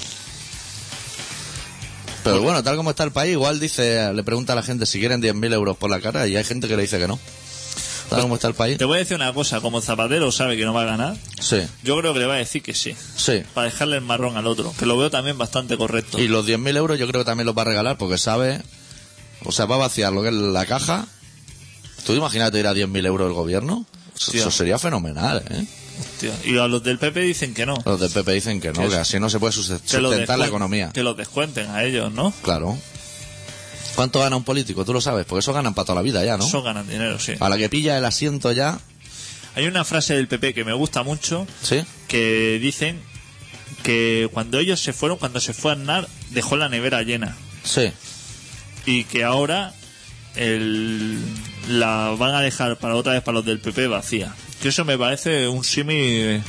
Pero 2.24 2.42
bueno, 2.42 2.64
tal 2.64 2.76
como 2.76 2.90
está 2.90 3.04
el 3.04 3.12
país, 3.12 3.34
igual 3.34 3.60
dice, 3.60 4.12
le 4.14 4.24
pregunta 4.24 4.54
a 4.54 4.56
la 4.56 4.64
gente 4.64 4.86
si 4.86 5.00
quieren 5.00 5.22
10.000 5.22 5.54
euros 5.54 5.78
por 5.78 5.90
la 5.90 6.02
cara 6.02 6.28
y 6.28 6.36
hay 6.36 6.44
gente 6.44 6.68
que 6.68 6.76
le 6.76 6.84
dice 6.84 7.00
que 7.00 7.08
no. 7.08 7.20
Tal 8.10 8.22
como 8.22 8.36
está 8.36 8.48
el 8.48 8.54
país. 8.54 8.78
Te 8.78 8.86
voy 8.86 8.98
a 8.98 9.00
decir 9.00 9.16
una 9.16 9.34
cosa, 9.34 9.62
como 9.62 9.82
Zapatero 9.82 10.32
sabe 10.32 10.58
que 10.58 10.66
no 10.66 10.74
va 10.74 10.82
a 10.82 10.86
ganar, 10.86 11.18
Sí, 11.40 11.62
yo 11.84 11.98
creo 11.98 12.14
que 12.14 12.20
le 12.20 12.26
va 12.26 12.36
a 12.36 12.38
decir 12.38 12.62
que 12.62 12.74
sí, 12.74 12.96
sí. 13.16 13.44
para 13.54 13.66
dejarle 13.66 13.98
el 13.98 14.02
marrón 14.02 14.36
al 14.38 14.48
otro, 14.48 14.74
que 14.78 14.86
lo 14.86 14.98
veo 14.98 15.10
también 15.10 15.38
bastante 15.38 15.78
correcto. 15.78 16.20
Y 16.20 16.28
los 16.28 16.48
10.000 16.48 16.78
euros 16.78 17.00
yo 17.00 17.08
creo 17.08 17.22
que 17.22 17.26
también 17.26 17.46
los 17.46 17.58
va 17.58 17.62
a 17.62 17.66
regalar 17.66 17.98
porque 17.98 18.18
sabe, 18.18 18.62
o 19.46 19.52
sea, 19.52 19.66
va 19.66 19.76
a 19.76 19.80
vaciar 19.80 20.12
lo 20.12 20.22
que 20.22 20.30
es 20.30 20.34
la 20.34 20.66
caja. 20.66 21.08
¿Tú 22.06 22.14
imagínate 22.14 22.60
ir 22.60 22.68
a 22.68 22.74
10.000 22.74 23.06
euros 23.06 23.28
el 23.28 23.34
gobierno? 23.34 23.86
Eso, 24.16 24.52
sería 24.52 24.78
fenomenal, 24.78 25.44
¿eh? 25.50 25.66
Hostia, 26.00 26.34
Y 26.46 26.58
a 26.58 26.68
los 26.68 26.84
del 26.84 26.98
PP 26.98 27.22
dicen 27.22 27.54
que 27.54 27.66
no. 27.66 27.76
Los 27.86 28.00
del 28.00 28.10
PP 28.10 28.32
dicen 28.34 28.62
que 28.62 28.72
no, 28.72 28.88
Que 28.88 28.96
así 28.96 29.20
no 29.20 29.30
se 29.30 29.40
puede 29.40 29.54
sustentar 29.54 30.40
la 30.40 30.48
economía. 30.48 30.92
Que 30.94 31.04
los 31.04 31.16
descuenten 31.16 31.70
a 31.70 31.84
ellos, 31.84 32.12
¿no? 32.12 32.34
Claro. 32.42 32.78
¿Cuánto 34.00 34.22
gana 34.22 34.38
un 34.38 34.46
político? 34.46 34.86
Tú 34.86 34.94
lo 34.94 35.02
sabes, 35.02 35.26
porque 35.26 35.42
eso 35.42 35.52
ganan 35.52 35.74
para 35.74 35.88
toda 35.88 35.98
la 35.98 36.02
vida 36.02 36.24
ya, 36.24 36.38
¿no? 36.38 36.48
Eso 36.48 36.64
ganan 36.64 36.88
dinero, 36.88 37.20
sí. 37.20 37.34
A 37.38 37.50
la 37.50 37.58
que 37.58 37.68
pilla 37.68 37.98
el 37.98 38.06
asiento 38.06 38.50
ya, 38.54 38.80
Hay 39.56 39.66
una 39.68 39.84
frase 39.84 40.16
del 40.16 40.30
PP 40.30 40.54
que 40.54 40.64
me 40.64 40.72
gusta 40.72 41.04
mucho 41.04 41.46
¿sí? 41.62 41.84
que 42.08 42.60
dicen 42.62 43.02
que 43.84 44.30
cuando 44.32 44.58
ellos 44.58 44.80
se 44.80 44.94
fueron, 44.94 45.18
cuando 45.18 45.42
se 45.42 45.52
fue 45.54 45.74
Aznar, 45.74 46.08
dejó 46.30 46.56
la 46.56 46.70
nevera 46.70 47.04
llena. 47.04 47.36
Sí. 47.66 47.92
y 48.86 49.04
que 49.04 49.26
ahora 49.26 49.74
el, 50.36 51.20
la 51.68 52.16
van 52.18 52.36
a 52.36 52.40
dejar 52.40 52.78
para 52.78 52.96
otra 52.96 53.12
vez 53.12 53.22
para 53.22 53.36
los 53.40 53.46
del 53.46 53.60
PP 53.60 53.88
vacía. 53.88 54.34
Que 54.62 54.70
eso 54.70 54.86
me 54.86 54.98
parece 54.98 55.50
un 55.50 55.66
simi. 55.66 56.42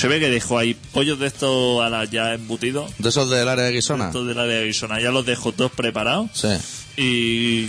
Se 0.00 0.06
ve 0.08 0.20
que 0.20 0.28
dejó 0.30 0.58
ahí 0.58 0.74
pollos 0.92 1.18
de 1.18 1.26
estos 1.26 1.82
a 1.82 1.88
la 1.90 2.04
ya 2.04 2.34
embutidos. 2.34 2.90
¿De 2.98 3.08
esos 3.08 3.28
del 3.30 3.48
área 3.48 3.64
de 3.64 3.72
Guisona? 3.72 4.06
Estos 4.06 4.26
del 4.26 4.38
área 4.38 4.56
de 4.56 4.60
Arizona. 4.62 5.00
Ya 5.00 5.10
los 5.10 5.26
dejó 5.26 5.52
todos 5.52 5.72
preparados. 5.72 6.30
Sí. 6.34 6.48
Y 6.96 7.68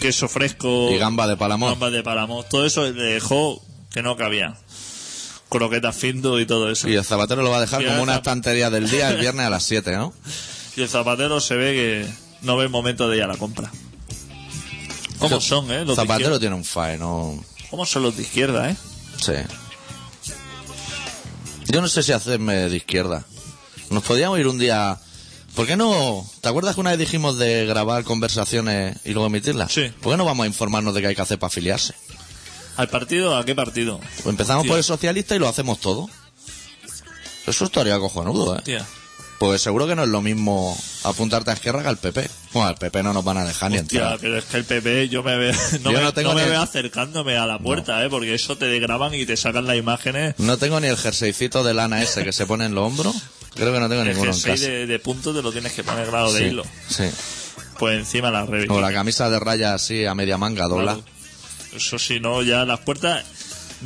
queso 0.00 0.28
fresco. 0.28 0.90
Y 0.92 0.98
gamba 0.98 1.26
de 1.28 1.36
Palamón. 1.36 1.70
gambas 1.70 1.92
de 1.92 2.02
Palamón. 2.02 2.44
Todo 2.50 2.66
eso 2.66 2.82
le 2.90 2.92
dejó 2.92 3.62
que 3.92 4.02
no 4.02 4.16
cabía. 4.16 4.56
Croquetas 5.48 5.96
findo 5.96 6.38
y 6.40 6.46
todo 6.46 6.70
eso. 6.70 6.88
Y 6.88 6.94
el 6.94 7.04
zapatero 7.04 7.42
lo 7.42 7.50
va 7.50 7.58
a 7.58 7.60
dejar 7.60 7.82
Y 7.82 7.86
como 7.86 8.02
una 8.02 8.14
zap- 8.14 8.18
estantería 8.18 8.70
del 8.70 8.88
día 8.88 9.10
el 9.10 9.18
viernes 9.20 9.46
a 9.46 9.50
las 9.50 9.62
7, 9.64 9.92
¿no? 9.96 10.12
Y 10.76 10.82
el 10.82 10.88
zapatero 10.88 11.40
se 11.40 11.56
ve 11.56 11.72
que 11.72 12.06
no 12.46 12.56
ve 12.56 12.64
el 12.64 12.70
momento 12.70 13.08
de 13.08 13.16
ir 13.16 13.22
a 13.24 13.26
la 13.26 13.36
compra. 13.36 13.70
¿Cómo 15.18 15.40
son, 15.40 15.70
eh? 15.70 15.78
Los 15.84 15.96
de 15.96 16.02
Zapatero 16.02 16.38
tiene 16.40 16.54
un 16.54 16.64
fae, 16.64 16.96
¿no? 16.96 17.44
¿Cómo 17.70 17.84
son 17.84 18.04
los 18.04 18.16
de 18.16 18.22
izquierda, 18.22 18.70
eh? 18.70 18.76
Sí. 19.20 19.32
Yo 21.70 21.80
no 21.80 21.88
sé 21.88 22.02
si 22.02 22.12
hacerme 22.12 22.68
de 22.68 22.76
izquierda. 22.76 23.24
Nos 23.90 24.02
podíamos 24.02 24.38
ir 24.38 24.48
un 24.48 24.58
día... 24.58 24.98
¿Por 25.54 25.66
qué 25.66 25.76
no...? 25.76 26.28
¿Te 26.40 26.48
acuerdas 26.48 26.74
que 26.74 26.80
una 26.80 26.90
vez 26.90 26.98
dijimos 26.98 27.38
de 27.38 27.66
grabar 27.66 28.04
conversaciones 28.04 28.96
y 29.04 29.12
luego 29.12 29.26
emitirlas? 29.26 29.72
Sí. 29.72 29.92
¿Por 30.00 30.12
qué 30.12 30.16
no 30.16 30.24
vamos 30.24 30.44
a 30.44 30.46
informarnos 30.46 30.94
de 30.94 31.00
qué 31.00 31.06
hay 31.08 31.14
que 31.14 31.22
hacer 31.22 31.38
para 31.38 31.48
afiliarse? 31.48 31.94
¿Al 32.76 32.88
partido? 32.88 33.36
¿A 33.36 33.44
qué 33.44 33.54
partido? 33.54 33.98
Pues 33.98 34.26
empezamos 34.26 34.62
Hostia. 34.62 34.70
por 34.70 34.78
el 34.78 34.84
socialista 34.84 35.36
y 35.36 35.38
lo 35.38 35.48
hacemos 35.48 35.80
todo. 35.80 36.08
Eso 37.46 37.64
estaría 37.64 37.98
cojonudo, 37.98 38.54
¿eh? 38.54 38.58
Hostia. 38.58 38.86
Pues 39.40 39.62
seguro 39.62 39.86
que 39.86 39.96
no 39.96 40.02
es 40.02 40.08
lo 40.10 40.20
mismo 40.20 40.78
apuntarte 41.02 41.50
a 41.50 41.54
Esquerra 41.54 41.80
que 41.80 41.88
al 41.88 41.96
PP. 41.96 42.28
Bueno, 42.52 42.68
al 42.68 42.74
PP 42.74 43.02
no 43.02 43.14
nos 43.14 43.24
van 43.24 43.38
a 43.38 43.44
dejar 43.46 43.70
ni 43.70 43.78
Hostia, 43.78 44.00
entrar. 44.00 44.18
pero 44.20 44.36
es 44.36 44.44
que 44.44 44.56
el 44.58 44.64
PP 44.66 45.08
yo 45.08 45.22
me 45.22 45.34
veo, 45.38 45.54
no 45.82 45.92
Yo 45.92 45.98
me, 45.98 46.04
no 46.04 46.12
tengo 46.12 46.28
no 46.30 46.34
me 46.36 46.44
ni- 46.44 46.50
veo 46.50 46.60
acercándome 46.60 47.38
a 47.38 47.46
la 47.46 47.58
puerta, 47.58 48.04
eh, 48.04 48.10
porque 48.10 48.34
eso 48.34 48.58
te 48.58 48.78
graban 48.80 49.14
y 49.14 49.24
te 49.24 49.38
sacan 49.38 49.66
las 49.66 49.76
imágenes. 49.76 50.34
No 50.38 50.58
tengo 50.58 50.78
ni 50.78 50.88
el 50.88 50.98
jerseycito 50.98 51.64
de 51.64 51.72
lana 51.72 52.02
ese 52.02 52.22
que 52.22 52.32
se 52.32 52.44
pone 52.44 52.66
en 52.66 52.74
los 52.74 52.84
hombros. 52.86 53.16
Creo 53.54 53.72
que 53.72 53.80
no 53.80 53.88
tengo 53.88 54.02
El 54.02 54.08
ninguno 54.08 54.30
en 54.32 54.36
jersey 54.38 54.52
casa. 54.52 54.66
de, 54.66 54.86
de 54.86 54.98
punto 54.98 55.34
te 55.34 55.40
lo 55.40 55.50
tienes 55.52 55.72
que 55.72 55.84
poner 55.84 56.06
grado 56.06 56.30
de 56.34 56.40
Sí, 56.40 56.44
hilo. 56.46 56.64
sí. 56.88 57.04
Pues 57.78 57.98
encima 57.98 58.30
la 58.30 58.44
revista. 58.44 58.74
O 58.74 58.80
la 58.82 58.92
camisa 58.92 59.30
de 59.30 59.40
raya 59.40 59.72
así 59.72 60.04
a 60.04 60.14
media 60.14 60.36
manga 60.36 60.68
dobla. 60.68 60.96
Claro. 60.96 61.08
Eso 61.74 61.98
sí, 61.98 62.20
no, 62.20 62.42
ya 62.42 62.66
las 62.66 62.80
puertas 62.80 63.24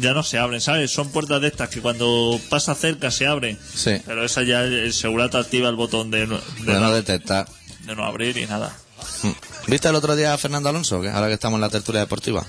ya 0.01 0.13
no 0.13 0.23
se 0.23 0.39
abren, 0.39 0.61
¿sabes? 0.61 0.91
Son 0.91 1.11
puertas 1.11 1.41
de 1.41 1.49
estas 1.49 1.69
que 1.69 1.81
cuando 1.81 2.41
pasa 2.49 2.75
cerca 2.75 3.11
se 3.11 3.27
abren. 3.27 3.59
Sí. 3.75 3.93
Pero 4.07 4.25
esa 4.25 4.43
ya 4.43 4.63
el 4.63 4.93
segurata 4.93 5.39
activa 5.39 5.69
el 5.69 5.77
botón 5.77 6.11
de 6.11 6.27
no, 6.27 6.39
de 6.39 6.65
De 6.65 6.73
no 6.75 6.81
no- 6.81 6.93
detectar. 6.95 7.47
de 7.87 7.95
no 7.95 8.05
abrir 8.05 8.37
y 8.39 8.47
nada. 8.47 8.77
Mm. 9.23 9.31
¿Viste 9.71 9.89
el 9.89 9.95
otro 9.95 10.17
día 10.17 10.33
a 10.35 10.39
Fernando 10.39 10.69
Alonso? 10.69 11.01
Que 11.01 11.09
ahora 11.11 11.29
que 11.29 11.35
estamos 11.35 11.57
en 11.59 11.61
la 11.63 11.69
tertulia 11.71 12.01
deportiva. 12.01 12.45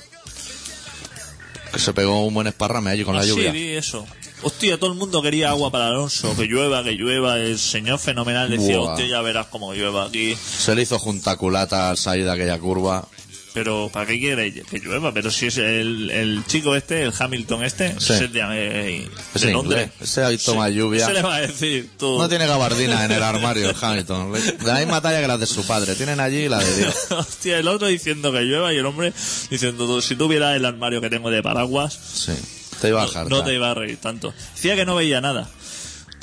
Que 1.73 1.79
se 1.79 1.93
pegó 1.93 2.25
un 2.25 2.33
buen 2.33 2.47
esparrame 2.47 2.91
allí 2.91 3.03
con 3.03 3.15
Ah, 3.15 3.19
la 3.19 3.23
sí, 3.23 3.29
lluvia. 3.29 3.51
vi 3.51 3.69
eso. 3.71 4.05
Hostia, 4.43 4.77
todo 4.77 4.91
el 4.91 4.97
mundo 4.97 5.21
quería 5.21 5.49
agua 5.49 5.71
para 5.71 5.87
Alonso, 5.87 6.35
que 6.35 6.43
llueva, 6.45 6.83
que 6.83 6.91
llueva. 6.91 7.37
El 7.37 7.57
señor 7.57 7.99
fenomenal 7.99 8.49
decía, 8.49 8.77
Buah. 8.77 8.91
hostia, 8.91 9.07
ya 9.07 9.21
verás 9.21 9.47
cómo 9.47 9.73
llueva 9.73 10.05
aquí. 10.05 10.35
Se 10.35 10.75
le 10.75 10.83
hizo 10.83 10.99
junta 10.99 11.35
culata 11.35 11.89
al 11.89 11.97
salir 11.97 12.25
de 12.25 12.31
aquella 12.31 12.59
curva. 12.59 13.07
Pero, 13.55 13.89
¿para 13.91 14.05
qué 14.05 14.19
quiere 14.19 14.53
que 14.53 14.79
llueva? 14.79 15.11
Pero 15.13 15.31
si 15.31 15.47
es 15.47 15.57
el, 15.57 16.11
el 16.11 16.43
chico 16.45 16.75
este, 16.75 17.01
el 17.03 17.13
Hamilton 17.17 17.63
este, 17.63 17.95
Sí. 17.99 18.13
es 18.13 18.31
de, 18.33 18.41
eh, 18.43 19.09
Es 19.33 19.41
de 19.41 19.47
inglés. 19.51 19.53
Londres. 19.53 19.89
Ese 20.01 20.23
ahí 20.23 20.37
toma 20.37 20.69
lluvia. 20.69 21.05
Se 21.07 21.13
le 21.13 21.21
va 21.23 21.35
a 21.37 21.41
decir, 21.41 21.89
tú. 21.97 22.17
No 22.19 22.29
tiene 22.29 22.45
gabardina 22.45 23.03
en 23.05 23.11
el 23.13 23.23
armario 23.23 23.69
el 23.69 23.75
Hamilton. 23.81 24.33
La 24.65 24.75
misma 24.79 25.01
talla 25.01 25.21
que 25.21 25.27
las 25.27 25.39
de 25.39 25.45
su 25.47 25.65
padre. 25.65 25.95
Tienen 25.95 26.19
allí 26.19 26.47
la 26.49 26.59
de 26.59 26.77
Dios. 26.77 26.95
Hostia, 27.11 27.57
el 27.57 27.67
otro 27.69 27.87
diciendo 27.87 28.31
que 28.31 28.41
llueva 28.41 28.73
y 28.73 28.77
el 28.77 28.85
hombre 28.85 29.13
diciendo, 29.49 29.87
tú, 29.87 30.01
si 30.01 30.15
tuviera 30.15 30.55
el 30.55 30.65
armario 30.65 30.99
que 31.01 31.09
tengo 31.09 31.31
de 31.31 31.41
paraguas, 31.41 31.93
Sí. 32.13 32.33
Te 32.81 32.89
iba 32.89 33.01
a 33.01 33.05
dejar. 33.05 33.29
no 33.29 33.41
te 33.43 33.53
iba 33.55 33.71
a 33.71 33.73
reír 33.73 33.97
tanto. 34.01 34.33
Decía 34.53 34.75
que 34.75 34.85
no 34.85 34.95
veía 34.95 35.21
nada. 35.21 35.49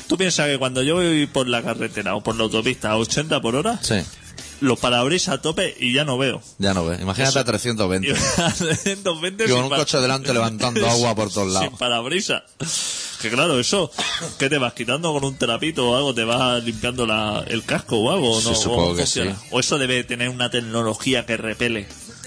Tú 0.06 0.18
piensas 0.18 0.46
que 0.48 0.58
cuando 0.58 0.82
yo 0.82 0.96
voy 0.96 1.26
por 1.26 1.48
la 1.48 1.62
carretera 1.62 2.14
o 2.14 2.22
por 2.22 2.36
la 2.36 2.42
autopista 2.42 2.90
a 2.90 2.98
80 2.98 3.40
por 3.40 3.56
hora, 3.56 3.78
Sí. 3.82 3.94
Los 4.62 4.78
parabrisas 4.78 5.34
a 5.34 5.42
tope 5.42 5.76
y 5.78 5.92
ya 5.92 6.04
no 6.04 6.16
veo. 6.18 6.40
Ya 6.58 6.72
no 6.74 6.86
ves. 6.86 7.00
Imagínate 7.00 7.38
a 7.38 7.44
320. 7.44 8.08
Y 8.08 8.10
a 8.12 8.14
320 8.54 9.44
Y 9.44 9.48
con 9.48 9.64
un 9.64 9.68
coche 9.70 9.98
delante 9.98 10.32
levantando 10.32 10.88
agua 10.88 11.14
por 11.14 11.30
todos 11.30 11.48
lados. 11.52 11.68
Sin 11.68 11.78
parabrisas. 11.78 12.42
Que 13.20 13.30
claro, 13.30 13.60
eso, 13.60 13.90
¿qué 14.38 14.48
te 14.48 14.58
vas 14.58 14.72
quitando 14.72 15.12
con 15.12 15.24
un 15.24 15.36
trapito 15.36 15.90
o 15.90 15.96
algo? 15.96 16.14
¿Te 16.14 16.24
vas 16.24 16.62
limpiando 16.64 17.06
la, 17.06 17.44
el 17.46 17.64
casco 17.64 17.98
o 17.98 18.10
algo? 18.10 18.40
Sí, 18.40 18.48
¿no? 18.48 18.54
supongo 18.54 18.82
¿Cómo 18.82 18.94
que 18.96 19.02
funciona? 19.02 19.34
sí. 19.36 19.46
O 19.50 19.60
eso 19.60 19.78
debe 19.78 20.02
tener 20.04 20.28
una 20.28 20.50
tecnología 20.50 21.24
que 21.26 21.36
repele. 21.36 21.86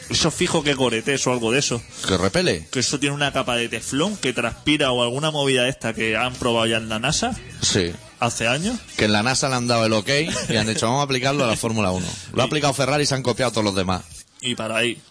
Eso 0.09 0.29
fijo 0.31 0.63
que 0.63 0.75
coretes 0.75 1.25
o 1.27 1.31
algo 1.31 1.51
de 1.51 1.59
eso. 1.59 1.81
Que 2.07 2.15
repele. 2.17 2.67
Que 2.71 2.79
eso 2.79 2.99
tiene 2.99 3.15
una 3.15 3.33
capa 3.33 3.55
de 3.55 3.67
teflón 3.69 4.15
que 4.17 4.33
transpira 4.33 4.91
o 4.91 5.01
alguna 5.03 5.31
movida 5.31 5.67
esta 5.67 5.93
que 5.93 6.15
han 6.15 6.33
probado 6.36 6.67
ya 6.67 6.77
en 6.77 6.89
la 6.89 6.99
NASA 6.99 7.36
Sí. 7.61 7.91
Hace 8.20 8.47
años. 8.47 8.78
Que 8.97 9.05
en 9.05 9.13
la 9.13 9.24
NASA 9.24 9.49
le 9.49 9.55
han 9.55 9.68
dado 9.68 9.86
el 9.86 9.93
ok 9.93 10.09
y 10.49 10.57
han 10.57 10.68
dicho, 10.68 10.86
vamos 10.86 11.01
a 11.01 11.03
aplicarlo 11.03 11.43
a 11.43 11.47
la 11.47 11.55
Fórmula 11.55 11.91
1. 11.91 12.05
Lo 12.34 12.41
ha 12.41 12.45
aplicado 12.45 12.74
Ferrari 12.74 13.03
y 13.03 13.05
se 13.05 13.16
han 13.16 13.24
copiado 13.24 13.51
todos 13.51 13.66
los 13.66 13.76
demás. 13.76 14.03
Y 14.41 14.55
para 14.55 14.78
ahí. 14.78 15.01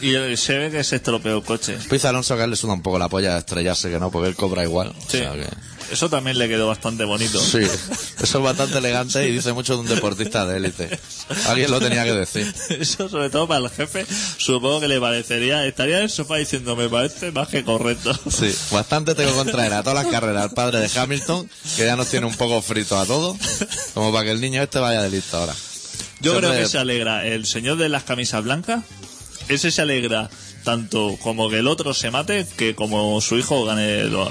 Y 0.00 0.36
se 0.36 0.56
ve 0.58 0.70
que 0.70 0.82
se 0.84 0.96
estropeó 0.96 1.36
el 1.38 1.42
coche. 1.44 1.76
Dice 1.90 2.08
Alonso 2.08 2.34
que 2.36 2.42
a 2.42 2.44
él 2.44 2.50
le 2.50 2.56
suda 2.56 2.72
un 2.72 2.82
poco 2.82 2.98
la 2.98 3.08
polla 3.08 3.36
estrellarse, 3.38 3.90
que 3.90 3.98
no, 4.00 4.10
porque 4.10 4.28
él 4.28 4.34
cobra 4.36 4.62
igual. 4.62 4.92
Sí. 5.08 5.18
O 5.18 5.20
sea 5.20 5.32
que... 5.32 5.46
Eso 5.92 6.08
también 6.08 6.38
le 6.38 6.48
quedó 6.48 6.68
bastante 6.68 7.02
bonito. 7.04 7.40
Sí, 7.40 7.58
eso 8.22 8.38
es 8.38 8.44
bastante 8.44 8.78
elegante 8.78 9.26
y 9.28 9.32
dice 9.32 9.52
mucho 9.52 9.74
de 9.74 9.80
un 9.80 9.88
deportista 9.88 10.46
de 10.46 10.58
élite. 10.58 10.88
Alguien 11.48 11.68
lo 11.68 11.80
tenía 11.80 12.04
que 12.04 12.12
decir. 12.12 12.54
Eso 12.68 13.08
sobre 13.08 13.28
todo 13.28 13.48
para 13.48 13.64
el 13.64 13.70
jefe, 13.70 14.06
supongo 14.36 14.78
que 14.78 14.86
le 14.86 15.00
parecería, 15.00 15.66
estaría 15.66 15.96
en 15.96 16.04
el 16.04 16.10
sofá 16.10 16.36
diciendo, 16.36 16.76
me 16.76 16.88
parece 16.88 17.32
más 17.32 17.48
que 17.48 17.64
correcto. 17.64 18.16
Sí, 18.30 18.54
bastante 18.70 19.16
tengo 19.16 19.34
contra 19.34 19.66
él 19.66 19.72
a 19.72 19.82
todas 19.82 20.04
las 20.04 20.12
carreras. 20.12 20.44
El 20.44 20.50
padre 20.52 20.78
de 20.78 20.96
Hamilton, 20.96 21.50
que 21.76 21.84
ya 21.84 21.96
nos 21.96 22.06
tiene 22.06 22.24
un 22.26 22.36
poco 22.36 22.62
frito 22.62 22.96
a 22.96 23.04
todos, 23.04 23.36
como 23.92 24.12
para 24.12 24.26
que 24.26 24.30
el 24.30 24.40
niño 24.40 24.62
este 24.62 24.78
vaya 24.78 25.02
de 25.02 25.10
listo 25.10 25.38
ahora. 25.38 25.54
Yo 26.20 26.32
Siempre- 26.32 26.50
creo 26.50 26.62
que 26.62 26.68
se 26.68 26.78
alegra 26.78 27.26
el 27.26 27.46
señor 27.46 27.78
de 27.78 27.88
las 27.88 28.04
camisas 28.04 28.44
blancas, 28.44 28.84
ese 29.54 29.70
se 29.70 29.82
alegra 29.82 30.28
tanto 30.64 31.16
como 31.22 31.48
que 31.50 31.58
el 31.58 31.66
otro 31.68 31.94
se 31.94 32.10
mate, 32.10 32.46
que 32.56 32.74
como 32.74 33.20
su 33.20 33.38
hijo 33.38 33.64
gane 33.64 34.04
lo- 34.04 34.30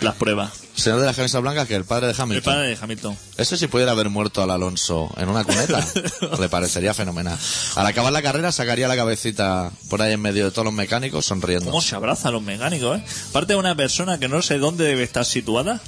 las 0.00 0.14
pruebas. 0.16 0.52
Señor 0.74 1.00
de 1.00 1.06
las 1.06 1.14
camisas 1.14 1.40
blancas, 1.42 1.68
que 1.68 1.76
el 1.76 1.84
padre 1.84 2.06
de 2.08 2.12
El 2.14 2.20
Hamilton. 2.20 2.54
padre 2.54 2.68
de 2.68 2.78
Hamilton. 2.80 3.16
Ese 3.36 3.56
si 3.58 3.66
pudiera 3.68 3.92
haber 3.92 4.08
muerto 4.08 4.42
al 4.42 4.50
Alonso 4.50 5.12
en 5.18 5.28
una 5.28 5.44
cuneta, 5.44 5.86
le 6.40 6.48
parecería 6.48 6.92
fenomenal. 6.94 7.38
Al 7.76 7.86
acabar 7.86 8.12
la 8.12 8.22
carrera 8.22 8.50
sacaría 8.50 8.88
la 8.88 8.96
cabecita 8.96 9.70
por 9.90 10.00
ahí 10.02 10.14
en 10.14 10.20
medio 10.22 10.46
de 10.46 10.50
todos 10.50 10.64
los 10.64 10.74
mecánicos 10.74 11.26
sonriendo. 11.26 11.66
¿Cómo 11.66 11.82
se 11.82 11.94
abraza 11.94 12.28
a 12.28 12.32
los 12.32 12.42
mecánicos, 12.42 12.98
eh? 12.98 13.04
Aparte 13.30 13.52
de 13.52 13.58
una 13.58 13.76
persona 13.76 14.18
que 14.18 14.28
no 14.28 14.42
sé 14.42 14.58
dónde 14.58 14.84
debe 14.84 15.02
estar 15.04 15.24
situada, 15.24 15.80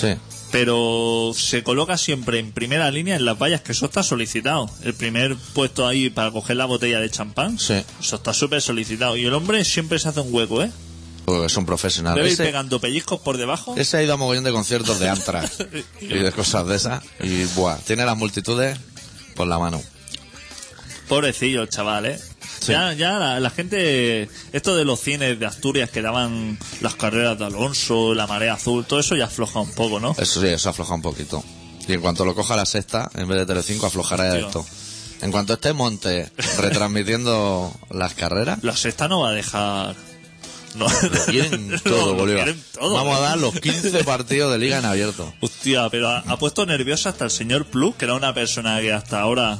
Sí. 0.00 0.16
Pero 0.54 1.32
se 1.36 1.64
coloca 1.64 1.98
siempre 1.98 2.38
en 2.38 2.52
primera 2.52 2.88
línea 2.92 3.16
en 3.16 3.24
las 3.24 3.36
vallas, 3.36 3.62
que 3.62 3.72
eso 3.72 3.86
está 3.86 4.04
solicitado. 4.04 4.70
El 4.84 4.94
primer 4.94 5.34
puesto 5.52 5.84
ahí 5.84 6.10
para 6.10 6.30
coger 6.30 6.54
la 6.54 6.64
botella 6.64 7.00
de 7.00 7.10
champán, 7.10 7.58
Sí. 7.58 7.74
eso 8.00 8.14
está 8.14 8.32
súper 8.32 8.62
solicitado. 8.62 9.16
Y 9.16 9.24
el 9.24 9.34
hombre 9.34 9.64
siempre 9.64 9.98
se 9.98 10.10
hace 10.10 10.20
un 10.20 10.32
hueco, 10.32 10.62
¿eh? 10.62 10.70
Porque 11.24 11.46
es 11.46 11.56
un 11.56 11.66
profesional. 11.66 12.14
Debe 12.14 12.28
ir 12.28 12.34
Ese, 12.34 12.44
pegando 12.44 12.80
pellizcos 12.80 13.18
por 13.18 13.36
debajo. 13.36 13.74
ese 13.76 13.96
ha 13.96 14.02
ido 14.04 14.14
a 14.14 14.16
mogollón 14.16 14.44
de 14.44 14.52
conciertos 14.52 15.00
de 15.00 15.08
Antrax 15.08 15.58
y 16.00 16.06
de 16.06 16.30
cosas 16.30 16.68
de 16.68 16.76
esas. 16.76 17.02
Y 17.18 17.42
buah, 17.56 17.78
tiene 17.78 18.04
las 18.04 18.16
multitudes 18.16 18.78
por 19.34 19.48
la 19.48 19.58
mano. 19.58 19.82
Pobrecillo 21.08 21.66
chaval, 21.66 22.06
¿eh? 22.06 22.20
Sí. 22.64 22.72
Ya, 22.72 22.92
ya 22.94 23.18
la, 23.18 23.40
la 23.40 23.50
gente, 23.50 24.28
esto 24.52 24.74
de 24.76 24.84
los 24.84 24.98
cines 25.00 25.38
de 25.38 25.44
Asturias 25.46 25.90
que 25.90 26.00
daban 26.00 26.58
las 26.80 26.94
carreras 26.94 27.38
de 27.38 27.44
Alonso, 27.44 28.14
la 28.14 28.26
marea 28.26 28.54
azul, 28.54 28.84
todo 28.86 29.00
eso 29.00 29.16
ya 29.16 29.26
afloja 29.26 29.60
un 29.60 29.70
poco, 29.72 30.00
¿no? 30.00 30.14
Eso 30.18 30.40
sí, 30.40 30.46
eso 30.48 30.70
afloja 30.70 30.94
un 30.94 31.02
poquito. 31.02 31.44
Y 31.86 31.92
en 31.92 32.00
cuanto 32.00 32.24
lo 32.24 32.34
coja 32.34 32.56
la 32.56 32.64
sexta, 32.64 33.10
en 33.14 33.28
vez 33.28 33.38
de 33.38 33.46
Telecinco, 33.46 33.86
aflojará 33.86 34.28
ya 34.28 34.38
Tío. 34.38 34.46
esto. 34.46 34.66
En 35.20 35.30
cuanto 35.30 35.52
esté 35.54 35.72
Monte 35.74 36.30
retransmitiendo 36.58 37.72
las 37.90 38.14
carreras, 38.14 38.62
La 38.62 38.76
sexta 38.76 39.08
no 39.08 39.20
va 39.20 39.30
a 39.30 39.32
dejar... 39.32 39.94
No, 40.74 40.86
quieren 41.26 41.68
No, 41.84 42.14
lo 42.14 42.24
quieren 42.24 42.60
todo, 42.72 42.94
Vamos 42.94 43.16
a 43.16 43.20
dar 43.20 43.38
los 43.38 43.54
15 43.60 44.02
partidos 44.04 44.50
de 44.52 44.58
liga 44.58 44.78
en 44.78 44.84
abierto. 44.84 45.32
Hostia, 45.40 45.88
pero 45.90 46.08
ha, 46.08 46.18
ha 46.20 46.36
puesto 46.38 46.66
nerviosa 46.66 47.10
hasta 47.10 47.24
el 47.24 47.30
señor 47.30 47.66
Plus, 47.66 47.94
que 47.94 48.06
era 48.06 48.14
una 48.14 48.34
persona 48.34 48.80
que 48.80 48.92
hasta 48.92 49.20
ahora 49.20 49.58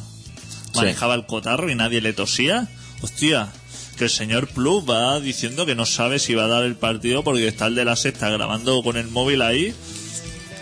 manejaba 0.75 1.15
el 1.15 1.25
cotarro 1.27 1.71
y 1.71 1.75
nadie 1.75 2.01
le 2.01 2.13
tosía. 2.15 2.69
Hostia, 3.05 3.53
que 3.99 4.05
el 4.05 4.11
señor 4.11 4.49
Plus 4.49 4.83
va 4.89 5.21
diciendo 5.21 5.67
que 5.67 5.75
no 5.75 5.85
sabe 5.85 6.19
si 6.19 6.35
va 6.35 6.47
a 6.47 6.49
dar 6.49 6.65
el 6.65 6.75
partido 6.75 7.23
porque 7.23 7.47
está 7.47 7.67
el 7.67 7.75
de 7.75 7.85
la 7.85 7.97
sexta 7.97 8.31
grabando 8.31 8.83
con 8.83 8.97
el 8.97 9.09
móvil 9.09 9.43
ahí 9.43 9.75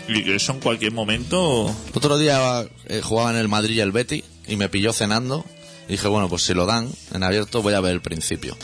y 0.09 0.23
que 0.25 0.35
eso 0.35 0.51
en 0.51 0.59
cualquier 0.59 0.91
momento 0.91 1.73
Otro 1.93 2.17
día 2.17 2.67
eh, 2.87 2.99
jugaba 3.01 3.31
en 3.31 3.37
el 3.37 3.47
Madrid 3.47 3.77
y 3.77 3.79
el 3.79 3.93
Betty 3.93 4.25
y 4.45 4.57
me 4.57 4.67
pilló 4.67 4.91
cenando. 4.91 5.45
Y 5.87 5.93
dije, 5.93 6.09
bueno, 6.09 6.27
pues 6.27 6.43
si 6.43 6.53
lo 6.53 6.65
dan 6.65 6.91
en 7.13 7.23
abierto 7.23 7.61
voy 7.61 7.75
a 7.75 7.79
ver 7.79 7.93
el 7.93 8.01
principio. 8.01 8.57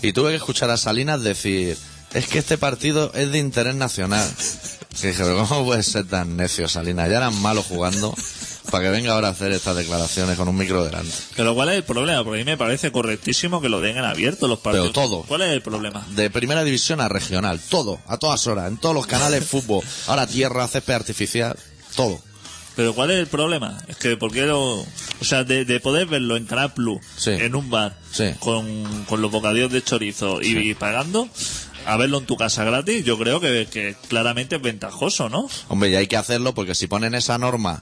Y 0.00 0.12
tuve 0.12 0.30
que 0.30 0.36
escuchar 0.36 0.70
a 0.70 0.76
Salinas 0.76 1.20
decir, 1.20 1.76
es 2.12 2.28
que 2.28 2.38
este 2.38 2.56
partido 2.56 3.10
es 3.14 3.32
de 3.32 3.38
interés 3.38 3.74
nacional. 3.74 4.30
Y 5.02 5.08
dije, 5.08 5.24
pero 5.24 5.44
¿cómo 5.48 5.64
puedes 5.64 5.86
ser 5.86 6.06
tan 6.06 6.36
necio, 6.36 6.68
Salinas? 6.68 7.10
Ya 7.10 7.16
eran 7.16 7.34
malos 7.42 7.66
jugando 7.66 8.14
para 8.74 8.86
que 8.86 8.90
venga 8.90 9.12
ahora 9.12 9.28
a 9.28 9.30
hacer 9.30 9.52
estas 9.52 9.76
declaraciones 9.76 10.36
con 10.36 10.48
un 10.48 10.56
micro 10.56 10.82
delante. 10.84 11.14
Pero 11.36 11.54
¿cuál 11.54 11.68
es 11.68 11.76
el 11.76 11.84
problema? 11.84 12.24
Porque 12.24 12.40
a 12.40 12.44
mí 12.44 12.50
me 12.50 12.56
parece 12.56 12.90
correctísimo 12.90 13.60
que 13.60 13.68
lo 13.68 13.80
den 13.80 13.98
en 13.98 14.04
abierto 14.04 14.48
los 14.48 14.58
partidos. 14.58 14.90
Pero 14.92 15.06
todo. 15.08 15.22
¿Cuál 15.22 15.42
es 15.42 15.50
el 15.50 15.62
problema? 15.62 16.04
De 16.10 16.28
primera 16.28 16.64
división 16.64 17.00
a 17.00 17.08
regional, 17.08 17.60
todo, 17.68 18.00
a 18.08 18.16
todas 18.16 18.44
horas, 18.48 18.66
en 18.68 18.78
todos 18.78 18.92
los 18.96 19.06
canales 19.06 19.44
fútbol. 19.46 19.84
Ahora 20.08 20.26
tierra, 20.26 20.66
césped 20.66 20.92
artificial, 20.94 21.56
todo. 21.94 22.18
Pero 22.74 22.92
¿cuál 22.94 23.12
es 23.12 23.18
el 23.20 23.28
problema? 23.28 23.78
Es 23.86 23.96
que 23.96 24.16
porque 24.16 24.42
lo... 24.42 24.80
O 24.80 24.86
sea, 25.24 25.44
de, 25.44 25.64
de 25.64 25.78
poder 25.78 26.06
verlo 26.08 26.36
en 26.36 26.44
Canal 26.46 26.72
Plus, 26.74 26.98
Sí. 27.16 27.30
en 27.30 27.54
un 27.54 27.70
bar, 27.70 27.96
Sí. 28.10 28.32
con, 28.40 29.04
con 29.04 29.22
los 29.22 29.30
bocadillos 29.30 29.70
de 29.70 29.82
chorizo 29.84 30.42
y, 30.42 30.58
y 30.70 30.74
pagando, 30.74 31.28
a 31.86 31.96
verlo 31.96 32.18
en 32.18 32.26
tu 32.26 32.36
casa 32.36 32.64
gratis, 32.64 33.04
yo 33.04 33.16
creo 33.16 33.38
que, 33.38 33.68
que 33.70 33.94
claramente 34.08 34.56
es 34.56 34.62
ventajoso, 34.62 35.28
¿no? 35.28 35.48
Hombre, 35.68 35.90
y 35.90 35.94
hay 35.94 36.08
que 36.08 36.16
hacerlo 36.16 36.52
porque 36.54 36.74
si 36.74 36.88
ponen 36.88 37.14
esa 37.14 37.38
norma 37.38 37.80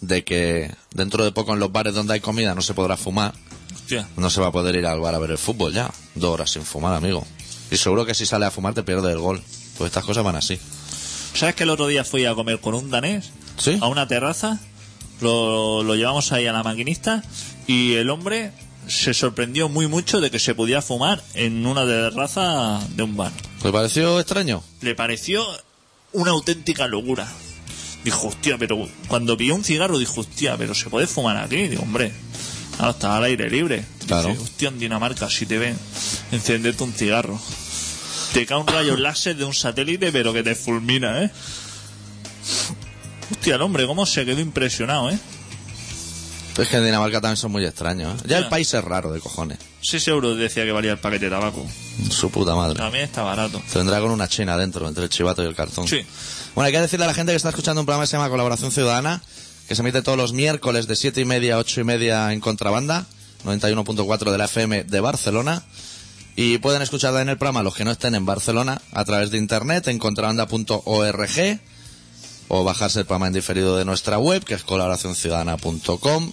de 0.00 0.24
que 0.24 0.70
dentro 0.92 1.24
de 1.24 1.32
poco 1.32 1.52
en 1.54 1.60
los 1.60 1.72
bares 1.72 1.94
donde 1.94 2.14
hay 2.14 2.20
comida 2.20 2.54
no 2.54 2.62
se 2.62 2.74
podrá 2.74 2.96
fumar, 2.96 3.34
Hostia. 3.74 4.08
no 4.16 4.30
se 4.30 4.40
va 4.40 4.48
a 4.48 4.52
poder 4.52 4.76
ir 4.76 4.86
al 4.86 5.00
bar 5.00 5.14
a 5.14 5.18
ver 5.18 5.30
el 5.32 5.38
fútbol 5.38 5.72
ya. 5.72 5.90
Dos 6.14 6.32
horas 6.34 6.50
sin 6.50 6.62
fumar, 6.62 6.94
amigo. 6.94 7.26
Y 7.70 7.76
seguro 7.76 8.06
que 8.06 8.14
si 8.14 8.24
sale 8.26 8.46
a 8.46 8.50
fumar 8.50 8.74
te 8.74 8.82
pierde 8.82 9.10
el 9.12 9.18
gol. 9.18 9.42
Pues 9.76 9.88
estas 9.88 10.04
cosas 10.04 10.24
van 10.24 10.36
así. 10.36 10.58
¿Sabes 11.34 11.54
que 11.54 11.64
el 11.64 11.70
otro 11.70 11.86
día 11.86 12.04
fui 12.04 12.24
a 12.24 12.34
comer 12.34 12.60
con 12.60 12.74
un 12.74 12.90
danés 12.90 13.30
¿Sí? 13.58 13.78
a 13.80 13.86
una 13.86 14.08
terraza? 14.08 14.58
Lo, 15.20 15.82
lo 15.82 15.94
llevamos 15.96 16.32
ahí 16.32 16.46
a 16.46 16.52
la 16.52 16.62
maquinista 16.62 17.22
y 17.66 17.94
el 17.94 18.08
hombre 18.10 18.52
se 18.86 19.12
sorprendió 19.12 19.68
muy 19.68 19.86
mucho 19.88 20.20
de 20.20 20.30
que 20.30 20.38
se 20.38 20.54
podía 20.54 20.80
fumar 20.80 21.22
en 21.34 21.66
una 21.66 21.84
terraza 21.84 22.80
de 22.90 23.02
un 23.02 23.16
bar. 23.16 23.32
¿Te 23.62 23.70
pareció 23.72 24.18
extraño? 24.20 24.62
Le 24.80 24.94
pareció 24.94 25.44
una 26.12 26.30
auténtica 26.30 26.86
locura. 26.86 27.28
Dijo, 28.08 28.28
hostia, 28.28 28.56
pero 28.56 28.88
cuando 29.06 29.36
pilló 29.36 29.54
un 29.54 29.62
cigarro 29.62 29.98
dijo, 29.98 30.22
hostia, 30.22 30.56
pero 30.56 30.74
se 30.74 30.88
puede 30.88 31.06
fumar 31.06 31.36
aquí. 31.36 31.68
Digo, 31.68 31.82
hombre, 31.82 32.10
ahora 32.78 32.92
está 32.92 33.18
al 33.18 33.24
aire 33.24 33.50
libre. 33.50 33.84
Claro. 34.06 34.30
Dice, 34.30 34.40
hostia, 34.40 34.68
en 34.70 34.78
Dinamarca, 34.78 35.28
si 35.28 35.44
te 35.44 35.58
ven, 35.58 35.76
encenderte 36.32 36.84
un 36.84 36.94
cigarro. 36.94 37.38
Te 38.32 38.46
cae 38.46 38.56
un 38.56 38.66
rayo 38.66 38.96
láser 38.96 39.36
de 39.36 39.44
un 39.44 39.52
satélite, 39.52 40.10
pero 40.10 40.32
que 40.32 40.42
te 40.42 40.54
fulmina, 40.54 41.22
¿eh? 41.22 41.30
Hostia, 43.30 43.56
el 43.56 43.60
hombre, 43.60 43.86
cómo 43.86 44.06
se 44.06 44.24
quedó 44.24 44.40
impresionado, 44.40 45.10
¿eh? 45.10 45.18
Es 46.56 46.68
que 46.68 46.78
en 46.78 46.86
Dinamarca 46.86 47.20
también 47.20 47.36
son 47.36 47.52
muy 47.52 47.66
extraños. 47.66 48.22
¿eh? 48.22 48.24
Ya 48.26 48.38
el 48.38 48.48
país 48.48 48.72
es 48.72 48.82
raro 48.82 49.12
de 49.12 49.20
cojones. 49.20 49.58
6 49.82 50.08
euros 50.08 50.38
decía 50.38 50.64
que 50.64 50.72
valía 50.72 50.92
el 50.92 50.98
paquete 50.98 51.26
de 51.26 51.30
tabaco. 51.30 51.64
Su 52.10 52.30
puta 52.30 52.54
madre. 52.54 52.78
También 52.78 53.04
está 53.04 53.22
barato. 53.22 53.62
Tendrá 53.70 54.00
con 54.00 54.10
una 54.10 54.28
china 54.28 54.56
dentro, 54.56 54.88
entre 54.88 55.04
el 55.04 55.10
chivato 55.10 55.42
y 55.42 55.46
el 55.46 55.54
cartón. 55.54 55.86
Sí. 55.86 56.00
Bueno, 56.58 56.66
hay 56.66 56.72
que 56.72 56.80
decirle 56.80 57.04
a 57.04 57.06
la 57.06 57.14
gente 57.14 57.30
que 57.30 57.36
está 57.36 57.50
escuchando 57.50 57.82
un 57.82 57.86
programa 57.86 58.02
que 58.02 58.08
se 58.08 58.16
llama 58.16 58.30
Colaboración 58.30 58.72
Ciudadana, 58.72 59.22
que 59.68 59.76
se 59.76 59.82
emite 59.82 60.02
todos 60.02 60.18
los 60.18 60.32
miércoles 60.32 60.88
de 60.88 60.96
siete 60.96 61.20
y 61.20 61.24
media 61.24 61.54
a 61.54 61.58
ocho 61.58 61.80
y 61.80 61.84
media 61.84 62.32
en 62.32 62.40
contrabanda, 62.40 63.06
91.4 63.44 64.32
de 64.32 64.38
la 64.38 64.46
FM 64.46 64.82
de 64.82 64.98
Barcelona. 64.98 65.62
Y 66.34 66.58
pueden 66.58 66.82
escucharla 66.82 67.22
en 67.22 67.28
el 67.28 67.38
programa 67.38 67.62
los 67.62 67.76
que 67.76 67.84
no 67.84 67.92
estén 67.92 68.16
en 68.16 68.26
Barcelona 68.26 68.82
a 68.90 69.04
través 69.04 69.30
de 69.30 69.38
internet 69.38 69.86
en 69.86 70.00
contrabanda.org 70.00 71.60
o 72.48 72.64
bajarse 72.64 72.98
el 72.98 73.04
programa 73.06 73.28
en 73.28 73.34
diferido 73.34 73.76
de 73.76 73.84
nuestra 73.84 74.18
web, 74.18 74.42
que 74.42 74.54
es 74.54 74.64
colaboracionciudadana.com, 74.64 76.32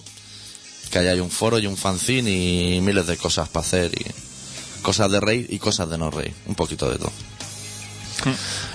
que 0.90 0.98
ahí 0.98 1.06
hay 1.06 1.20
un 1.20 1.30
foro 1.30 1.60
y 1.60 1.68
un 1.68 1.76
fanzine 1.76 2.32
y 2.76 2.80
miles 2.80 3.06
de 3.06 3.16
cosas 3.16 3.48
para 3.48 3.64
hacer 3.64 3.92
y 3.94 4.82
cosas 4.82 5.08
de 5.08 5.20
reír 5.20 5.46
y 5.50 5.60
cosas 5.60 5.88
de 5.88 5.98
no 5.98 6.10
reír, 6.10 6.34
un 6.46 6.56
poquito 6.56 6.90
de 6.90 6.98
todo. 6.98 7.12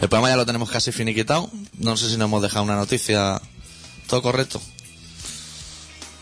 El 0.01 0.09
programa 0.09 0.29
ya 0.29 0.35
lo 0.35 0.45
tenemos 0.45 0.69
casi 0.69 0.91
finiquitado. 0.91 1.49
No 1.77 1.97
sé 1.97 2.09
si 2.09 2.17
nos 2.17 2.25
hemos 2.25 2.41
dejado 2.41 2.63
una 2.63 2.75
noticia. 2.75 3.41
¿Todo 4.07 4.21
correcto? 4.21 4.61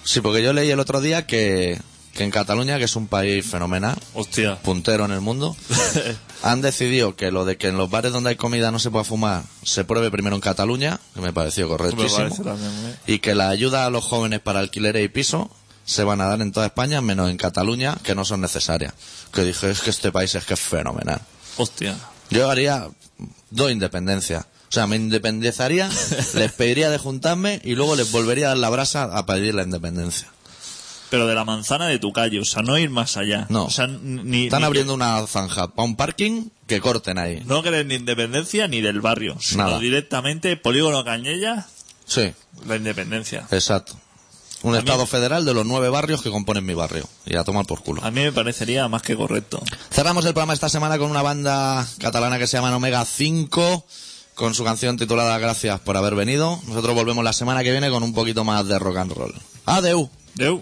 Sí, 0.04 0.22
porque 0.22 0.42
yo 0.44 0.54
leí 0.54 0.70
el 0.72 0.80
otro 0.80 1.02
día 1.02 1.26
que, 1.28 1.80
que 2.14 2.24
en 2.24 2.32
Cataluña, 2.32 2.78
que 2.78 2.86
es 2.86 2.96
un 2.96 3.08
país 3.08 3.46
fenomenal, 3.46 3.96
Hostia. 4.14 4.60
puntero 4.62 5.06
en 5.06 5.12
el 5.12 5.22
mundo, 5.22 5.56
han 6.44 6.62
decidido 6.62 7.16
que 7.16 7.32
lo 7.32 7.46
de 7.46 7.58
que 7.58 7.68
en 7.68 7.78
los 7.78 7.90
bares 7.90 8.12
donde 8.12 8.32
hay 8.32 8.36
comida 8.36 8.72
no 8.72 8.80
se 8.80 8.90
pueda 8.90 9.04
fumar 9.04 9.44
se 9.64 9.84
pruebe 9.84 10.10
primero 10.10 10.36
en 10.36 10.42
Cataluña, 10.42 11.00
que 11.14 11.22
me 11.22 11.32
pareció 11.34 11.66
Me 11.66 11.72
correctísimo, 11.78 12.18
parece 12.18 12.44
también, 12.44 12.72
¿eh? 12.88 12.96
y 13.08 13.20
que 13.20 13.36
la 13.36 13.50
ayuda 13.50 13.86
a 13.86 13.90
los 13.90 14.04
jóvenes 14.04 14.40
para 14.40 14.60
alquileres 14.60 15.04
y 15.06 15.10
piso 15.10 15.52
se 15.86 16.04
van 16.04 16.22
a 16.22 16.28
dar 16.28 16.42
en 16.42 16.52
toda 16.52 16.68
España, 16.68 17.02
menos 17.02 17.30
en 17.30 17.38
Cataluña, 17.38 17.98
que 18.04 18.14
no 18.14 18.24
son 18.24 18.42
necesarias. 18.42 18.94
Que 19.34 19.44
dije, 19.44 19.72
es 19.72 19.82
que 19.82 19.90
este 19.90 20.12
país 20.12 20.36
es 20.36 20.46
que 20.46 20.54
es 20.54 20.60
fenomenal. 20.60 21.20
Hostia. 21.58 21.98
Yo 22.30 22.50
haría 22.50 22.88
dos 23.52 23.72
independencias. 23.72 24.46
O 24.70 24.72
sea, 24.72 24.86
me 24.88 24.96
independizaría, 24.98 25.90
les 26.36 26.52
pediría 26.54 26.90
de 26.90 26.98
juntarme 26.98 27.60
y 27.64 27.76
luego 27.76 27.96
les 27.96 28.12
volvería 28.12 28.46
a 28.48 28.50
dar 28.50 28.58
la 28.58 28.70
brasa 28.70 29.04
a 29.04 29.26
pedir 29.26 29.56
la 29.56 29.64
independencia. 29.64 30.28
Pero 31.10 31.26
de 31.26 31.34
la 31.34 31.44
manzana 31.44 31.88
de 31.88 31.98
tu 31.98 32.14
calle, 32.14 32.40
o 32.40 32.46
sea, 32.46 32.62
no 32.62 32.78
ir 32.78 32.92
más 32.92 33.18
allá. 33.18 33.48
No. 33.50 33.66
O 33.66 33.70
sea, 33.72 33.88
ni, 33.88 34.44
Están 34.46 34.60
ni- 34.62 34.66
abriendo 34.68 34.94
una 34.94 35.26
zanja 35.26 35.68
para 35.70 35.88
un 35.88 35.96
parking 35.96 36.50
que 36.68 36.80
corten 36.82 37.18
ahí. 37.18 37.42
No 37.48 37.64
querer 37.64 37.88
ni 37.88 37.96
independencia 37.96 38.68
ni 38.68 38.80
del 38.82 39.02
barrio, 39.02 39.36
sino 39.40 39.64
Nada. 39.66 39.80
directamente 39.80 40.56
Polígono 40.56 41.04
Cañella, 41.04 41.66
Sí, 42.06 42.32
la 42.68 42.76
independencia. 42.76 43.48
exacto. 43.50 44.00
Un 44.62 44.72
A 44.76 44.78
mí- 44.78 44.80
estado 44.80 45.06
federal 45.06 45.46
de 45.46 45.54
los 45.54 45.66
nueve 45.66 45.90
barrios 45.90 46.22
que 46.22 46.30
componen 46.30 46.66
mi 46.66 46.74
barrio. 46.74 47.06
Y 47.26 47.36
a 47.38 47.44
tomar 47.44 47.66
por 47.66 47.82
culo. 47.82 48.04
A 48.04 48.12
mí 48.12 48.22
me 48.22 48.32
parecería 48.32 48.88
más 48.90 49.02
que 49.02 49.16
correcto. 49.16 49.62
Cerramos 49.92 50.26
el 50.26 50.34
programa 50.34 50.54
esta 50.54 50.68
semana 50.70 50.98
con 50.98 51.10
una 51.10 51.22
banda 51.22 51.88
catalana 52.00 52.38
que 52.38 52.48
se 52.48 52.58
llama 52.58 52.76
Omega 52.76 53.06
5, 53.06 53.86
con 54.36 54.54
su 54.54 54.64
canción 54.66 54.98
titulada 54.98 55.38
Gracias 55.38 55.80
por 55.80 55.96
haber 55.98 56.16
venido. 56.16 56.60
Nosotros 56.68 56.94
volvemos 56.96 57.24
la 57.24 57.34
semana 57.34 57.64
que 57.64 57.72
viene 57.72 57.90
con 57.90 58.04
un 58.04 58.14
poquito 58.14 58.44
más 58.44 58.68
de 58.68 58.78
rock 58.80 58.98
and 58.98 59.14
roll. 59.14 59.34
Adeu. 59.66 60.10
Deu. 60.36 60.62